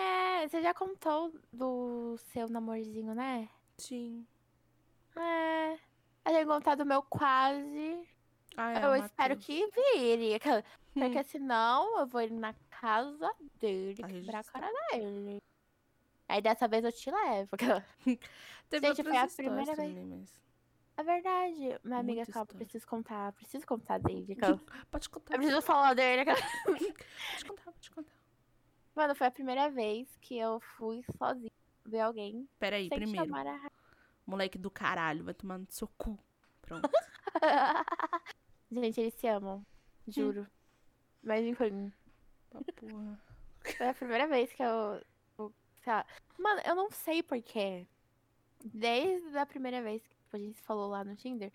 é. 0.43 0.49
Você 0.49 0.61
já 0.63 0.75
contou 0.75 1.33
do 1.53 2.17
seu 2.33 2.49
namorzinho, 2.49 3.15
né? 3.15 3.49
Sim. 3.79 4.27
É. 5.17 5.75
Eu 5.75 6.33
tenho 6.33 6.47
contado 6.49 6.79
do 6.79 6.87
meu 6.87 7.03
quase. 7.03 8.09
Ah, 8.57 8.73
é, 8.73 8.85
eu 8.85 8.95
espero 8.97 9.37
que 9.37 9.67
vire. 9.95 10.39
Porque 10.95 11.25
senão 11.25 11.99
eu 11.99 12.07
vou 12.07 12.23
ir 12.23 12.31
na 12.31 12.55
casa 12.71 13.33
dele, 13.59 14.01
Aí 14.03 14.13
quebrar 14.13 14.41
a 14.41 14.45
cara 14.45 14.71
dele. 14.93 15.43
Aí 16.29 16.41
dessa 16.41 16.69
vez 16.69 16.85
eu 16.85 16.93
te 16.93 17.11
levo. 17.11 17.51
Teve 18.71 18.87
Gente, 18.89 19.03
foi 19.03 19.17
a 19.17 19.27
primeira 19.27 19.75
vez. 19.75 19.95
também, 19.95 20.05
mas... 20.07 20.45
É 20.97 21.03
verdade. 21.03 21.81
Minha 21.83 21.99
amiga, 21.99 22.19
Muita 22.19 22.33
calma, 22.33 22.45
história. 22.45 22.67
preciso 22.67 22.87
contar. 22.87 23.33
Preciso 23.33 23.67
contar 23.67 23.99
dele. 23.99 24.37
Pode 24.91 25.11
contar, 25.11 25.35
Eu 25.35 25.39
preciso 25.39 25.63
falar 25.63 25.95
dele. 25.95 26.25
pode 26.25 27.45
contar, 27.47 27.73
pode 27.73 27.91
contar. 27.91 28.15
Mano, 28.95 29.15
foi 29.17 29.27
a 29.27 29.31
primeira 29.31 29.69
vez 29.69 30.09
que 30.21 30.39
eu 30.39 30.61
fui 30.61 31.05
sozinha 31.19 31.51
ver 31.85 32.01
alguém 32.01 32.49
Peraí, 32.59 32.89
primeiro. 32.89 33.35
a 33.35 33.71
Moleque 34.27 34.57
do 34.57 34.71
caralho, 34.71 35.25
vai 35.25 35.35
tomar 35.35 35.59
no 35.59 35.67
seu 35.69 35.89
cu. 35.99 36.19
Pronto. 36.63 36.89
Gente, 38.75 39.01
eles 39.01 39.15
se 39.15 39.27
amam. 39.27 39.65
Juro. 40.09 40.47
Mas 41.23 41.45
enfim. 41.45 41.93
Tá 42.51 42.61
porra. 42.77 43.21
Foi 43.77 43.89
a 43.89 43.95
primeira 43.95 44.27
vez 44.27 44.53
que 44.53 44.63
eu. 44.63 45.01
eu-. 45.39 45.55
Mano, 46.39 46.61
eu 46.67 46.75
não 46.75 46.91
sei 46.91 47.23
porquê. 47.23 47.87
Desde 48.65 49.37
a 49.37 49.47
primeira 49.47 49.81
vez 49.83 50.07
que 50.07 50.17
a 50.33 50.39
gente 50.39 50.61
falou 50.63 50.89
lá 50.89 51.05
no 51.05 51.15
Tinder, 51.15 51.53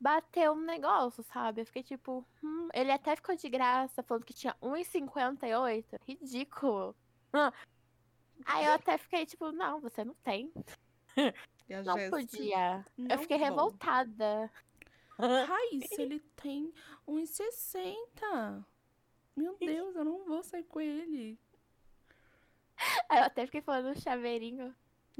bateu 0.00 0.52
um 0.52 0.64
negócio, 0.64 1.22
sabe? 1.22 1.60
Eu 1.60 1.66
fiquei 1.66 1.82
tipo. 1.82 2.24
hum, 2.42 2.68
Ele 2.72 2.90
até 2.90 3.14
ficou 3.14 3.36
de 3.36 3.48
graça, 3.48 4.02
falando 4.02 4.24
que 4.24 4.34
tinha 4.34 4.54
1,58. 4.62 5.98
Ridículo. 6.06 6.96
Aí 8.46 8.64
eu 8.64 8.72
até 8.72 8.98
fiquei 8.98 9.26
tipo, 9.26 9.52
não, 9.52 9.80
você 9.80 10.04
não 10.04 10.14
tem. 10.14 10.52
Não 11.68 12.10
podia. 12.10 12.84
não 12.96 13.08
eu 13.10 13.18
fiquei 13.18 13.38
vou. 13.38 13.46
revoltada. 13.46 14.50
Raíssa, 15.48 16.02
ele 16.02 16.20
tem 16.36 16.72
1,60. 17.06 18.64
Meu 19.36 19.56
Deus, 19.58 19.96
eu 19.96 20.04
não 20.04 20.24
vou 20.24 20.42
sair 20.42 20.64
com 20.64 20.80
ele. 20.80 21.38
Eu 23.10 23.22
até 23.24 23.46
fiquei 23.46 23.60
falando 23.60 23.98
chaveirinho. 24.00 24.74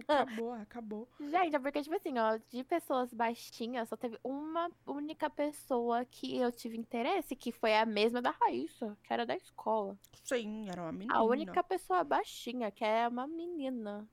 Acabou, 0.08 0.52
acabou. 0.54 1.08
Gente, 1.20 1.54
é 1.54 1.58
porque, 1.58 1.82
tipo 1.82 1.94
assim, 1.94 2.18
ó, 2.18 2.38
de 2.48 2.64
pessoas 2.64 3.12
baixinhas, 3.12 3.88
só 3.88 3.96
teve 3.96 4.18
uma 4.24 4.70
única 4.86 5.30
pessoa 5.30 6.04
que 6.04 6.36
eu 6.36 6.50
tive 6.50 6.76
interesse, 6.76 7.36
que 7.36 7.52
foi 7.52 7.76
a 7.76 7.86
mesma 7.86 8.20
da 8.20 8.30
Raíssa, 8.30 8.96
que 9.02 9.12
era 9.12 9.24
da 9.24 9.36
escola. 9.36 9.96
Sim, 10.24 10.68
era 10.68 10.82
uma 10.82 10.92
menina. 10.92 11.14
A 11.14 11.22
única 11.22 11.62
pessoa 11.62 12.02
baixinha, 12.02 12.70
que 12.70 12.84
é 12.84 13.06
uma 13.06 13.26
menina. 13.26 14.08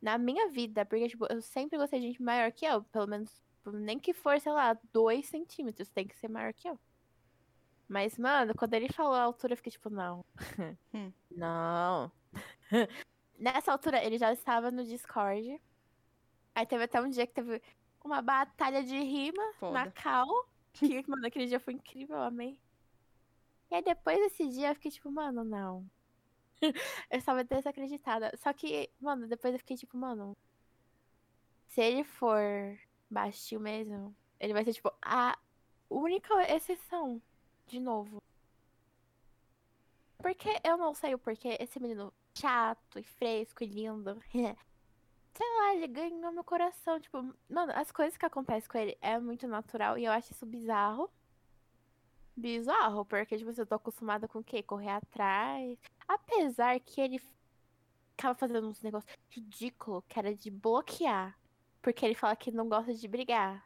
Na 0.00 0.18
minha 0.18 0.48
vida, 0.48 0.84
porque, 0.84 1.08
tipo, 1.08 1.26
eu 1.30 1.42
sempre 1.42 1.78
gostei 1.78 2.00
de 2.00 2.06
gente 2.06 2.22
maior 2.22 2.52
que 2.52 2.64
eu. 2.64 2.82
Pelo 2.84 3.06
menos, 3.06 3.30
nem 3.72 3.98
que 3.98 4.12
for, 4.12 4.40
sei 4.40 4.52
lá, 4.52 4.78
dois 4.92 5.26
centímetros, 5.26 5.88
tem 5.88 6.06
que 6.06 6.16
ser 6.16 6.28
maior 6.28 6.52
que 6.52 6.68
eu. 6.68 6.78
Mas, 7.88 8.18
mano, 8.18 8.54
quando 8.56 8.74
ele 8.74 8.92
falou 8.92 9.14
a 9.14 9.22
altura, 9.22 9.52
eu 9.52 9.56
fiquei 9.56 9.72
tipo, 9.72 9.88
não. 9.90 10.24
Hum. 10.94 11.12
não. 11.30 12.10
Nessa 13.38 13.72
altura, 13.72 14.02
ele 14.02 14.18
já 14.18 14.32
estava 14.32 14.70
no 14.70 14.84
Discord. 14.84 15.60
Aí 16.54 16.66
teve 16.66 16.84
até 16.84 17.00
um 17.00 17.08
dia 17.08 17.26
que 17.26 17.34
teve 17.34 17.62
uma 18.02 18.22
batalha 18.22 18.82
de 18.82 18.98
rima 18.98 19.44
na 19.72 19.84
Foda. 19.84 19.90
cal. 19.92 20.26
Que, 20.72 21.04
mano, 21.08 21.26
aquele 21.26 21.46
dia 21.46 21.60
foi 21.60 21.74
incrível, 21.74 22.16
eu 22.16 22.22
amei. 22.22 22.58
E 23.70 23.74
aí 23.74 23.82
depois 23.82 24.18
desse 24.18 24.48
dia 24.48 24.70
eu 24.70 24.74
fiquei 24.74 24.90
tipo, 24.90 25.10
mano, 25.10 25.44
não. 25.44 25.88
eu 26.62 27.18
estava 27.18 27.44
desacreditada. 27.44 28.32
Só 28.36 28.52
que, 28.52 28.90
mano, 29.00 29.26
depois 29.26 29.52
eu 29.52 29.58
fiquei 29.58 29.76
tipo, 29.76 29.96
mano. 29.96 30.36
Se 31.68 31.82
ele 31.82 32.04
for 32.04 32.40
baixinho 33.10 33.60
mesmo, 33.60 34.14
ele 34.38 34.52
vai 34.52 34.64
ser 34.64 34.74
tipo 34.74 34.92
a 35.02 35.38
única 35.90 36.34
exceção. 36.54 37.20
De 37.66 37.80
novo. 37.80 38.22
Porque 40.18 40.48
eu 40.64 40.76
não 40.76 40.94
sei 40.94 41.14
o 41.14 41.18
porquê 41.18 41.56
esse 41.60 41.80
menino 41.80 42.12
chato 42.36 42.98
e 42.98 43.02
fresco 43.02 43.64
e 43.64 43.66
lindo. 43.66 44.20
Sei 45.36 45.46
lá, 45.58 45.74
ele 45.74 45.86
ganhou 45.88 46.32
meu 46.32 46.44
coração. 46.44 46.98
Tipo, 47.00 47.34
mano, 47.48 47.72
as 47.74 47.90
coisas 47.90 48.16
que 48.16 48.24
acontecem 48.24 48.68
com 48.70 48.78
ele 48.78 48.96
é 49.00 49.18
muito 49.18 49.46
natural 49.46 49.98
e 49.98 50.04
eu 50.04 50.12
acho 50.12 50.32
isso 50.32 50.46
bizarro. 50.46 51.10
Bizarro, 52.36 53.04
porque, 53.04 53.36
tipo, 53.36 53.50
eu 53.50 53.66
tô 53.66 53.74
acostumada 53.74 54.28
com 54.28 54.38
o 54.38 54.44
quê? 54.44 54.62
Correr 54.62 54.90
atrás. 54.90 55.78
Apesar 56.06 56.78
que 56.80 57.00
ele 57.00 57.20
ficava 58.12 58.34
fazendo 58.34 58.68
uns 58.68 58.80
negócios 58.82 59.14
ridículos, 59.30 60.04
que 60.08 60.18
era 60.18 60.34
de 60.34 60.50
bloquear. 60.50 61.38
Porque 61.86 62.04
ele 62.04 62.16
fala 62.16 62.34
que 62.34 62.50
não 62.50 62.68
gosta 62.68 62.92
de 62.92 63.06
brigar. 63.06 63.64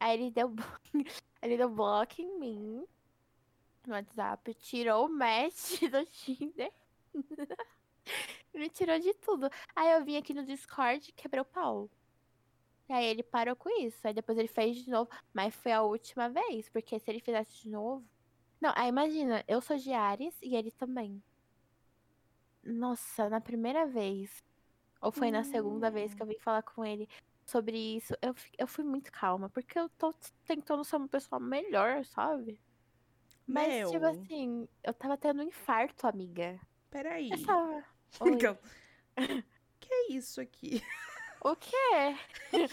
Aí 0.00 0.18
ele 0.18 0.30
deu, 0.30 0.50
ele 1.42 1.58
deu 1.58 1.68
bloco 1.68 2.22
em 2.22 2.38
mim 2.38 2.86
no 3.86 3.92
WhatsApp, 3.92 4.54
tirou 4.54 5.04
o 5.04 5.08
match 5.10 5.78
do 5.92 6.02
Tinder. 6.06 6.72
Me 8.54 8.70
tirou 8.70 8.98
de 8.98 9.12
tudo. 9.12 9.50
Aí 9.76 9.92
eu 9.92 10.02
vim 10.02 10.16
aqui 10.16 10.32
no 10.32 10.42
Discord 10.42 11.06
e 11.06 11.12
quebrei 11.12 11.42
o 11.42 11.44
pau. 11.44 11.90
E 12.88 12.94
aí 12.94 13.04
ele 13.04 13.22
parou 13.22 13.54
com 13.54 13.68
isso. 13.78 14.06
Aí 14.06 14.14
depois 14.14 14.38
ele 14.38 14.48
fez 14.48 14.78
de 14.78 14.90
novo. 14.90 15.10
Mas 15.30 15.54
foi 15.54 15.72
a 15.72 15.82
última 15.82 16.30
vez. 16.30 16.66
Porque 16.70 16.98
se 16.98 17.10
ele 17.10 17.20
fizesse 17.20 17.60
de 17.60 17.68
novo. 17.68 18.02
Não, 18.58 18.72
aí 18.74 18.88
imagina, 18.88 19.44
eu 19.46 19.60
sou 19.60 19.76
de 19.76 19.92
Ares 19.92 20.34
e 20.40 20.56
ele 20.56 20.70
também. 20.70 21.22
Nossa, 22.64 23.28
na 23.28 23.38
primeira 23.38 23.86
vez. 23.86 24.42
Ou 25.02 25.12
foi 25.12 25.30
na 25.30 25.44
segunda 25.44 25.90
vez 25.90 26.14
que 26.14 26.22
eu 26.22 26.26
vim 26.26 26.38
falar 26.38 26.62
com 26.62 26.84
ele 26.84 27.06
sobre 27.50 27.76
isso. 27.96 28.14
Eu, 28.22 28.34
eu 28.58 28.66
fui 28.66 28.84
muito 28.84 29.10
calma. 29.10 29.48
Porque 29.48 29.78
eu 29.78 29.88
tô 29.90 30.14
tentando 30.44 30.84
ser 30.84 30.96
uma 30.96 31.08
pessoa 31.08 31.40
melhor, 31.40 32.04
sabe? 32.04 32.60
Mas, 33.46 33.90
tipo 33.90 34.04
assim, 34.06 34.68
eu 34.84 34.94
tava 34.94 35.16
tendo 35.16 35.40
um 35.42 35.46
infarto, 35.46 36.06
amiga. 36.06 36.60
Peraí. 36.88 37.30
Essa... 37.32 37.52
Oi. 38.20 38.30
Então, 38.30 38.58
que 39.80 39.92
é 39.92 40.12
isso 40.12 40.40
aqui? 40.40 40.82
O 41.42 41.56
quê? 41.56 42.68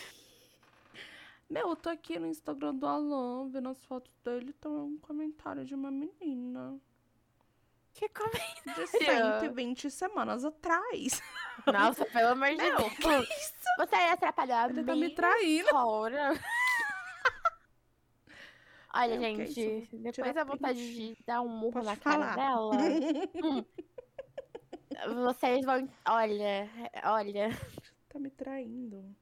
Meu, 1.49 1.69
eu 1.69 1.75
tô 1.77 1.89
aqui 1.89 2.19
no 2.19 2.27
Instagram 2.27 2.75
do 2.75 2.85
Alan, 2.85 3.47
vendo 3.49 3.69
as 3.69 3.81
fotos 3.85 4.13
dele, 4.17 4.51
tem 4.51 4.69
um 4.69 4.97
comentário 4.97 5.63
de 5.63 5.73
uma 5.73 5.89
menina. 5.89 6.77
Que 7.97 8.07
come... 8.09 8.31
De 8.75 8.85
120 8.85 9.89
semanas 9.89 10.45
atrás. 10.45 11.19
Nossa, 11.65 12.05
pelo 12.05 12.29
amor 12.29 12.49
de 12.49 12.57
Deus. 12.57 12.93
que 12.93 13.09
isso? 13.33 13.53
Você 13.79 13.95
ia 13.95 14.13
atrapalhar 14.13 14.65
a 14.65 14.69
Ele 14.69 14.83
tá 14.83 14.95
me 14.95 15.09
traindo. 15.09 15.65
história. 15.65 16.29
Olha, 18.93 19.19
Meu, 19.19 19.35
que 19.35 19.45
gente, 19.47 19.83
isso? 19.83 19.97
depois 19.97 20.37
a 20.37 20.43
vontade 20.43 20.79
print. 20.79 21.15
de 21.17 21.23
dar 21.25 21.41
um 21.41 21.49
murro 21.49 21.73
Pode 21.73 21.85
na 21.87 21.95
falar. 21.95 22.35
cara 22.35 22.49
dela. 22.49 22.75
hum, 23.43 23.65
vocês 25.25 25.65
vão. 25.65 25.89
Olha, 26.07 26.69
olha. 27.03 27.49
Tá 28.09 28.19
me 28.19 28.29
traindo. 28.29 29.15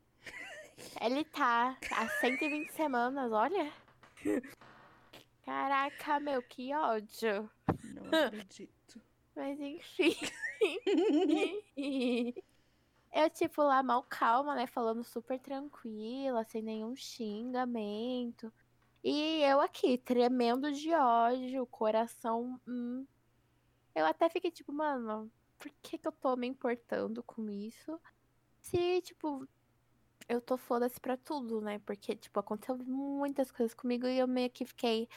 Ele 1.01 1.23
tá 1.25 1.77
há 1.91 2.07
120 2.19 2.69
semanas, 2.71 3.31
olha. 3.31 3.71
Caraca, 5.45 6.19
meu, 6.19 6.41
que 6.41 6.73
ódio. 6.73 7.49
Não 7.93 8.25
acredito. 8.25 8.99
Mas 9.35 9.59
enfim. 9.59 10.15
Eu, 13.13 13.29
tipo, 13.29 13.63
lá 13.63 13.81
mal 13.81 14.03
calma, 14.03 14.55
né? 14.55 14.67
Falando 14.67 15.01
super 15.01 15.39
tranquila, 15.39 16.43
sem 16.43 16.61
nenhum 16.61 16.93
xingamento. 16.97 18.51
E 19.01 19.41
eu 19.41 19.61
aqui, 19.61 19.97
tremendo 19.97 20.69
de 20.73 20.91
ódio, 20.93 21.65
coração. 21.67 22.59
Hum. 22.67 23.05
Eu 23.93 24.05
até 24.05 24.27
fiquei 24.27 24.51
tipo, 24.51 24.73
mano, 24.73 25.31
por 25.57 25.71
que, 25.81 25.97
que 25.97 26.07
eu 26.07 26.11
tô 26.11 26.35
me 26.35 26.45
importando 26.47 27.23
com 27.23 27.49
isso? 27.49 27.97
Se, 28.59 29.01
tipo, 29.01 29.47
eu 30.27 30.41
tô 30.41 30.57
foda-se 30.57 30.99
pra 30.99 31.15
tudo, 31.15 31.61
né? 31.61 31.79
Porque, 31.85 32.15
tipo, 32.15 32.37
aconteceu 32.39 32.77
muitas 32.79 33.51
coisas 33.51 33.73
comigo 33.73 34.07
e 34.07 34.19
eu 34.19 34.27
meio 34.27 34.49
que 34.49 34.65
fiquei 34.65 35.07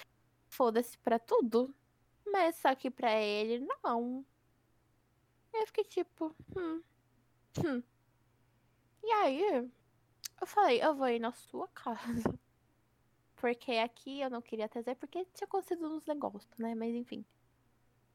foda-se 0.49 0.99
pra 0.99 1.19
tudo. 1.19 1.75
Mas 2.27 2.57
só 2.57 2.75
que 2.75 2.91
pra 2.91 3.15
ele, 3.15 3.67
não. 3.83 4.25
Eu 5.53 5.67
fiquei 5.67 5.85
tipo, 5.85 6.35
hum, 6.57 6.83
hum. 7.65 7.83
E 9.03 9.13
aí, 9.13 9.71
eu 10.41 10.47
falei, 10.47 10.83
eu 10.83 10.95
vou 10.95 11.09
ir 11.09 11.19
na 11.19 11.33
sua 11.33 11.69
casa. 11.69 11.99
Porque 13.37 13.73
aqui 13.73 14.21
eu 14.21 14.31
não 14.31 14.43
queria 14.43 14.69
trazer, 14.69 14.97
porque 14.97 15.25
tinha 15.27 15.47
acontecido 15.47 15.87
uns 15.87 16.05
negócios, 16.07 16.59
né? 16.59 16.75
Mas 16.75 16.93
enfim. 16.93 17.25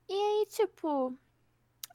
E 0.09 0.13
aí, 0.13 0.45
tipo, 0.47 1.17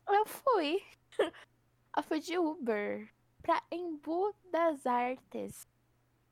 eu 0.09 0.27
fui. 0.27 0.83
Eu 1.97 2.03
fui 2.05 2.21
de 2.21 2.39
Uber 2.39 3.13
pra 3.43 3.61
Embu 3.73 4.33
das 4.53 4.87
Artes. 4.87 5.67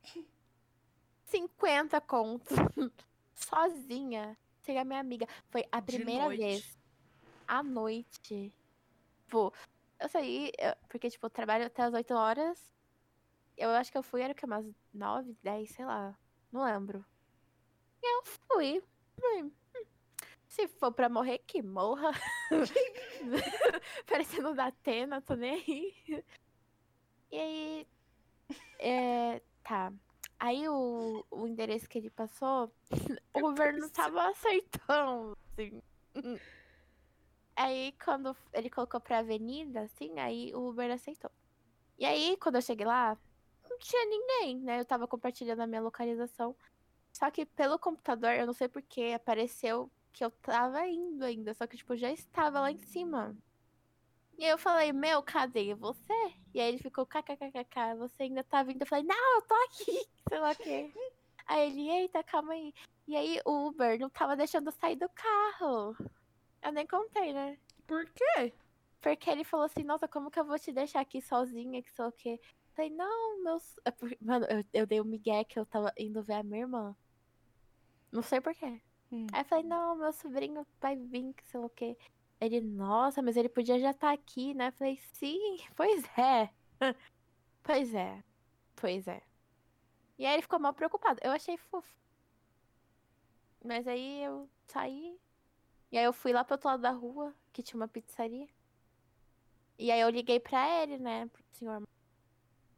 50 1.27 2.01
contos. 2.01 2.57
Sozinha. 3.37 4.37
Sem 4.63 4.79
a 4.79 4.85
minha 4.85 4.99
amiga. 4.99 5.27
Foi 5.51 5.65
a 5.71 5.81
primeira 5.81 6.25
vez. 6.29 6.77
À 7.47 7.63
noite. 7.63 8.53
Tipo, 9.25 9.53
eu 10.01 10.09
saí, 10.09 10.51
eu- 10.59 10.75
porque, 10.89 11.09
tipo, 11.09 11.25
eu 11.27 11.31
trabalho 11.31 11.67
até 11.67 11.83
as 11.83 11.95
8 11.95 12.13
horas. 12.15 12.61
Eu 13.57 13.71
acho 13.71 13.93
que 13.93 13.97
eu 13.99 14.03
fui, 14.03 14.21
era 14.23 14.33
o 14.33 14.37
que? 14.37 14.45
Umas 14.45 14.67
9, 14.93 15.37
10, 15.43 15.71
sei 15.71 15.85
lá. 15.85 16.19
Não 16.51 16.65
lembro. 16.65 17.05
E 18.03 18.07
eu 18.19 18.23
fui. 18.25 18.83
"Hum, 19.23 19.51
Se 20.49 20.67
for 20.69 20.91
pra 20.93 21.09
morrer, 21.09 21.39
que 21.41 21.61
morra. 21.63 22.11
Parecendo 24.07 24.55
da 24.55 24.67
Atena, 24.67 25.21
tô 25.21 25.35
nem 25.35 25.55
aí. 25.55 26.25
E 27.31 27.39
aí. 27.39 27.89
É, 28.79 29.43
tá. 29.63 29.93
Aí 30.39 30.69
o, 30.69 31.25
o 31.31 31.47
endereço 31.47 31.89
que 31.89 31.99
ele 31.99 32.11
passou, 32.11 32.71
o 33.35 33.41
governo 33.41 33.81
não 33.81 33.89
tava 33.91 34.29
aceitando, 34.29 35.37
assim. 35.53 35.81
Aí 37.57 37.93
quando 38.05 38.37
ele 38.53 38.69
colocou 38.69 39.01
pra 39.01 39.19
avenida, 39.19 39.83
assim, 39.83 40.19
aí 40.19 40.55
o 40.55 40.69
Uber 40.69 40.91
aceitou. 40.91 41.31
E 41.99 42.05
aí, 42.05 42.37
quando 42.37 42.57
eu 42.57 42.63
cheguei 42.63 42.87
lá, 42.87 43.17
não 43.69 43.79
tinha 43.79 44.05
ninguém, 44.07 44.61
né? 44.61 44.81
Eu 44.81 44.85
tava 44.85 45.09
compartilhando 45.09 45.61
a 45.61 45.67
minha 45.67 45.81
localização. 45.81 46.55
Só 47.13 47.31
que 47.31 47.47
pelo 47.47 47.79
computador, 47.79 48.33
eu 48.33 48.47
não 48.47 48.53
sei 48.53 48.69
porquê, 48.69 49.13
apareceu 49.17 49.91
que 50.13 50.23
eu 50.23 50.31
tava 50.31 50.87
indo 50.87 51.25
ainda. 51.25 51.55
Só 51.55 51.67
que, 51.67 51.77
tipo, 51.77 51.97
já 51.97 52.13
estava 52.13 52.61
lá 52.61 52.71
em 52.71 52.79
cima. 52.79 53.35
E 54.39 54.45
aí 54.45 54.51
eu 54.51 54.59
falei, 54.59 54.93
meu, 54.93 55.23
cadê 55.23 55.75
você? 55.75 56.35
E 56.53 56.61
aí 56.61 56.69
ele 56.69 56.79
ficou, 56.79 57.07
kkkk, 57.07 57.95
você 57.99 58.25
ainda 58.25 58.45
tá 58.45 58.63
vindo? 58.63 58.83
Eu 58.83 58.87
falei, 58.87 59.05
não, 59.05 59.35
eu 59.37 59.43
tô 59.43 59.55
aqui, 59.65 60.07
sei 60.29 60.39
lá 60.39 60.51
o 60.51 60.57
quê. 60.57 60.93
Aí 61.47 61.71
ele, 61.71 61.89
eita, 61.89 62.23
calma 62.23 62.53
aí. 62.53 62.75
E 63.09 63.17
aí 63.17 63.41
o 63.47 63.69
Uber 63.69 63.99
não 63.99 64.11
tava 64.11 64.37
deixando 64.37 64.67
eu 64.67 64.73
sair 64.73 64.97
do 64.97 65.09
carro. 65.09 65.97
Eu 66.63 66.73
nem 66.73 66.87
contei, 66.87 67.33
né? 67.33 67.57
Por 67.87 68.05
quê? 68.07 68.53
Porque 69.01 69.31
ele 69.31 69.45
falou 69.45 69.67
assim, 69.67 69.85
nossa, 69.85 70.09
como 70.09 70.31
que 70.31 70.41
eu 70.41 70.45
vou 70.45 70.59
te 70.59 70.73
deixar 70.73 71.01
aqui 71.01 71.23
sozinha, 71.23 71.83
que 71.83 71.91
sei 71.93 72.05
o 72.05 72.13
quê? 72.13 72.41
Eu 72.43 72.75
Falei, 72.75 72.91
não, 72.91 73.43
meus... 73.43 73.77
é 73.87 73.93
Mano, 74.21 74.47
eu, 74.47 74.65
eu 74.73 74.87
dei 74.87 75.01
um 75.01 75.05
migué 75.05 75.45
que 75.45 75.59
eu 75.59 75.65
tava 75.65 75.93
indo 75.97 76.23
ver 76.23 76.35
a 76.35 76.43
minha 76.43 76.61
irmã. 76.61 76.95
Não 78.13 78.23
sei 78.23 78.41
porquê. 78.41 78.83
Hum. 79.11 79.27
Aí 79.33 79.41
eu 79.43 79.45
falei, 79.45 79.65
não, 79.65 79.97
meu 79.97 80.13
sobrinho 80.13 80.67
vai 80.81 80.97
vir, 80.97 81.33
que 81.33 81.47
sei 81.47 81.61
lá 81.61 81.67
o 81.67 81.71
quê. 81.71 81.97
Ele, 82.41 82.61
nossa, 82.61 83.23
mas 83.23 83.37
ele 83.37 83.49
podia 83.49 83.79
já 83.79 83.91
estar 83.91 84.13
aqui, 84.13 84.55
né? 84.55 84.69
Eu 84.69 84.73
falei, 84.73 85.01
sim, 85.13 85.59
pois 85.77 86.05
é. 86.19 86.51
pois 87.63 87.95
é, 87.95 88.23
pois 88.75 89.09
é. 89.09 89.23
E 90.19 90.27
aí 90.27 90.35
ele 90.35 90.43
ficou 90.43 90.59
mal 90.59 90.75
preocupado. 90.75 91.21
Eu 91.23 91.33
achei 91.33 91.57
fofo. 91.57 91.95
Mas 93.65 93.87
aí 93.87 94.23
eu 94.23 94.49
saí. 94.67 95.19
E 95.91 95.99
aí 95.99 96.05
eu 96.05 96.13
fui 96.13 96.33
lá 96.33 96.45
pro 96.45 96.55
outro 96.55 96.69
lado 96.69 96.83
da 96.83 96.91
rua, 96.91 97.35
que 97.53 97.63
tinha 97.63 97.81
uma 97.81 97.89
pizzaria. 97.89 98.49
E 99.79 99.91
aí 99.91 100.01
eu 100.01 100.09
liguei 100.09 100.41
pra 100.41 100.83
ele, 100.83 100.99
né, 100.99 101.27
pro 101.27 101.43
senhor. 101.53 101.83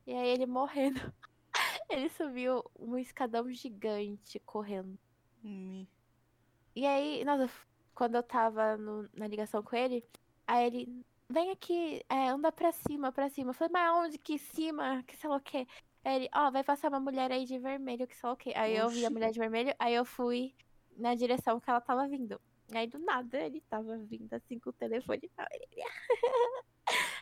E 0.07 0.13
aí 0.13 0.29
ele 0.29 0.47
morrendo. 0.47 1.01
ele 1.89 2.09
subiu 2.11 2.65
um 2.79 2.97
escadão 2.99 3.51
gigante 3.53 4.39
correndo. 4.41 4.99
Me. 5.43 5.89
E 6.75 6.87
aí, 6.87 7.25
nossa, 7.25 7.51
quando 7.99 8.15
eu 8.15 8.23
tava 8.23 8.77
no- 8.77 9.09
na 9.13 9.27
ligação 9.27 9.61
com 9.61 9.75
ele, 9.75 10.05
aí 10.47 10.67
ele, 10.67 11.05
vem 11.29 11.51
aqui, 11.51 12.01
é, 12.09 12.29
anda 12.29 12.53
pra 12.53 12.71
cima, 12.71 13.11
pra 13.11 13.29
cima. 13.29 13.51
Eu 13.51 13.55
falei, 13.55 13.73
mas 13.73 14.07
onde 14.07 14.19
que 14.19 14.39
cima? 14.39 15.03
Que 15.05 15.17
sei 15.17 15.29
lá 15.29 15.35
o 15.37 15.41
quê? 15.41 15.67
Aí 16.05 16.15
ele, 16.15 16.29
ó, 16.33 16.49
vai 16.49 16.63
passar 16.63 16.91
uma 16.91 17.01
mulher 17.01 17.33
aí 17.33 17.45
de 17.45 17.59
vermelho, 17.59 18.07
que 18.07 18.15
sei 18.15 18.29
lá 18.29 18.35
o 18.35 18.37
quê. 18.37 18.53
Aí 18.55 18.77
eu 18.77 18.89
vi 18.89 19.01
a 19.05 19.09
Oxi. 19.09 19.13
mulher 19.13 19.33
de 19.33 19.39
vermelho, 19.41 19.75
aí 19.81 19.95
eu 19.95 20.05
fui 20.05 20.55
na 20.97 21.17
direção 21.17 21.59
que 21.59 21.69
ela 21.69 21.81
tava 21.81 22.07
vindo. 22.07 22.41
Aí 22.73 22.87
do 22.87 23.01
nada 23.01 23.37
ele 23.41 23.61
tava 23.63 23.97
vindo 23.99 24.33
assim 24.33 24.61
com 24.61 24.71
o 24.71 24.73
telefone. 24.73 25.29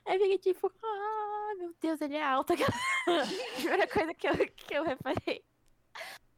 Aí 0.05 0.15
eu 0.17 0.21
fiquei 0.21 0.39
tipo, 0.39 0.71
ah, 0.85 1.55
meu 1.57 1.75
Deus, 1.81 2.01
ele 2.01 2.15
é 2.17 2.23
alto. 2.23 2.53
Primeira 3.57 3.89
coisa 3.89 4.15
que 4.15 4.29
eu, 4.29 4.35
que 4.55 4.75
eu 4.75 4.85
reparei. 4.85 5.43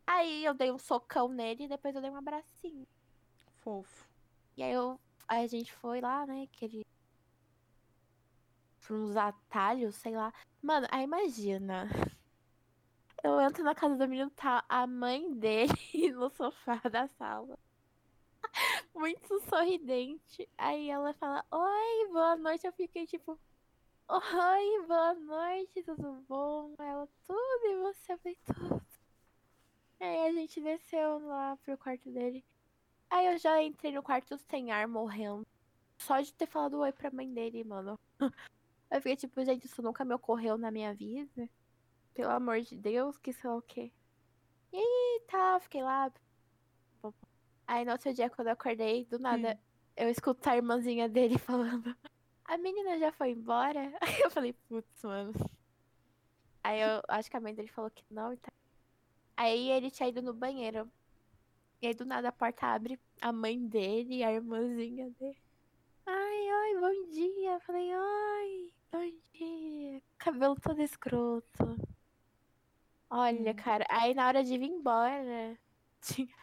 Aí 0.06 0.44
eu 0.44 0.54
dei 0.54 0.70
um 0.72 0.78
socão 0.78 1.28
nele 1.28 1.64
e 1.64 1.68
depois 1.68 1.94
eu 1.94 2.00
dei 2.00 2.10
um 2.10 2.16
abracinho. 2.16 2.86
Fofo. 3.62 4.07
E 4.58 4.62
aí 4.64 4.72
eu. 4.72 4.98
Aí 5.28 5.44
a 5.44 5.46
gente 5.46 5.72
foi 5.72 6.00
lá, 6.00 6.26
né? 6.26 6.48
Que 6.50 6.64
ele. 6.64 6.86
Por 8.84 8.96
uns 8.96 9.16
atalhos, 9.16 9.94
sei 9.94 10.16
lá. 10.16 10.34
Mano, 10.60 10.88
aí 10.90 11.04
imagina. 11.04 11.86
Eu 13.22 13.40
entro 13.40 13.62
na 13.62 13.74
casa 13.74 13.96
do 13.96 14.08
menino, 14.08 14.30
tá 14.30 14.64
a 14.68 14.86
mãe 14.86 15.32
dele 15.34 15.72
no 16.14 16.28
sofá 16.30 16.80
da 16.90 17.06
sala. 17.06 17.58
Muito 18.94 19.40
sorridente. 19.48 20.48
Aí 20.56 20.90
ela 20.90 21.12
fala, 21.14 21.44
oi, 21.52 22.08
boa 22.12 22.36
noite. 22.36 22.66
Eu 22.66 22.72
fiquei 22.72 23.06
tipo, 23.06 23.38
oi, 24.08 24.86
boa 24.86 25.14
noite, 25.14 25.84
tudo 25.84 26.24
bom? 26.28 26.74
Ela, 26.78 27.08
tudo, 27.26 27.64
e 27.64 27.76
você? 27.76 28.12
Eu 28.12 28.18
falei, 28.18 28.38
tudo. 28.44 28.86
Aí 30.00 30.26
a 30.28 30.32
gente 30.32 30.60
desceu 30.60 31.18
lá 31.26 31.56
pro 31.58 31.78
quarto 31.78 32.10
dele. 32.10 32.44
Aí 33.10 33.26
eu 33.26 33.38
já 33.38 33.62
entrei 33.62 33.92
no 33.92 34.02
quarto 34.02 34.36
sem 34.50 34.70
ar, 34.70 34.86
morrendo. 34.86 35.46
Só 36.00 36.20
de 36.20 36.32
ter 36.32 36.46
falado 36.46 36.78
oi 36.80 36.92
pra 36.92 37.10
mãe 37.10 37.32
dele, 37.32 37.64
mano. 37.64 37.98
Eu 38.90 39.02
fiquei 39.02 39.16
tipo, 39.16 39.44
gente, 39.44 39.66
isso 39.66 39.82
nunca 39.82 40.02
me 40.02 40.14
ocorreu 40.14 40.56
na 40.56 40.70
minha 40.70 40.94
vida. 40.94 41.48
pelo 42.14 42.30
amor 42.30 42.60
de 42.62 42.74
Deus, 42.76 43.18
que 43.18 43.32
sei 43.34 43.48
lá 43.50 43.56
o 43.56 43.62
quê. 43.62 43.92
E 44.72 44.76
aí, 44.76 45.22
tá, 45.28 45.60
fiquei 45.60 45.82
lá. 45.82 46.10
Aí 47.66 47.84
no 47.84 47.92
outro 47.92 48.12
dia, 48.14 48.30
quando 48.30 48.48
eu 48.48 48.54
acordei, 48.54 49.04
do 49.04 49.18
nada, 49.18 49.54
Hum. 49.54 49.58
eu 49.96 50.08
escuto 50.08 50.48
a 50.48 50.56
irmãzinha 50.56 51.08
dele 51.08 51.36
falando, 51.84 51.94
a 52.46 52.56
menina 52.56 52.98
já 52.98 53.12
foi 53.12 53.30
embora? 53.32 53.80
Aí 54.00 54.20
eu 54.22 54.30
falei, 54.30 54.52
putz, 54.52 55.02
mano. 55.04 55.32
Aí 56.64 56.80
eu 56.80 57.02
acho 57.08 57.30
que 57.30 57.36
a 57.36 57.40
mãe 57.40 57.54
dele 57.54 57.68
falou 57.68 57.90
que 57.90 58.02
não 58.10 58.32
e 58.32 58.36
tal. 58.38 58.52
Aí 59.36 59.70
ele 59.70 59.90
tinha 59.90 60.08
ido 60.08 60.22
no 60.22 60.32
banheiro. 60.32 60.90
E 61.80 61.86
aí 61.86 61.94
do 61.94 62.04
nada 62.04 62.28
a 62.28 62.32
porta 62.32 62.66
abre, 62.66 62.98
a 63.20 63.32
mãe 63.32 63.66
dele 63.66 64.24
a 64.24 64.32
irmãzinha 64.32 65.10
dele. 65.10 65.38
Ai, 66.06 66.48
ai, 66.48 66.80
bom 66.80 67.10
dia. 67.10 67.52
Eu 67.54 67.60
falei, 67.60 67.90
ai, 67.92 68.72
bom 68.90 69.10
dia. 69.32 70.02
Cabelo 70.18 70.56
todo 70.60 70.80
escroto. 70.82 71.76
Olha, 73.10 73.52
Hum. 73.52 73.56
cara, 73.56 73.86
aí 73.90 74.12
na 74.14 74.26
hora 74.26 74.42
de 74.42 74.58
vir 74.58 74.68
embora, 74.70 75.58
tinha 76.02 76.34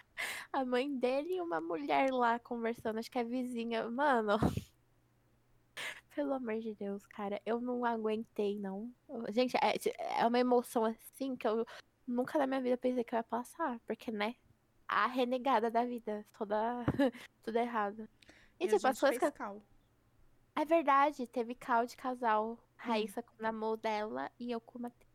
a 0.54 0.64
mãe 0.64 0.96
dele 0.98 1.36
e 1.36 1.42
uma 1.42 1.60
mulher 1.60 2.12
lá 2.12 2.40
conversando, 2.40 3.00
acho 3.00 3.12
que 3.12 3.20
é 3.20 3.24
vizinha. 3.24 3.90
Mano, 3.90 4.38
pelo 6.16 6.34
amor 6.34 6.60
de 6.60 6.74
Deus, 6.76 7.06
cara, 7.08 7.42
eu 7.46 7.60
não 7.60 7.84
aguentei, 7.84 8.58
não. 8.58 8.90
Gente, 9.30 9.56
é, 9.58 9.76
é 10.22 10.26
uma 10.26 10.40
emoção 10.40 10.86
assim 10.86 11.36
que 11.36 11.46
eu 11.48 11.66
nunca 12.08 12.40
na 12.40 12.48
minha 12.48 12.62
vida 12.62 12.78
pensei 12.78 13.04
que 13.04 13.14
eu 13.14 13.18
ia 13.18 13.24
passar, 13.24 13.80
porque, 13.86 14.12
né? 14.12 14.36
A 14.88 15.08
renegada 15.08 15.70
da 15.72 15.84
vida, 15.86 16.26
toda 16.38 16.86
tudo 17.44 17.58
errado. 17.58 18.08
E, 18.60 18.66
E 18.66 18.68
a 18.68 18.70
tipo, 18.70 18.88
as 18.88 19.00
coisas 19.00 19.34
cal. 19.34 19.62
é 20.56 20.66
verdade, 20.66 21.28
teve 21.28 21.56
cal 21.56 21.86
de 21.86 21.96
casal. 21.98 22.58
Raíssa 22.78 23.24
com 23.24 23.34
na 23.42 23.52
mão 23.52 23.78
dela 23.78 24.32
e 24.40 24.52
eu 24.52 24.62
com 24.62 24.78
o 24.78 24.82
Matheus. 24.84 25.10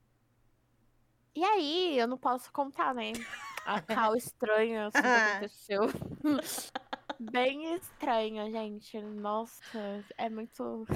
E 1.36 1.44
aí, 1.44 1.96
eu 1.96 2.08
não 2.08 2.18
posso 2.18 2.50
contar, 2.52 2.92
né? 2.94 3.12
A 3.64 3.80
cal 3.80 4.16
estranha 4.16 4.88
assim, 4.88 5.00
que 5.00 5.06
aconteceu. 5.06 5.80
Bem 7.20 7.74
estranha, 7.74 8.50
gente. 8.50 9.00
Nossa, 9.00 10.04
é 10.16 10.28
muito. 10.28 10.86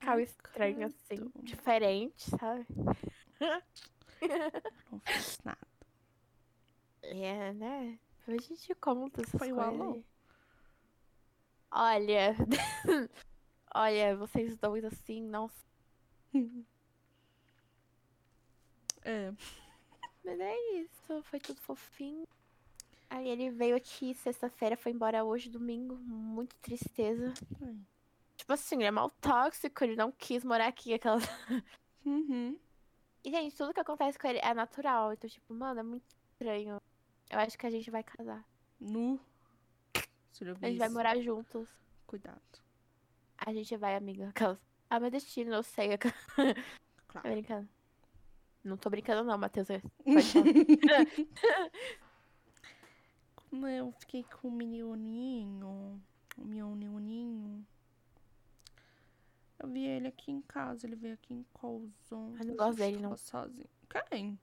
Cal 0.00 0.20
estranho, 0.20 0.86
assim. 0.86 1.32
Diferente, 1.42 2.30
sabe? 2.30 2.66
Não 4.90 5.00
fiz 5.00 5.38
nada. 5.44 5.58
É, 7.02 7.52
né? 7.52 7.98
A 8.26 8.32
gente 8.32 8.74
conta 8.76 9.20
essas 9.22 9.38
Foi 9.38 9.52
o 9.52 9.56
coisas. 9.56 9.80
alô? 9.80 10.02
Olha. 11.70 12.34
Olha, 13.74 14.16
vocês 14.16 14.56
dois 14.56 14.84
assim, 14.84 15.22
nossa. 15.22 15.64
É. 19.06 19.34
Mas 20.24 20.40
é 20.40 20.56
isso, 20.80 21.22
foi 21.24 21.38
tudo 21.38 21.60
fofinho. 21.60 22.26
Aí 23.10 23.28
ele 23.28 23.50
veio 23.50 23.76
aqui 23.76 24.14
sexta-feira, 24.14 24.78
foi 24.78 24.92
embora 24.92 25.22
hoje, 25.22 25.50
domingo. 25.50 25.94
Muito 25.96 26.56
tristeza. 26.56 27.34
Ai. 27.60 27.76
Tipo 28.34 28.54
assim, 28.54 28.76
ele 28.76 28.84
é 28.84 28.90
mal 28.90 29.10
tóxico, 29.10 29.84
ele 29.84 29.94
não 29.94 30.10
quis 30.10 30.42
morar 30.42 30.68
aqui. 30.68 30.94
Aquela... 30.94 31.18
Uhum. 32.06 32.58
E, 33.24 33.30
gente, 33.30 33.56
tudo 33.56 33.72
que 33.72 33.80
acontece 33.80 34.18
com 34.18 34.26
ele 34.28 34.38
é 34.40 34.52
natural. 34.52 35.12
Então, 35.12 35.28
tipo, 35.30 35.54
mano, 35.54 35.80
é 35.80 35.82
muito 35.82 36.04
estranho. 36.32 36.80
Eu 37.30 37.38
acho 37.38 37.56
que 37.58 37.66
a 37.66 37.70
gente 37.70 37.90
vai 37.90 38.02
casar. 38.04 38.44
Nu. 38.78 39.18
A 40.60 40.66
gente 40.68 40.78
vai 40.78 40.88
morar 40.90 41.18
juntos. 41.20 41.68
Cuidado. 42.06 42.40
A 43.38 43.52
gente 43.52 43.76
vai, 43.76 43.96
amiga. 43.96 44.32
Ah, 44.90 45.00
meu 45.00 45.10
destino, 45.10 45.54
eu 45.54 45.62
sei. 45.62 45.88
Tô 45.98 46.10
Claro. 47.08 47.30
brincando. 47.30 47.68
Não 48.62 48.76
tô 48.76 48.90
brincando, 48.90 49.24
não, 49.24 49.38
Matheus. 49.38 49.68
Quando 53.50 53.68
eu 53.68 53.92
fiquei 54.00 54.24
com 54.24 54.48
o 54.48 54.52
meninoninho, 54.52 56.02
o 56.36 56.44
meu 56.44 56.68
meninoninho, 56.70 57.64
eu 59.64 59.70
vi 59.72 59.84
ele 59.86 60.08
aqui 60.08 60.30
em 60.30 60.40
casa, 60.42 60.86
ele 60.86 60.96
veio 60.96 61.14
aqui 61.14 61.34
em 61.34 61.44
Coulson. 61.52 62.34
Eu 62.38 62.46
não 62.46 62.56
gosto 62.56 62.78
dele, 62.78 62.98
não. 63.00 63.16
Sozinho. 63.16 63.68
Quem? 64.10 64.38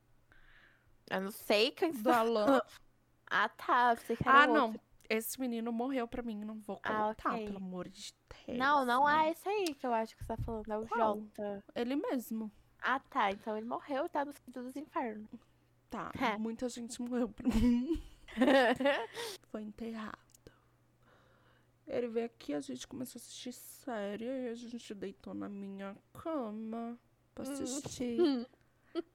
Eu 1.10 1.22
não 1.22 1.32
sei 1.32 1.72
quem 1.72 1.92
Do 1.92 2.10
Alan? 2.12 2.62
Ah, 3.34 3.48
tá. 3.48 3.96
Você 3.96 4.16
que 4.18 4.28
era 4.28 4.44
ah, 4.44 4.48
não. 4.48 4.66
outro. 4.68 4.82
Esse 5.10 5.40
menino 5.40 5.72
morreu 5.72 6.06
pra 6.06 6.22
mim, 6.22 6.44
não 6.44 6.60
vou 6.60 6.80
Ah, 6.84 7.08
contar, 7.14 7.34
ok. 7.34 7.46
pelo 7.46 7.58
amor 7.58 7.88
de 7.88 8.14
Deus. 8.46 8.58
Não, 8.58 8.84
não 8.86 9.06
né? 9.06 9.28
é 9.28 9.32
esse 9.32 9.48
aí 9.48 9.74
que 9.74 9.86
eu 9.88 9.94
acho 9.94 10.16
que 10.18 10.22
você 10.24 10.36
tá 10.36 10.44
falando. 10.44 10.70
É 10.70 10.78
o 10.78 10.86
Qual? 10.88 11.18
Jota. 11.18 11.64
Ele 11.74 11.96
mesmo. 11.96 12.52
Ah, 12.82 13.00
tá. 13.00 13.32
Então 13.32 13.56
ele 13.56 13.66
morreu 13.66 14.06
e 14.06 14.10
tá 14.10 14.26
no 14.26 14.34
Quinto 14.34 14.62
dos 14.62 14.76
Infernos. 14.76 15.30
Tá, 15.90 16.12
É. 16.20 16.36
muita 16.40 16.68
gente 16.68 17.02
morreu 17.02 17.30
pra 17.30 17.48
mim. 17.48 18.02
Foi 19.50 19.62
enterrado. 19.64 20.18
Ele 21.88 22.08
veio 22.08 22.26
aqui, 22.28 22.54
a 22.54 22.62
gente 22.62 22.88
começou 22.88 23.20
a 23.20 23.22
assistir 23.22 23.52
série, 23.52 24.28
aí 24.28 24.50
a 24.50 24.56
gente 24.56 24.94
deitou 24.94 25.34
na 25.34 25.50
minha 25.50 25.98
cama 26.14 26.98
pra 27.34 27.44
assistir. 27.44 28.18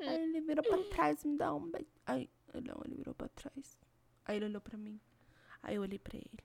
Aí 0.01 0.23
ele 0.23 0.41
virou 0.41 0.64
pra 0.64 0.83
trás 0.85 1.23
e 1.23 1.29
me 1.29 1.37
dá 1.37 1.55
um 1.55 1.71
beijo. 1.71 1.87
Aí, 2.07 2.31
não, 2.64 2.81
ele 2.87 2.95
virou 2.95 3.14
pra 3.14 3.29
trás. 3.29 3.79
Aí 4.25 4.37
ele 4.37 4.47
olhou 4.47 4.61
pra 4.61 4.79
mim. 4.79 4.99
Aí 5.62 5.75
eu 5.75 5.83
olhei 5.83 5.99
pra 5.99 6.17
ele. 6.17 6.39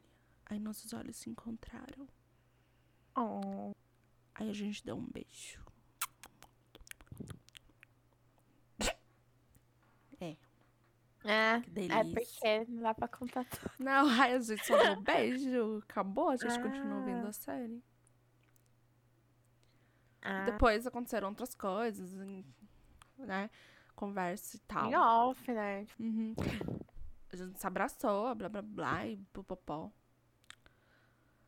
Aí 0.47 0.59
nossos 0.59 0.91
olhos 0.91 1.15
se 1.15 1.29
encontraram. 1.29 2.09
oh. 3.15 3.71
Aí 4.35 4.49
a 4.49 4.53
gente 4.53 4.83
deu 4.83 4.97
um 4.97 5.07
beijo. 5.07 5.63
É, 11.23 11.55
é 11.55 12.03
porque 12.13 12.65
não 12.71 12.81
dá 12.81 12.93
pra 12.93 13.07
contar 13.07 13.45
tudo. 13.45 13.71
Não, 13.79 14.07
aí 14.21 14.33
a 14.33 14.39
gente 14.39 14.65
só 14.65 14.75
deu 14.81 14.93
um 14.93 15.01
beijo. 15.03 15.77
Acabou, 15.87 16.29
a 16.29 16.35
gente 16.37 16.59
continuou 16.61 17.01
Ah. 17.01 17.05
vendo 17.05 17.27
a 17.27 17.33
série. 17.33 17.83
Ah, 20.21 20.45
Depois 20.45 20.85
aconteceram 20.85 21.29
outras 21.29 21.55
coisas, 21.55 22.11
né? 23.17 23.49
Conversa 23.95 24.57
e 24.57 24.59
tal. 24.61 24.89
em 24.89 24.95
off, 24.95 25.51
né? 25.51 25.85
Tipo, 25.85 26.03
Uhum. 26.03 26.35
A 27.31 27.35
gente 27.35 27.59
se 27.59 27.65
abraçou, 27.67 28.35
blá 28.35 28.49
blá 28.49 28.61
blá, 28.61 29.07
e 29.07 29.17
popopó. 29.31 29.89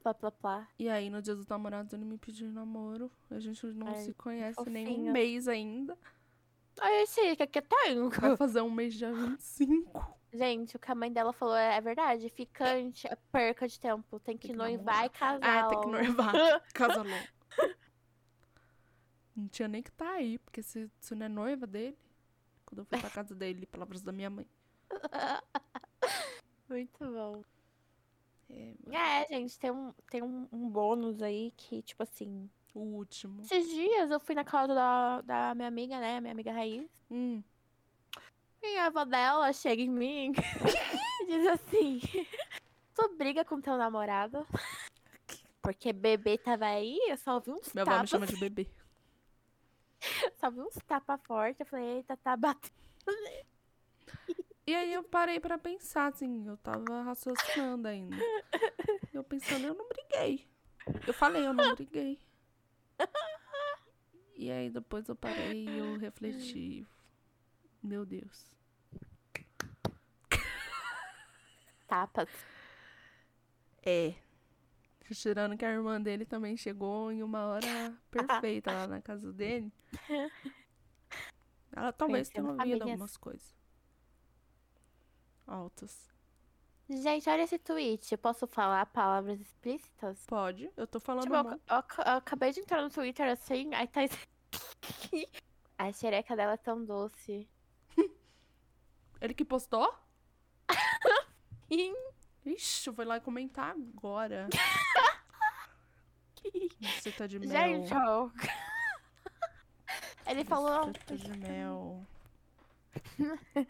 Plá, 0.01 0.13
plá, 0.13 0.31
plá. 0.31 0.67
E 0.79 0.89
aí, 0.89 1.09
no 1.09 1.21
dia 1.21 1.35
dos 1.35 1.47
namorados, 1.47 1.93
ele 1.93 2.05
me 2.05 2.17
pediu 2.17 2.49
namoro. 2.51 3.11
A 3.29 3.39
gente 3.39 3.65
não 3.67 3.87
Ai, 3.87 3.95
se 4.01 4.13
conhece 4.13 4.69
nem 4.69 4.87
um 5.09 5.11
mês 5.11 5.47
ainda. 5.47 5.97
Aí, 6.79 7.05
Chica, 7.07 7.45
que 7.47 7.59
eu 7.59 7.63
tenho. 7.63 8.09
Vai 8.09 8.35
fazer 8.37 8.61
um 8.61 8.71
mês 8.71 8.93
dia 8.93 9.13
25. 9.13 10.17
Gente, 10.33 10.75
o 10.75 10.79
que 10.79 10.91
a 10.91 10.95
mãe 10.95 11.11
dela 11.11 11.31
falou 11.31 11.55
é, 11.55 11.77
é 11.77 11.81
verdade. 11.81 12.27
Ficante 12.29 13.07
é 13.07 13.15
perca 13.31 13.67
de 13.67 13.79
tempo. 13.79 14.19
Tem 14.19 14.37
que, 14.37 14.47
que 14.47 14.53
noivar 14.53 15.05
e 15.05 15.09
casar. 15.09 15.65
Ah, 15.65 15.67
tem 15.67 15.79
que 15.79 15.85
logo. 15.85 15.97
noivar. 15.97 16.33
Casa 16.73 17.03
louco. 17.03 17.73
Não 19.35 19.47
tinha 19.47 19.67
nem 19.67 19.81
que 19.81 19.91
tá 19.91 20.11
aí, 20.13 20.37
porque 20.39 20.61
se, 20.61 20.89
se 20.99 21.15
não 21.15 21.25
é 21.25 21.29
noiva 21.29 21.67
dele. 21.67 21.97
Quando 22.65 22.79
eu 22.79 22.85
fui 22.85 22.97
pra 22.99 23.09
casa 23.09 23.35
dele, 23.35 23.65
palavras 23.67 24.01
da 24.01 24.11
minha 24.11 24.29
mãe. 24.29 24.47
Muito 26.69 26.97
bom. 26.99 27.43
É, 28.49 28.73
É, 28.91 29.27
gente, 29.27 29.59
tem 29.59 29.71
um, 29.71 29.93
tem 30.09 30.21
um, 30.23 30.47
um 30.51 30.69
bônus 30.69 31.21
aí 31.21 31.51
que, 31.55 31.81
tipo 31.83 32.01
assim. 32.01 32.49
O 32.73 32.79
último. 32.79 33.41
Esses 33.43 33.67
dias 33.67 34.09
eu 34.11 34.19
fui 34.19 34.35
na 34.35 34.43
casa 34.43 34.73
da, 34.73 35.21
da 35.21 35.55
minha 35.55 35.67
amiga, 35.67 35.99
né? 35.99 36.19
Minha 36.19 36.33
amiga 36.33 36.51
Raiz. 36.51 36.89
Hum. 37.09 37.43
E 38.61 38.77
a 38.77 38.85
avó 38.85 39.03
dela 39.03 39.51
chega 39.51 39.81
em 39.81 39.89
mim 39.89 40.31
e 41.21 41.25
diz 41.25 41.47
assim: 41.47 41.99
Tu 42.95 43.15
briga 43.17 43.43
com 43.43 43.59
teu 43.59 43.77
namorado? 43.77 44.47
Porque 45.61 45.93
bebê 45.93 46.37
tava 46.37 46.65
aí, 46.65 46.97
eu 47.09 47.17
só 47.17 47.35
ouvi 47.35 47.51
uns 47.51 47.73
Minha 47.73 47.83
avó 47.83 47.91
me 47.91 47.95
tapas. 47.97 48.09
chama 48.09 48.27
de 48.27 48.37
bebê. 48.37 48.67
Só 50.35 50.51
vi 50.51 50.59
uns 50.59 50.75
tapas 50.85 51.21
fortes. 51.23 51.61
Eu 51.61 51.65
falei, 51.65 51.85
eita, 51.97 52.17
tá 52.17 52.35
batendo. 52.35 52.73
E 54.67 54.73
aí 54.75 54.93
eu 54.93 55.03
parei 55.03 55.39
pra 55.39 55.57
pensar, 55.57 56.07
assim, 56.07 56.45
eu 56.47 56.57
tava 56.57 57.01
raciocinando 57.03 57.87
ainda. 57.87 58.15
Eu 59.13 59.23
pensando, 59.23 59.65
eu 59.65 59.73
não 59.73 59.87
briguei. 59.87 60.45
Eu 61.07 61.13
falei, 61.13 61.45
eu 61.45 61.53
não 61.53 61.73
briguei. 61.75 62.19
E 64.35 64.51
aí 64.51 64.69
depois 64.69 65.07
eu 65.07 65.15
parei 65.15 65.65
e 65.65 65.77
eu 65.77 65.97
refleti. 65.97 66.85
Meu 67.81 68.05
Deus. 68.05 68.51
Tapas. 71.87 72.29
É. 73.85 74.15
Tirando 75.11 75.55
que 75.55 75.63
a 75.63 75.71
irmã 75.71 76.01
dele 76.01 76.25
também 76.25 76.57
chegou 76.57 77.11
em 77.11 77.21
uma 77.21 77.45
hora 77.45 77.95
perfeita 78.09 78.71
lá 78.71 78.87
na 78.87 79.01
casa 79.01 79.31
dele. 79.31 79.71
Ela 81.71 81.93
talvez 81.93 82.29
tenha 82.29 82.47
ouvido 82.47 82.83
algumas 82.83 83.15
coisas. 83.17 83.55
Altas. 85.45 86.12
Gente, 86.89 87.29
olha 87.29 87.43
esse 87.43 87.57
tweet. 87.57 88.15
Posso 88.17 88.45
falar 88.45 88.85
palavras 88.87 89.39
explícitas? 89.39 90.25
Pode, 90.27 90.69
eu 90.75 90.85
tô 90.85 90.99
falando 90.99 91.23
Tipo, 91.23 91.35
eu, 91.35 91.43
eu- 91.51 91.83
eu 92.05 92.17
acabei 92.17 92.51
de 92.51 92.59
entrar 92.59 92.81
no 92.81 92.89
Twitter 92.89 93.29
assim, 93.31 93.73
aí 93.73 93.87
tá. 93.87 94.01
A 95.77 95.91
xereca 95.91 96.35
dela 96.35 96.53
é 96.53 96.57
tão 96.57 96.83
doce. 96.85 97.47
Ele 99.19 99.33
que 99.33 99.43
postou? 99.45 99.93
Ixi, 102.45 102.87
eu 102.87 102.93
vou 102.93 103.05
lá 103.05 103.19
comentar 103.19 103.71
agora. 103.71 104.47
Você 106.99 107.11
tá 107.11 107.25
de 107.25 107.39
mel. 107.39 107.49
Gente, 107.49 107.93
ó. 107.93 108.29
Ele 110.27 110.43
falou. 110.43 110.85
Você 110.85 110.99
tá 110.99 111.15
de 111.15 111.37
mel. 111.37 112.05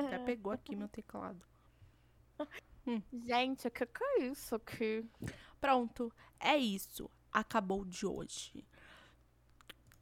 Já 0.09 0.20
pegou 0.26 0.51
aqui 0.51 0.76
meu 0.76 0.88
teclado. 0.89 1.39
Gente, 3.26 3.68
o 3.68 3.72
que, 3.72 3.86
que 3.86 4.04
é 4.04 4.24
isso 4.26 4.56
aqui? 4.56 5.06
Pronto, 5.60 6.12
é 6.40 6.58
isso. 6.58 7.10
Acabou 7.32 7.86
de 7.86 8.06
hoje. 8.06 8.66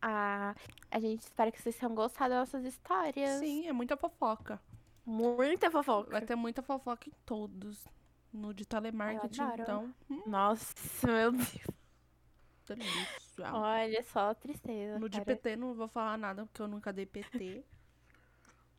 Ah, 0.01 0.55
a 0.89 0.99
gente 0.99 1.21
espera 1.21 1.51
que 1.51 1.61
vocês 1.61 1.75
tenham 1.77 1.93
gostado 1.93 2.31
das 2.31 2.39
nossas 2.39 2.65
histórias. 2.65 3.39
Sim, 3.39 3.67
é 3.67 3.71
muita 3.73 3.95
fofoca. 3.95 4.59
Muita 5.05 5.69
fofoca. 5.69 6.11
Vai 6.11 6.21
ter 6.21 6.35
muita 6.35 6.61
fofoca 6.61 7.07
em 7.09 7.13
todos. 7.25 7.87
No 8.33 8.53
de 8.53 8.65
telemarketing, 8.65 9.41
então. 9.53 9.93
Nossa, 10.25 10.73
meu 11.05 11.31
Deus. 11.33 11.67
Delícia. 12.67 13.53
Olha 13.53 14.03
só, 14.03 14.33
tristeza. 14.33 14.97
No 14.99 15.09
de 15.09 15.19
cara. 15.19 15.25
PT 15.25 15.55
não 15.55 15.73
vou 15.73 15.87
falar 15.87 16.17
nada, 16.17 16.45
porque 16.45 16.61
eu 16.61 16.67
nunca 16.67 16.93
dei 16.93 17.05
PT. 17.05 17.65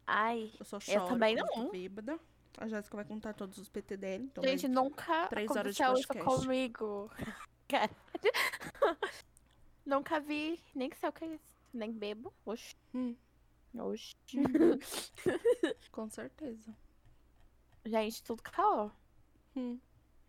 Ai, 0.06 0.50
Eu 0.58 0.64
só 0.64 0.80
choro 0.80 1.06
também 1.06 1.36
quando 1.36 1.64
não. 1.64 1.70
bêbada. 1.70 2.18
A 2.58 2.68
Jéssica 2.68 2.96
vai 2.96 3.04
contar 3.04 3.32
todos 3.34 3.58
os 3.58 3.68
PT 3.68 3.96
dela, 3.96 4.22
então. 4.24 4.44
gente, 4.44 4.68
nunca 4.68 5.26
três 5.28 5.50
horas 5.50 5.74
de 5.74 5.82
aconteceu 5.82 6.00
isso 6.00 6.08
podcast. 6.08 6.46
comigo. 6.46 7.10
Nunca 9.84 10.20
vi, 10.20 10.62
nem 10.74 10.90
sei 10.94 11.08
o 11.08 11.12
que 11.12 11.24
é 11.24 11.34
isso. 11.34 11.56
Nem 11.72 11.90
bebo. 11.92 12.32
Oxi. 12.44 12.76
Hum. 12.94 13.16
Oxi. 13.78 14.14
Com 15.90 16.08
certeza. 16.08 16.76
Gente, 17.84 18.22
tudo 18.22 18.42
caô. 18.42 18.90
Hum. 19.56 19.80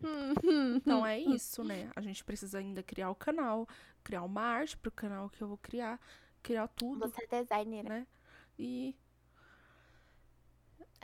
Hum, 0.02 0.76
Então 0.76 1.06
é 1.06 1.18
isso, 1.18 1.62
né? 1.62 1.90
A 1.94 2.00
gente 2.00 2.24
precisa 2.24 2.58
ainda 2.58 2.82
criar 2.82 3.10
o 3.10 3.14
canal, 3.14 3.66
criar 4.02 4.22
uma 4.22 4.42
arte 4.42 4.76
pro 4.76 4.90
canal 4.90 5.30
que 5.30 5.40
eu 5.42 5.48
vou 5.48 5.58
criar, 5.58 6.00
criar 6.42 6.66
tudo, 6.68 7.00
Você 7.00 7.22
é 7.30 7.42
designer. 7.42 7.84
né? 7.84 8.06
E 8.58 8.94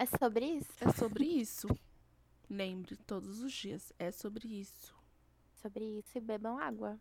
É 0.00 0.06
sobre 0.06 0.46
isso? 0.46 0.72
é 0.80 0.88
sobre 0.92 1.24
isso. 1.24 1.68
Lembre 2.48 2.96
todos 2.96 3.40
os 3.42 3.52
dias, 3.52 3.92
é 3.98 4.10
sobre 4.10 4.48
isso. 4.48 4.94
Sobre 5.62 5.84
isso 5.98 6.18
e 6.18 6.20
bebam 6.20 6.58
água. 6.58 6.98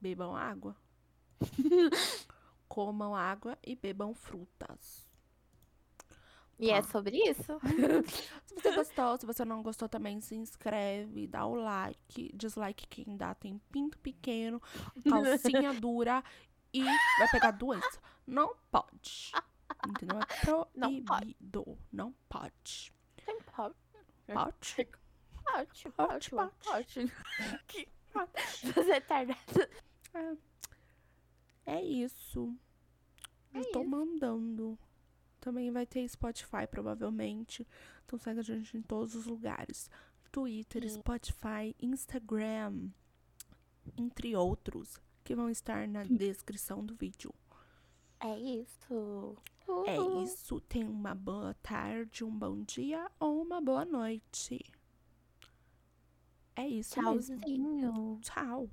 Bebam 0.00 0.34
água. 0.36 0.76
Comam 2.68 3.14
água 3.14 3.58
e 3.66 3.76
bebam 3.76 4.14
frutas. 4.14 5.08
E 6.58 6.70
é 6.70 6.82
Tá. 6.82 6.88
sobre 6.88 7.16
isso? 7.16 7.58
Se 8.46 8.54
você 8.54 8.72
gostou, 8.72 9.16
se 9.18 9.26
você 9.26 9.44
não 9.44 9.62
gostou 9.62 9.88
também, 9.88 10.20
se 10.20 10.34
inscreve, 10.34 11.26
dá 11.26 11.46
o 11.46 11.54
like. 11.54 12.30
Dislike 12.36 12.86
quem 12.88 13.16
dá 13.16 13.34
tem 13.34 13.58
pinto 13.72 13.98
pequeno, 13.98 14.60
calcinha 15.08 15.72
dura 15.74 16.22
e 16.72 16.98
vai 17.18 17.28
pegar 17.30 17.52
doença. 17.52 18.00
Não 18.26 18.54
pode. 18.70 19.38
Entendeu? 19.88 20.18
É 20.20 20.78
Não 20.78 21.02
proibido. 21.04 21.78
Não 21.92 22.12
pode. 22.28 22.92
Tem 23.24 23.40
pode. 23.42 23.74
Pode? 24.26 24.88
Pode, 25.96 26.30
Pode, 26.30 26.30
pode. 26.64 27.12
Que- 27.66 27.88
Você 28.74 28.92
é 28.92 29.00
tarde. 29.00 29.36
É 31.66 31.82
isso. 31.82 32.54
É 33.52 33.58
Eu 33.60 33.72
tô 33.72 33.80
isso. 33.80 33.88
mandando. 33.90 34.78
Também 35.40 35.70
vai 35.70 35.86
ter 35.86 36.06
Spotify, 36.08 36.66
provavelmente. 36.70 37.66
Então 38.04 38.18
segue 38.18 38.40
a 38.40 38.42
gente 38.42 38.76
em 38.76 38.82
todos 38.82 39.14
os 39.14 39.26
lugares. 39.26 39.90
Twitter, 40.30 40.82
Sim. 40.88 41.00
Spotify, 41.00 41.74
Instagram, 41.80 42.90
entre 43.96 44.36
outros, 44.36 45.00
que 45.24 45.34
vão 45.34 45.48
estar 45.50 45.88
na 45.88 46.04
descrição 46.04 46.84
do 46.84 46.94
vídeo. 46.94 47.32
É 48.20 48.38
isso. 48.38 49.36
É 49.86 50.00
Uhul. 50.00 50.24
isso. 50.24 50.60
Tenha 50.62 50.88
uma 50.88 51.14
boa 51.14 51.54
tarde, 51.62 52.24
um 52.24 52.30
bom 52.36 52.62
dia 52.62 53.10
ou 53.18 53.42
uma 53.42 53.60
boa 53.60 53.84
noite. 53.84 54.60
É 56.56 56.66
isso 56.68 57.00
mesmo. 57.02 57.38
Tchauzinho. 57.38 58.18
Tchau. 58.22 58.68